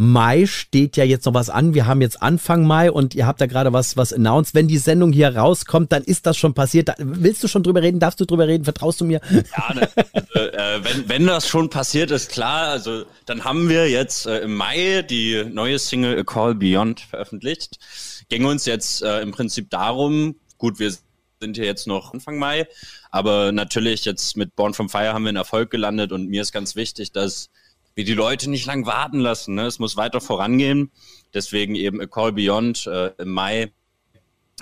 Mai 0.00 0.46
steht 0.46 0.96
ja 0.96 1.02
jetzt 1.02 1.26
noch 1.26 1.34
was 1.34 1.50
an. 1.50 1.74
Wir 1.74 1.86
haben 1.86 2.00
jetzt 2.00 2.22
Anfang 2.22 2.64
Mai 2.64 2.92
und 2.92 3.16
ihr 3.16 3.26
habt 3.26 3.40
da 3.40 3.46
gerade 3.46 3.72
was, 3.72 3.96
was 3.96 4.12
announced. 4.12 4.54
Wenn 4.54 4.68
die 4.68 4.78
Sendung 4.78 5.12
hier 5.12 5.34
rauskommt, 5.34 5.90
dann 5.90 6.04
ist 6.04 6.24
das 6.24 6.36
schon 6.36 6.54
passiert. 6.54 6.90
willst 6.98 7.42
du 7.42 7.48
schon 7.48 7.64
drüber 7.64 7.82
reden? 7.82 7.98
Darfst 7.98 8.20
du 8.20 8.24
drüber 8.24 8.46
reden? 8.46 8.62
Vertraust 8.62 9.00
du 9.00 9.04
mir? 9.04 9.20
Ja, 9.28 9.74
ne, 9.74 9.88
also, 9.96 10.38
äh, 10.38 10.84
wenn, 10.84 11.08
wenn 11.08 11.26
das 11.26 11.48
schon 11.48 11.68
passiert 11.68 12.12
ist, 12.12 12.30
klar. 12.30 12.68
Also 12.68 13.06
dann 13.26 13.42
haben 13.42 13.68
wir 13.68 13.90
jetzt 13.90 14.26
äh, 14.26 14.38
im 14.42 14.54
Mai 14.54 15.02
die 15.02 15.44
neue 15.50 15.80
Single 15.80 16.20
A 16.20 16.22
Call 16.22 16.54
Beyond 16.54 17.00
veröffentlicht. 17.00 17.80
Ging 18.28 18.44
uns 18.44 18.66
jetzt 18.66 19.02
äh, 19.02 19.20
im 19.20 19.32
Prinzip 19.32 19.68
darum, 19.68 20.36
gut, 20.58 20.78
wir 20.78 20.92
sind 21.40 21.56
hier 21.56 21.66
jetzt 21.66 21.88
noch 21.88 22.14
Anfang 22.14 22.38
Mai, 22.38 22.68
aber 23.10 23.50
natürlich 23.50 24.04
jetzt 24.04 24.36
mit 24.36 24.54
Born 24.54 24.74
from 24.74 24.88
Fire 24.88 25.12
haben 25.12 25.24
wir 25.24 25.30
einen 25.30 25.38
Erfolg 25.38 25.70
gelandet 25.70 26.12
und 26.12 26.28
mir 26.28 26.42
ist 26.42 26.52
ganz 26.52 26.76
wichtig, 26.76 27.10
dass 27.10 27.50
wir 27.94 28.04
die 28.04 28.14
Leute 28.14 28.48
nicht 28.50 28.66
lang 28.66 28.86
warten 28.86 29.18
lassen. 29.18 29.54
Ne? 29.54 29.66
Es 29.66 29.78
muss 29.78 29.96
weiter 29.96 30.20
vorangehen. 30.20 30.90
Deswegen 31.34 31.74
eben 31.74 32.00
A 32.00 32.06
Call 32.06 32.32
Beyond 32.32 32.86
äh, 32.86 33.12
im 33.18 33.30
Mai. 33.32 33.72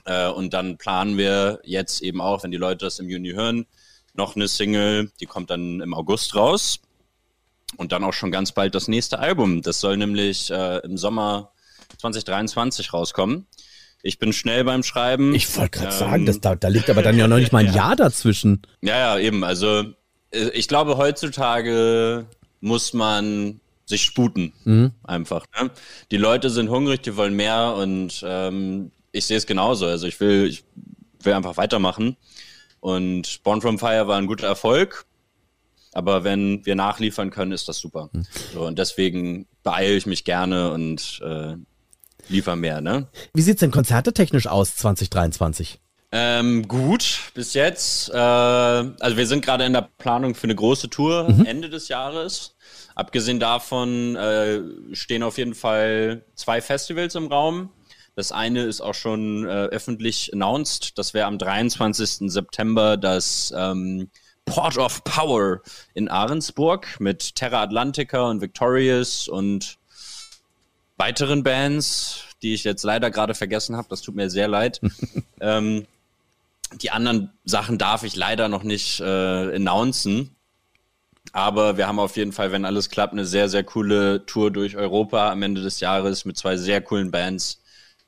Äh, 0.05 0.29
und 0.29 0.53
dann 0.55 0.79
planen 0.79 1.19
wir 1.19 1.61
jetzt 1.65 2.03
eben 2.03 2.21
auch, 2.21 2.43
wenn 2.43 2.51
die 2.51 2.57
Leute 2.57 2.87
das 2.87 2.99
im 2.99 3.09
Juni 3.09 3.31
hören, 3.31 3.67
noch 4.15 4.37
eine 4.37 4.49
Single, 4.49 5.11
die 5.21 5.27
kommt 5.27 5.51
dann 5.51 5.81
im 5.81 5.95
August 5.95 6.35
raus. 6.35 6.81
Und 7.77 7.93
dann 7.93 8.05
auch 8.05 8.12
schon 8.12 8.31
ganz 8.31 8.53
bald 8.53 8.75
das 8.75 8.89
nächste 8.89 9.19
Album. 9.19 9.61
Das 9.61 9.81
soll 9.81 9.97
nämlich 9.97 10.51
äh, 10.51 10.79
im 10.79 10.97
Sommer 10.97 11.53
2023 11.99 12.93
rauskommen. 12.93 13.47
Ich 14.03 14.19
bin 14.19 14.33
schnell 14.33 14.62
beim 14.65 14.83
Schreiben. 14.83 15.35
Ich 15.35 15.57
wollte 15.57 15.81
gerade 15.81 15.93
ähm, 15.93 15.99
sagen, 15.99 16.27
das, 16.27 16.41
da, 16.41 16.55
da 16.55 16.69
liegt 16.69 16.89
aber 16.89 17.03
dann 17.03 17.19
ja 17.19 17.27
noch 17.27 17.39
nicht 17.39 17.53
mal 17.53 17.59
ein 17.59 17.67
ja. 17.75 17.75
Jahr 17.75 17.97
dazwischen. 17.97 18.62
Ja, 18.81 18.97
ja, 18.99 19.19
eben. 19.19 19.43
Also 19.43 19.85
äh, 20.31 20.49
ich 20.51 20.69
glaube, 20.69 20.97
heutzutage 20.97 22.27
muss 22.67 22.93
man 22.93 23.61
sich 23.87 24.03
sputen. 24.03 24.53
Mhm. 24.65 24.91
Einfach. 25.05 25.47
Ne? 25.59 25.71
Die 26.11 26.17
Leute 26.17 26.51
sind 26.51 26.69
hungrig, 26.69 27.03
die 27.03 27.17
wollen 27.17 27.35
mehr 27.35 27.75
und 27.77 28.23
ähm, 28.27 28.91
ich 29.13 29.27
sehe 29.27 29.37
es 29.37 29.47
genauso. 29.47 29.87
Also 29.87 30.09
ich 30.09 30.19
will, 30.21 30.47
ich 30.47 30.65
will 31.21 31.33
einfach 31.33 31.57
weitermachen. 31.57 32.17
Und 32.81 33.43
Born 33.45 33.61
from 33.61 33.79
Fire 33.79 34.09
war 34.09 34.19
ein 34.19 34.27
guter 34.27 34.49
Erfolg. 34.49 35.07
Aber 35.93 36.25
wenn 36.25 36.67
wir 36.67 36.75
nachliefern 36.75 37.31
können, 37.31 37.53
ist 37.53 37.69
das 37.69 37.79
super. 37.79 38.11
Mhm. 38.13 38.27
So, 38.53 38.67
und 38.67 38.79
deswegen 38.79 39.47
beeile 39.63 39.95
ich 39.95 40.05
mich 40.05 40.25
gerne 40.25 40.73
und 40.73 41.23
äh, 41.25 41.55
liefer 42.29 42.57
mehr. 42.57 42.81
Ne? 42.81 43.07
Wie 43.33 43.43
sieht 43.43 43.55
es 43.55 43.61
denn 43.61 43.71
konzertetechnisch 43.71 44.49
aus 44.49 44.77
2023? 44.77 45.81
Ähm, 46.12 46.69
gut, 46.69 47.33
bis 47.35 47.55
jetzt. 47.55 48.11
Äh, 48.11 48.16
also 48.16 49.16
wir 49.16 49.27
sind 49.27 49.45
gerade 49.45 49.64
in 49.64 49.73
der 49.73 49.88
Planung 49.99 50.35
für 50.35 50.45
eine 50.45 50.55
große 50.55 50.88
Tour 50.88 51.31
mhm. 51.31 51.45
Ende 51.47 51.69
des 51.69 51.88
Jahres. 51.88 52.55
Abgesehen 52.95 53.40
davon 53.40 54.16
äh, 54.16 54.61
stehen 54.92 55.23
auf 55.23 55.37
jeden 55.37 55.55
Fall 55.55 56.25
zwei 56.35 56.61
Festivals 56.61 57.14
im 57.14 57.27
Raum. 57.27 57.71
Das 58.14 58.33
eine 58.33 58.62
ist 58.62 58.81
auch 58.81 58.95
schon 58.95 59.45
äh, 59.45 59.66
öffentlich 59.66 60.33
announced. 60.33 60.97
Das 60.97 61.12
wäre 61.12 61.27
am 61.27 61.37
23. 61.37 62.31
September 62.31 62.97
das 62.97 63.53
ähm, 63.55 64.09
Port 64.47 64.79
of 64.79 65.05
Power 65.05 65.61
in 65.92 66.09
Ahrensburg 66.09 66.99
mit 66.99 67.35
Terra 67.35 67.62
Atlantica 67.62 68.31
und 68.31 68.40
Victorious 68.40 69.29
und 69.29 69.77
weiteren 70.97 71.42
Bands, 71.42 72.23
die 72.42 72.55
ich 72.55 72.64
jetzt 72.64 72.85
leider 72.85 73.11
gerade 73.11 73.35
vergessen 73.35 73.77
habe. 73.77 73.88
Das 73.90 74.01
tut 74.01 74.14
mir 74.14 74.31
sehr 74.31 74.49
leid. 74.49 74.81
ähm, 75.40 75.87
die 76.75 76.91
anderen 76.91 77.33
Sachen 77.45 77.79
darf 77.79 78.03
ich 78.03 78.17
leider 78.17 78.49
noch 78.49 78.63
nicht 78.63 79.01
äh, 79.01 79.57
announcen. 79.57 80.37
Aber 81.33 81.77
wir 81.77 81.87
haben 81.87 81.99
auf 81.99 82.17
jeden 82.17 82.33
Fall, 82.33 82.53
wenn 82.53 82.65
alles 82.65 82.89
klappt, 82.89 83.13
eine 83.13 83.27
sehr, 83.27 83.49
sehr 83.49 83.65
coole 83.65 84.25
Tour 84.27 84.51
durch 84.51 84.77
Europa 84.77 85.31
am 85.31 85.43
Ende 85.43 85.63
des 85.63 85.81
Jahres 85.81 86.25
mit 86.25 86.37
zwei 86.37 86.57
sehr 86.57 86.81
coolen 86.81 87.11
Bands. 87.11 87.61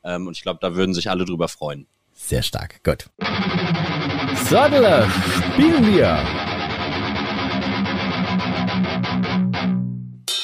Ähm, 0.05 0.27
und 0.27 0.37
ich 0.37 0.43
glaube, 0.43 0.61
da 0.63 0.75
würden 0.75 0.95
sich 0.95 1.11
alle 1.11 1.25
drüber 1.25 1.49
freuen. 1.49 1.87
Sehr 2.15 2.43
stark, 2.43 2.83
gut. 2.85 3.11
Sadler, 4.49 5.09
spielen 5.53 5.87
wir! 5.95 6.19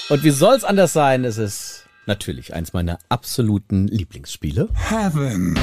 Und 0.09 0.23
wie 0.23 0.31
soll 0.31 0.55
es 0.55 0.65
anders 0.65 0.93
sein? 0.93 1.25
Es 1.25 1.39
ist 1.39 1.87
natürlich 2.07 2.55
eins 2.55 2.73
meiner 2.73 2.99
absoluten 3.09 3.89
Lieblingsspiele. 3.89 4.69
Heaven. 4.75 5.59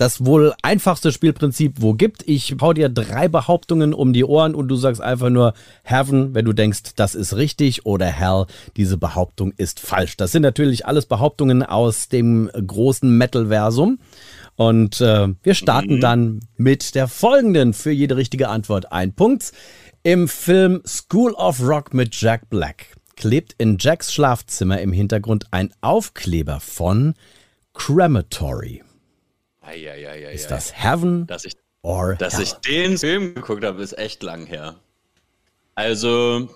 Das 0.00 0.24
wohl 0.24 0.54
einfachste 0.62 1.12
Spielprinzip, 1.12 1.74
wo 1.80 1.92
gibt. 1.92 2.26
Ich 2.26 2.56
hau 2.58 2.72
dir 2.72 2.88
drei 2.88 3.28
Behauptungen 3.28 3.92
um 3.92 4.14
die 4.14 4.24
Ohren 4.24 4.54
und 4.54 4.68
du 4.68 4.74
sagst 4.74 5.02
einfach 5.02 5.28
nur 5.28 5.52
Heaven, 5.82 6.34
wenn 6.34 6.46
du 6.46 6.54
denkst, 6.54 6.94
das 6.96 7.14
ist 7.14 7.36
richtig 7.36 7.84
oder 7.84 8.06
Hell, 8.06 8.46
diese 8.78 8.96
Behauptung 8.96 9.52
ist 9.58 9.78
falsch. 9.78 10.16
Das 10.16 10.32
sind 10.32 10.40
natürlich 10.40 10.86
alles 10.86 11.04
Behauptungen 11.04 11.62
aus 11.62 12.08
dem 12.08 12.48
großen 12.48 13.14
Metal-Versum. 13.14 13.98
Und 14.56 15.02
äh, 15.02 15.28
wir 15.42 15.54
starten 15.54 15.96
mhm. 15.96 16.00
dann 16.00 16.40
mit 16.56 16.94
der 16.94 17.06
folgenden 17.06 17.74
für 17.74 17.90
jede 17.90 18.16
richtige 18.16 18.48
Antwort 18.48 18.92
ein 18.92 19.12
Punkt. 19.12 19.52
Im 20.02 20.28
Film 20.28 20.80
School 20.86 21.32
of 21.34 21.60
Rock 21.60 21.92
mit 21.92 22.18
Jack 22.18 22.48
Black 22.48 22.86
klebt 23.16 23.54
in 23.58 23.76
Jacks 23.78 24.14
Schlafzimmer 24.14 24.80
im 24.80 24.94
Hintergrund 24.94 25.48
ein 25.50 25.74
Aufkleber 25.82 26.58
von 26.58 27.12
Crematory. 27.74 28.82
Ei, 29.70 29.88
ei, 29.88 30.26
ei, 30.26 30.32
ist 30.32 30.50
das 30.50 30.72
Heaven 30.82 31.28
dass 31.28 31.44
ich, 31.44 31.54
or 31.82 32.16
Dass 32.16 32.34
Hell. 32.34 32.42
ich 32.42 32.54
den 32.54 32.98
Film 32.98 33.34
geguckt 33.36 33.64
habe, 33.64 33.80
ist 33.80 33.96
echt 33.96 34.20
lang 34.24 34.46
her. 34.46 34.74
Also, 35.76 36.48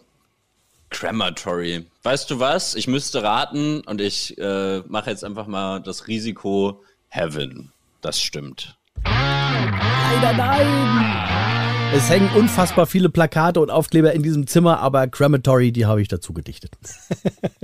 Crematory. 0.90 1.86
Weißt 2.02 2.28
du 2.28 2.40
was? 2.40 2.74
Ich 2.74 2.88
müsste 2.88 3.22
raten 3.22 3.82
und 3.82 4.00
ich 4.00 4.36
äh, 4.38 4.80
mache 4.88 5.10
jetzt 5.10 5.24
einfach 5.24 5.46
mal 5.46 5.80
das 5.80 6.08
Risiko 6.08 6.82
Heaven. 7.08 7.72
Das 8.00 8.20
stimmt. 8.20 8.76
Leider 9.04 10.32
nein. 10.32 11.53
Es 11.93 12.09
hängen 12.09 12.30
unfassbar 12.37 12.87
viele 12.87 13.09
Plakate 13.09 13.61
und 13.61 13.70
Aufkleber 13.70 14.12
in 14.12 14.22
diesem 14.22 14.47
Zimmer, 14.47 14.80
aber 14.80 15.07
Crematory, 15.07 15.72
die 15.72 15.87
habe 15.87 16.03
ich 16.03 16.09
dazu 16.09 16.32
gedichtet. 16.32 16.72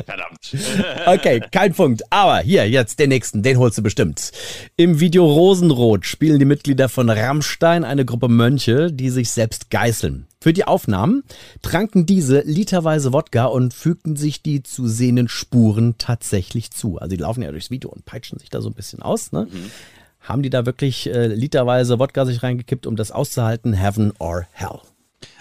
Verdammt. 0.05 0.57
Okay, 1.07 1.41
kein 1.51 1.73
Punkt. 1.75 2.03
Aber 2.11 2.39
hier, 2.41 2.69
jetzt 2.69 2.99
den 2.99 3.09
nächsten, 3.09 3.43
den 3.43 3.59
holst 3.59 3.79
du 3.79 3.83
bestimmt. 3.83 4.33
Im 4.77 5.01
Video 5.01 5.25
Rosenrot 5.25 6.05
spielen 6.07 6.39
die 6.39 6.45
Mitglieder 6.45 6.89
von 6.89 7.11
Rammstein 7.11 7.85
eine 7.85 8.05
Gruppe 8.05 8.29
Mönche, 8.29 8.93
die 8.93 9.11
sich 9.11 9.31
selbst 9.31 9.71
geißeln. 9.71 10.27
Für 10.41 10.53
die 10.53 10.65
Aufnahmen 10.65 11.23
tranken 11.63 12.07
diese 12.07 12.41
literweise 12.41 13.13
Wodka 13.13 13.47
und 13.47 13.75
fügten 13.75 14.17
sich 14.17 14.43
die 14.43 14.63
zu 14.63 14.89
sehenden 14.89 15.29
Spuren 15.29 15.97
tatsächlich 15.99 16.71
zu. 16.71 16.99
Also 16.99 17.15
die 17.15 17.21
laufen 17.23 17.43
ja 17.43 17.51
durchs 17.51 17.71
Video 17.71 17.91
und 17.91 18.05
peitschen 18.05 18.39
sich 18.39 18.51
da 18.51 18.61
so 18.61 18.71
ein 18.71 18.75
bisschen 18.75 19.03
aus. 19.03 19.33
Ne? 19.33 19.49
Haben 20.21 20.43
die 20.43 20.51
da 20.51 20.67
wirklich 20.67 21.09
äh, 21.09 21.27
literweise 21.29 21.99
Wodka 21.99 22.27
sich 22.27 22.43
reingekippt, 22.43 22.87
um 22.87 22.97
das 22.97 23.11
auszuhalten? 23.11 23.73
Heaven 23.73 24.13
or 24.19 24.47
Hell? 24.53 24.81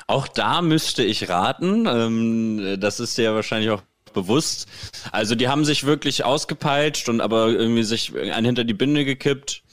Auch 0.08 0.28
da 0.28 0.62
müsste 0.62 1.04
ich 1.04 1.30
raten. 1.30 1.86
Ähm, 1.86 2.78
das 2.80 3.00
ist 3.00 3.18
dir 3.18 3.26
ja 3.26 3.36
wahrscheinlich 3.36 3.70
auch 3.70 3.84
bewusst. 4.14 4.68
Also 5.12 5.36
die 5.36 5.48
haben 5.48 5.66
sich 5.66 5.86
wirklich 5.86 6.24
ausgepeitscht 6.24 7.10
und 7.10 7.22
aber 7.22 7.50
irgendwie 7.50 7.84
sich 7.84 8.14
einen 8.16 8.46
hinter 8.46 8.64
die 8.64 8.74
Binde 8.74 9.06
gekippt. 9.06 9.64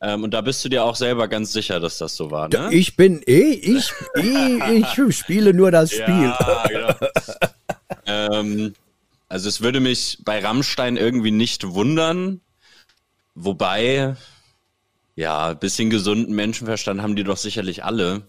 Ähm, 0.00 0.22
und 0.24 0.32
da 0.32 0.40
bist 0.40 0.64
du 0.64 0.68
dir 0.68 0.84
auch 0.84 0.96
selber 0.96 1.26
ganz 1.28 1.52
sicher, 1.52 1.80
dass 1.80 1.98
das 1.98 2.14
so 2.14 2.30
war, 2.30 2.48
ne? 2.48 2.68
Ich 2.72 2.96
bin 2.96 3.20
eh, 3.26 3.50
ich, 3.50 3.92
eh, 4.16 4.78
ich 4.78 5.16
spiele 5.16 5.52
nur 5.52 5.72
das 5.72 5.90
Spiel. 5.90 6.32
Ja, 6.38 6.64
genau. 6.68 6.94
ähm, 8.06 8.74
also 9.28 9.48
es 9.48 9.60
würde 9.60 9.80
mich 9.80 10.18
bei 10.24 10.38
Rammstein 10.38 10.96
irgendwie 10.96 11.32
nicht 11.32 11.68
wundern. 11.68 12.40
Wobei, 13.40 14.16
ja, 15.14 15.50
ein 15.50 15.58
bisschen 15.60 15.90
gesunden 15.90 16.34
Menschenverstand 16.34 17.00
haben 17.00 17.14
die 17.14 17.22
doch 17.22 17.36
sicherlich 17.36 17.84
alle. 17.84 18.22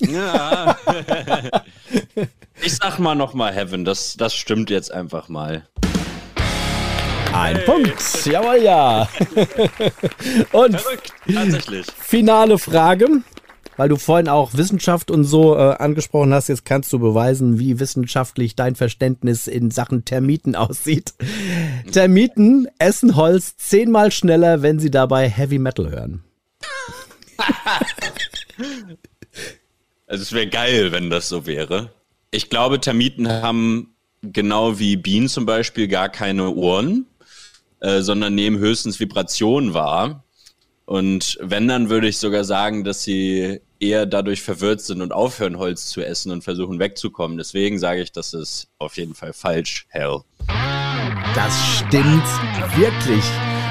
Ja. 0.00 0.78
ich 2.62 2.74
sag 2.74 2.98
mal 2.98 3.14
nochmal 3.14 3.52
Heaven, 3.52 3.84
das, 3.84 4.16
das 4.16 4.34
stimmt 4.34 4.70
jetzt 4.70 4.90
einfach 4.90 5.28
mal. 5.28 5.68
Ein 7.34 7.62
Punkt. 7.66 8.24
Jawohl, 8.24 8.62
ja. 8.62 9.02
Und 10.52 10.80
Verrückt, 10.80 11.12
tatsächlich. 11.30 11.86
finale 11.98 12.58
Frage, 12.58 13.08
weil 13.76 13.90
du 13.90 13.96
vorhin 13.96 14.28
auch 14.28 14.54
Wissenschaft 14.54 15.10
und 15.10 15.24
so 15.24 15.54
äh, 15.54 15.74
angesprochen 15.74 16.32
hast. 16.32 16.48
Jetzt 16.48 16.64
kannst 16.64 16.92
du 16.94 16.98
beweisen, 16.98 17.58
wie 17.58 17.78
wissenschaftlich 17.78 18.56
dein 18.56 18.74
Verständnis 18.74 19.46
in 19.48 19.70
Sachen 19.70 20.06
Termiten 20.06 20.56
aussieht. 20.56 21.12
Termiten 21.92 22.68
essen 22.78 23.16
Holz 23.16 23.56
zehnmal 23.56 24.10
schneller, 24.12 24.62
wenn 24.62 24.78
sie 24.78 24.90
dabei 24.90 25.28
Heavy 25.28 25.58
Metal 25.58 25.90
hören. 25.90 26.24
Also 30.06 30.22
es 30.22 30.32
wäre 30.32 30.46
geil, 30.48 30.92
wenn 30.92 31.10
das 31.10 31.28
so 31.28 31.46
wäre. 31.46 31.90
Ich 32.30 32.48
glaube, 32.48 32.80
Termiten 32.80 33.28
haben 33.28 33.94
genau 34.22 34.78
wie 34.78 34.96
Bienen 34.96 35.28
zum 35.28 35.46
Beispiel 35.46 35.88
gar 35.88 36.08
keine 36.08 36.50
Ohren, 36.50 37.06
äh, 37.80 38.00
sondern 38.00 38.34
nehmen 38.34 38.58
höchstens 38.58 39.00
Vibrationen 39.00 39.74
wahr. 39.74 40.24
Und 40.84 41.38
wenn, 41.40 41.66
dann 41.66 41.88
würde 41.88 42.08
ich 42.08 42.18
sogar 42.18 42.44
sagen, 42.44 42.84
dass 42.84 43.02
sie 43.02 43.60
eher 43.80 44.06
dadurch 44.06 44.42
verwirrt 44.42 44.80
sind 44.80 45.02
und 45.02 45.12
aufhören, 45.12 45.58
Holz 45.58 45.86
zu 45.86 46.00
essen 46.00 46.30
und 46.30 46.44
versuchen 46.44 46.78
wegzukommen. 46.78 47.36
Deswegen 47.36 47.78
sage 47.78 48.02
ich, 48.02 48.12
das 48.12 48.32
ist 48.32 48.68
auf 48.78 48.96
jeden 48.96 49.14
Fall 49.14 49.32
falsch, 49.32 49.86
Hell. 49.88 50.20
Das 51.34 51.78
stimmt 51.78 52.24
wirklich. 52.76 53.24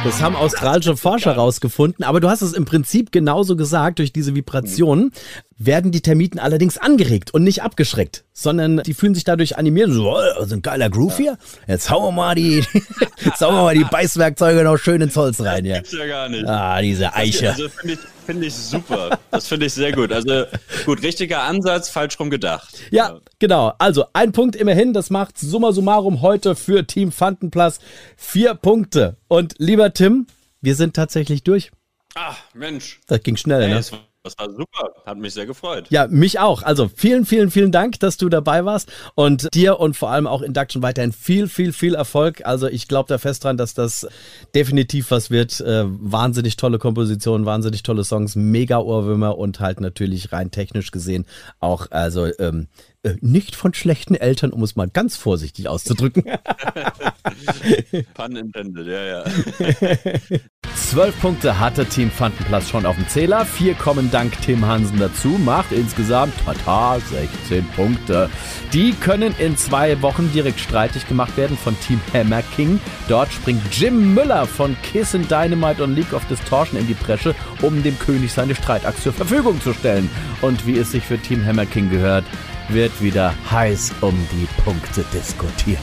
Das 0.03 0.21
haben 0.21 0.35
australische 0.35 0.95
Forscher 0.95 1.35
rausgefunden, 1.35 2.05
aber 2.05 2.19
du 2.19 2.29
hast 2.29 2.43
es 2.43 2.53
im 2.53 2.65
Prinzip 2.65 3.11
genauso 3.11 3.55
gesagt, 3.55 3.97
durch 3.97 4.13
diese 4.13 4.35
Vibrationen 4.35 5.11
werden 5.57 5.91
die 5.91 6.01
Termiten 6.01 6.37
allerdings 6.37 6.77
angeregt 6.77 7.33
und 7.33 7.43
nicht 7.43 7.63
abgeschreckt, 7.63 8.25
sondern 8.33 8.83
die 8.83 8.93
fühlen 8.93 9.15
sich 9.15 9.23
dadurch 9.23 9.57
animiert, 9.57 9.89
so, 9.91 10.11
oh, 10.11 10.45
so 10.45 10.55
ein 10.55 10.61
geiler 10.61 10.89
Groove 10.89 11.15
hier, 11.17 11.37
jetzt 11.67 11.89
hauen 11.89 12.03
wir 12.03 12.11
mal 12.11 12.35
die, 12.35 12.57
jetzt 13.23 13.39
hauen 13.41 13.55
wir 13.55 13.63
mal 13.63 13.75
die 13.75 13.85
Beißwerkzeuge 13.85 14.63
noch 14.63 14.77
schön 14.77 15.01
ins 15.01 15.15
Holz 15.15 15.39
rein, 15.41 15.63
ja. 15.63 15.75
Gibt's 15.75 15.93
ja 15.93 16.05
gar 16.05 16.27
nicht. 16.27 16.45
Ah, 16.45 16.81
diese 16.81 17.13
Eiche. 17.13 17.51
Also 17.51 17.69
finde 17.69 17.93
ich, 17.93 17.99
find 18.25 18.43
ich 18.43 18.53
super. 18.53 19.17
Das 19.31 19.47
finde 19.47 19.67
ich 19.67 19.73
sehr 19.73 19.93
gut. 19.93 20.11
Also 20.11 20.43
gut, 20.85 21.01
richtiger 21.03 21.43
Ansatz, 21.43 21.89
falsch 21.89 22.19
rum 22.19 22.29
gedacht. 22.29 22.75
Ja, 22.91 23.19
genau. 23.39 23.73
Also 23.77 24.05
ein 24.13 24.31
Punkt 24.33 24.55
immerhin. 24.55 24.93
Das 24.93 25.09
macht 25.09 25.37
summa 25.37 25.71
summarum 25.71 26.21
heute 26.21 26.55
für 26.55 26.85
Team 26.85 27.11
Fantenplatz 27.11 27.79
vier 28.17 28.55
Punkte. 28.55 29.17
Und 29.27 29.55
lieber 29.57 29.93
Tim, 29.93 30.27
wir 30.61 30.75
sind 30.75 30.95
tatsächlich 30.95 31.43
durch. 31.43 31.71
Ah, 32.15 32.35
Mensch. 32.53 32.99
Das 33.07 33.21
ging 33.23 33.37
schnell, 33.37 33.63
Hey, 33.63 33.73
ne? 33.73 33.83
Das, 34.25 34.37
war, 34.37 34.49
super. 34.49 34.93
Hat 35.05 35.17
mich 35.17 35.33
sehr 35.33 35.45
gefreut. 35.45 35.87
Ja, 35.89 36.07
mich 36.07 36.39
auch. 36.39 36.63
Also 36.63 36.89
vielen, 36.93 37.25
vielen, 37.25 37.51
vielen 37.51 37.71
Dank, 37.71 37.99
dass 37.99 38.17
du 38.17 38.29
dabei 38.29 38.65
warst 38.65 38.91
und 39.15 39.53
dir 39.53 39.79
und 39.79 39.95
vor 39.95 40.09
allem 40.09 40.27
auch 40.27 40.41
Induction 40.41 40.81
weiterhin 40.81 41.13
viel, 41.13 41.47
viel, 41.47 41.71
viel 41.71 41.95
Erfolg. 41.95 42.45
Also 42.45 42.67
ich 42.67 42.87
glaube 42.87 43.07
da 43.07 43.17
fest 43.17 43.43
dran, 43.43 43.57
dass 43.57 43.73
das 43.73 44.07
definitiv 44.53 45.11
was 45.11 45.31
wird. 45.31 45.61
Äh, 45.61 45.85
wahnsinnig 45.85 46.57
tolle 46.57 46.79
Kompositionen, 46.79 47.45
wahnsinnig 47.45 47.83
tolle 47.83 48.03
Songs, 48.03 48.35
mega 48.35 48.79
Ohrwürmer 48.79 49.37
und 49.37 49.59
halt 49.59 49.79
natürlich 49.79 50.31
rein 50.31 50.51
technisch 50.51 50.91
gesehen 50.91 51.25
auch 51.59 51.91
also 51.91 52.27
ähm, 52.39 52.67
äh, 53.03 53.15
nicht 53.21 53.55
von 53.55 53.73
schlechten 53.73 54.15
Eltern, 54.15 54.51
um 54.51 54.63
es 54.63 54.75
mal 54.75 54.87
ganz 54.89 55.15
vorsichtig 55.15 55.67
auszudrücken. 55.67 56.23
Pun 58.13 58.35
intended, 58.35 58.87
ja, 58.87 59.03
ja. 59.03 59.23
Zwölf 60.85 61.19
Punkte 61.19 61.59
hatte 61.59 61.87
Team 61.87 62.11
Fantenplatz 62.11 62.69
schon 62.69 62.85
auf 62.85 62.95
dem 62.95 63.07
Zähler. 63.07 63.43
Vier 63.43 63.73
kommen 63.73 64.11
dank 64.11 64.39
Tim 64.41 64.63
Hansen 64.65 64.99
dazu. 64.99 65.29
Macht 65.29 65.71
insgesamt, 65.71 66.33
tata, 66.45 66.99
16 66.99 67.67
Punkte. 67.69 68.29
Die 68.71 68.93
können 68.93 69.33
in 69.39 69.57
zwei 69.57 69.99
Wochen 70.03 70.31
direkt 70.31 70.59
streitig 70.59 71.07
gemacht 71.07 71.35
werden 71.37 71.57
von 71.57 71.75
Team 71.79 71.99
Hammer 72.13 72.43
King. 72.55 72.79
Dort 73.07 73.33
springt 73.33 73.63
Jim 73.71 74.13
Müller 74.13 74.45
von 74.45 74.77
Kiss 74.83 75.15
and 75.15 75.29
Dynamite 75.29 75.83
und 75.83 75.95
League 75.95 76.13
of 76.13 76.23
Distortion 76.27 76.79
in 76.79 76.85
die 76.85 76.93
Bresche, 76.93 77.33
um 77.63 77.81
dem 77.81 77.97
König 77.97 78.31
seine 78.31 78.53
Streitachse 78.53 79.01
zur 79.01 79.13
Verfügung 79.13 79.59
zu 79.61 79.73
stellen. 79.73 80.07
Und 80.41 80.67
wie 80.67 80.77
es 80.77 80.91
sich 80.91 81.03
für 81.03 81.17
Team 81.17 81.43
Hammer 81.43 81.65
King 81.65 81.89
gehört, 81.89 82.25
wird 82.69 83.01
wieder 83.01 83.33
heiß 83.51 83.93
um 84.01 84.15
die 84.31 84.47
Punkte 84.63 85.05
diskutiert. 85.13 85.79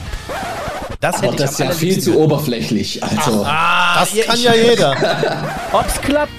Das 0.99 1.21
Aber 1.21 1.35
das 1.35 1.51
ist 1.51 1.59
ja 1.59 1.71
viel 1.71 1.99
zu 1.99 2.17
oberflächlich. 2.17 3.03
Also, 3.03 3.43
das 3.43 4.13
kann 4.25 4.39
ja 4.39 4.53
jeder. 4.53 4.95
Ob's 5.73 5.99
klappt? 6.01 6.31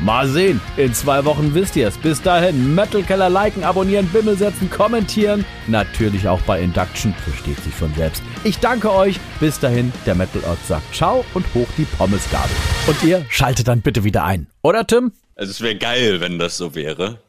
Mal 0.00 0.28
sehen. 0.28 0.60
In 0.76 0.94
zwei 0.94 1.24
Wochen 1.24 1.54
wisst 1.54 1.74
ihr's. 1.74 1.98
Bis 1.98 2.22
dahin, 2.22 2.74
Metal 2.74 3.02
Keller 3.02 3.28
liken, 3.28 3.64
abonnieren, 3.64 4.06
Bimmel 4.08 4.38
setzen, 4.38 4.70
kommentieren. 4.70 5.44
Natürlich 5.66 6.28
auch 6.28 6.40
bei 6.42 6.60
Induction. 6.60 7.12
Versteht 7.24 7.62
sich 7.64 7.74
von 7.74 7.92
selbst. 7.94 8.22
Ich 8.44 8.58
danke 8.60 8.92
euch. 8.92 9.18
Bis 9.40 9.58
dahin, 9.58 9.92
der 10.06 10.14
Metal 10.14 10.42
Ort 10.44 10.64
sagt 10.66 10.94
Ciao 10.94 11.24
und 11.34 11.44
hoch 11.52 11.66
die 11.76 11.84
Pommesgabel. 11.84 12.54
Und 12.86 13.02
ihr 13.02 13.26
schaltet 13.28 13.66
dann 13.66 13.82
bitte 13.82 14.04
wieder 14.04 14.24
ein. 14.24 14.46
Oder 14.62 14.86
Tim? 14.86 15.12
Also 15.34 15.50
es 15.50 15.60
wäre 15.60 15.76
geil, 15.76 16.20
wenn 16.20 16.38
das 16.38 16.56
so 16.56 16.74
wäre. 16.74 17.18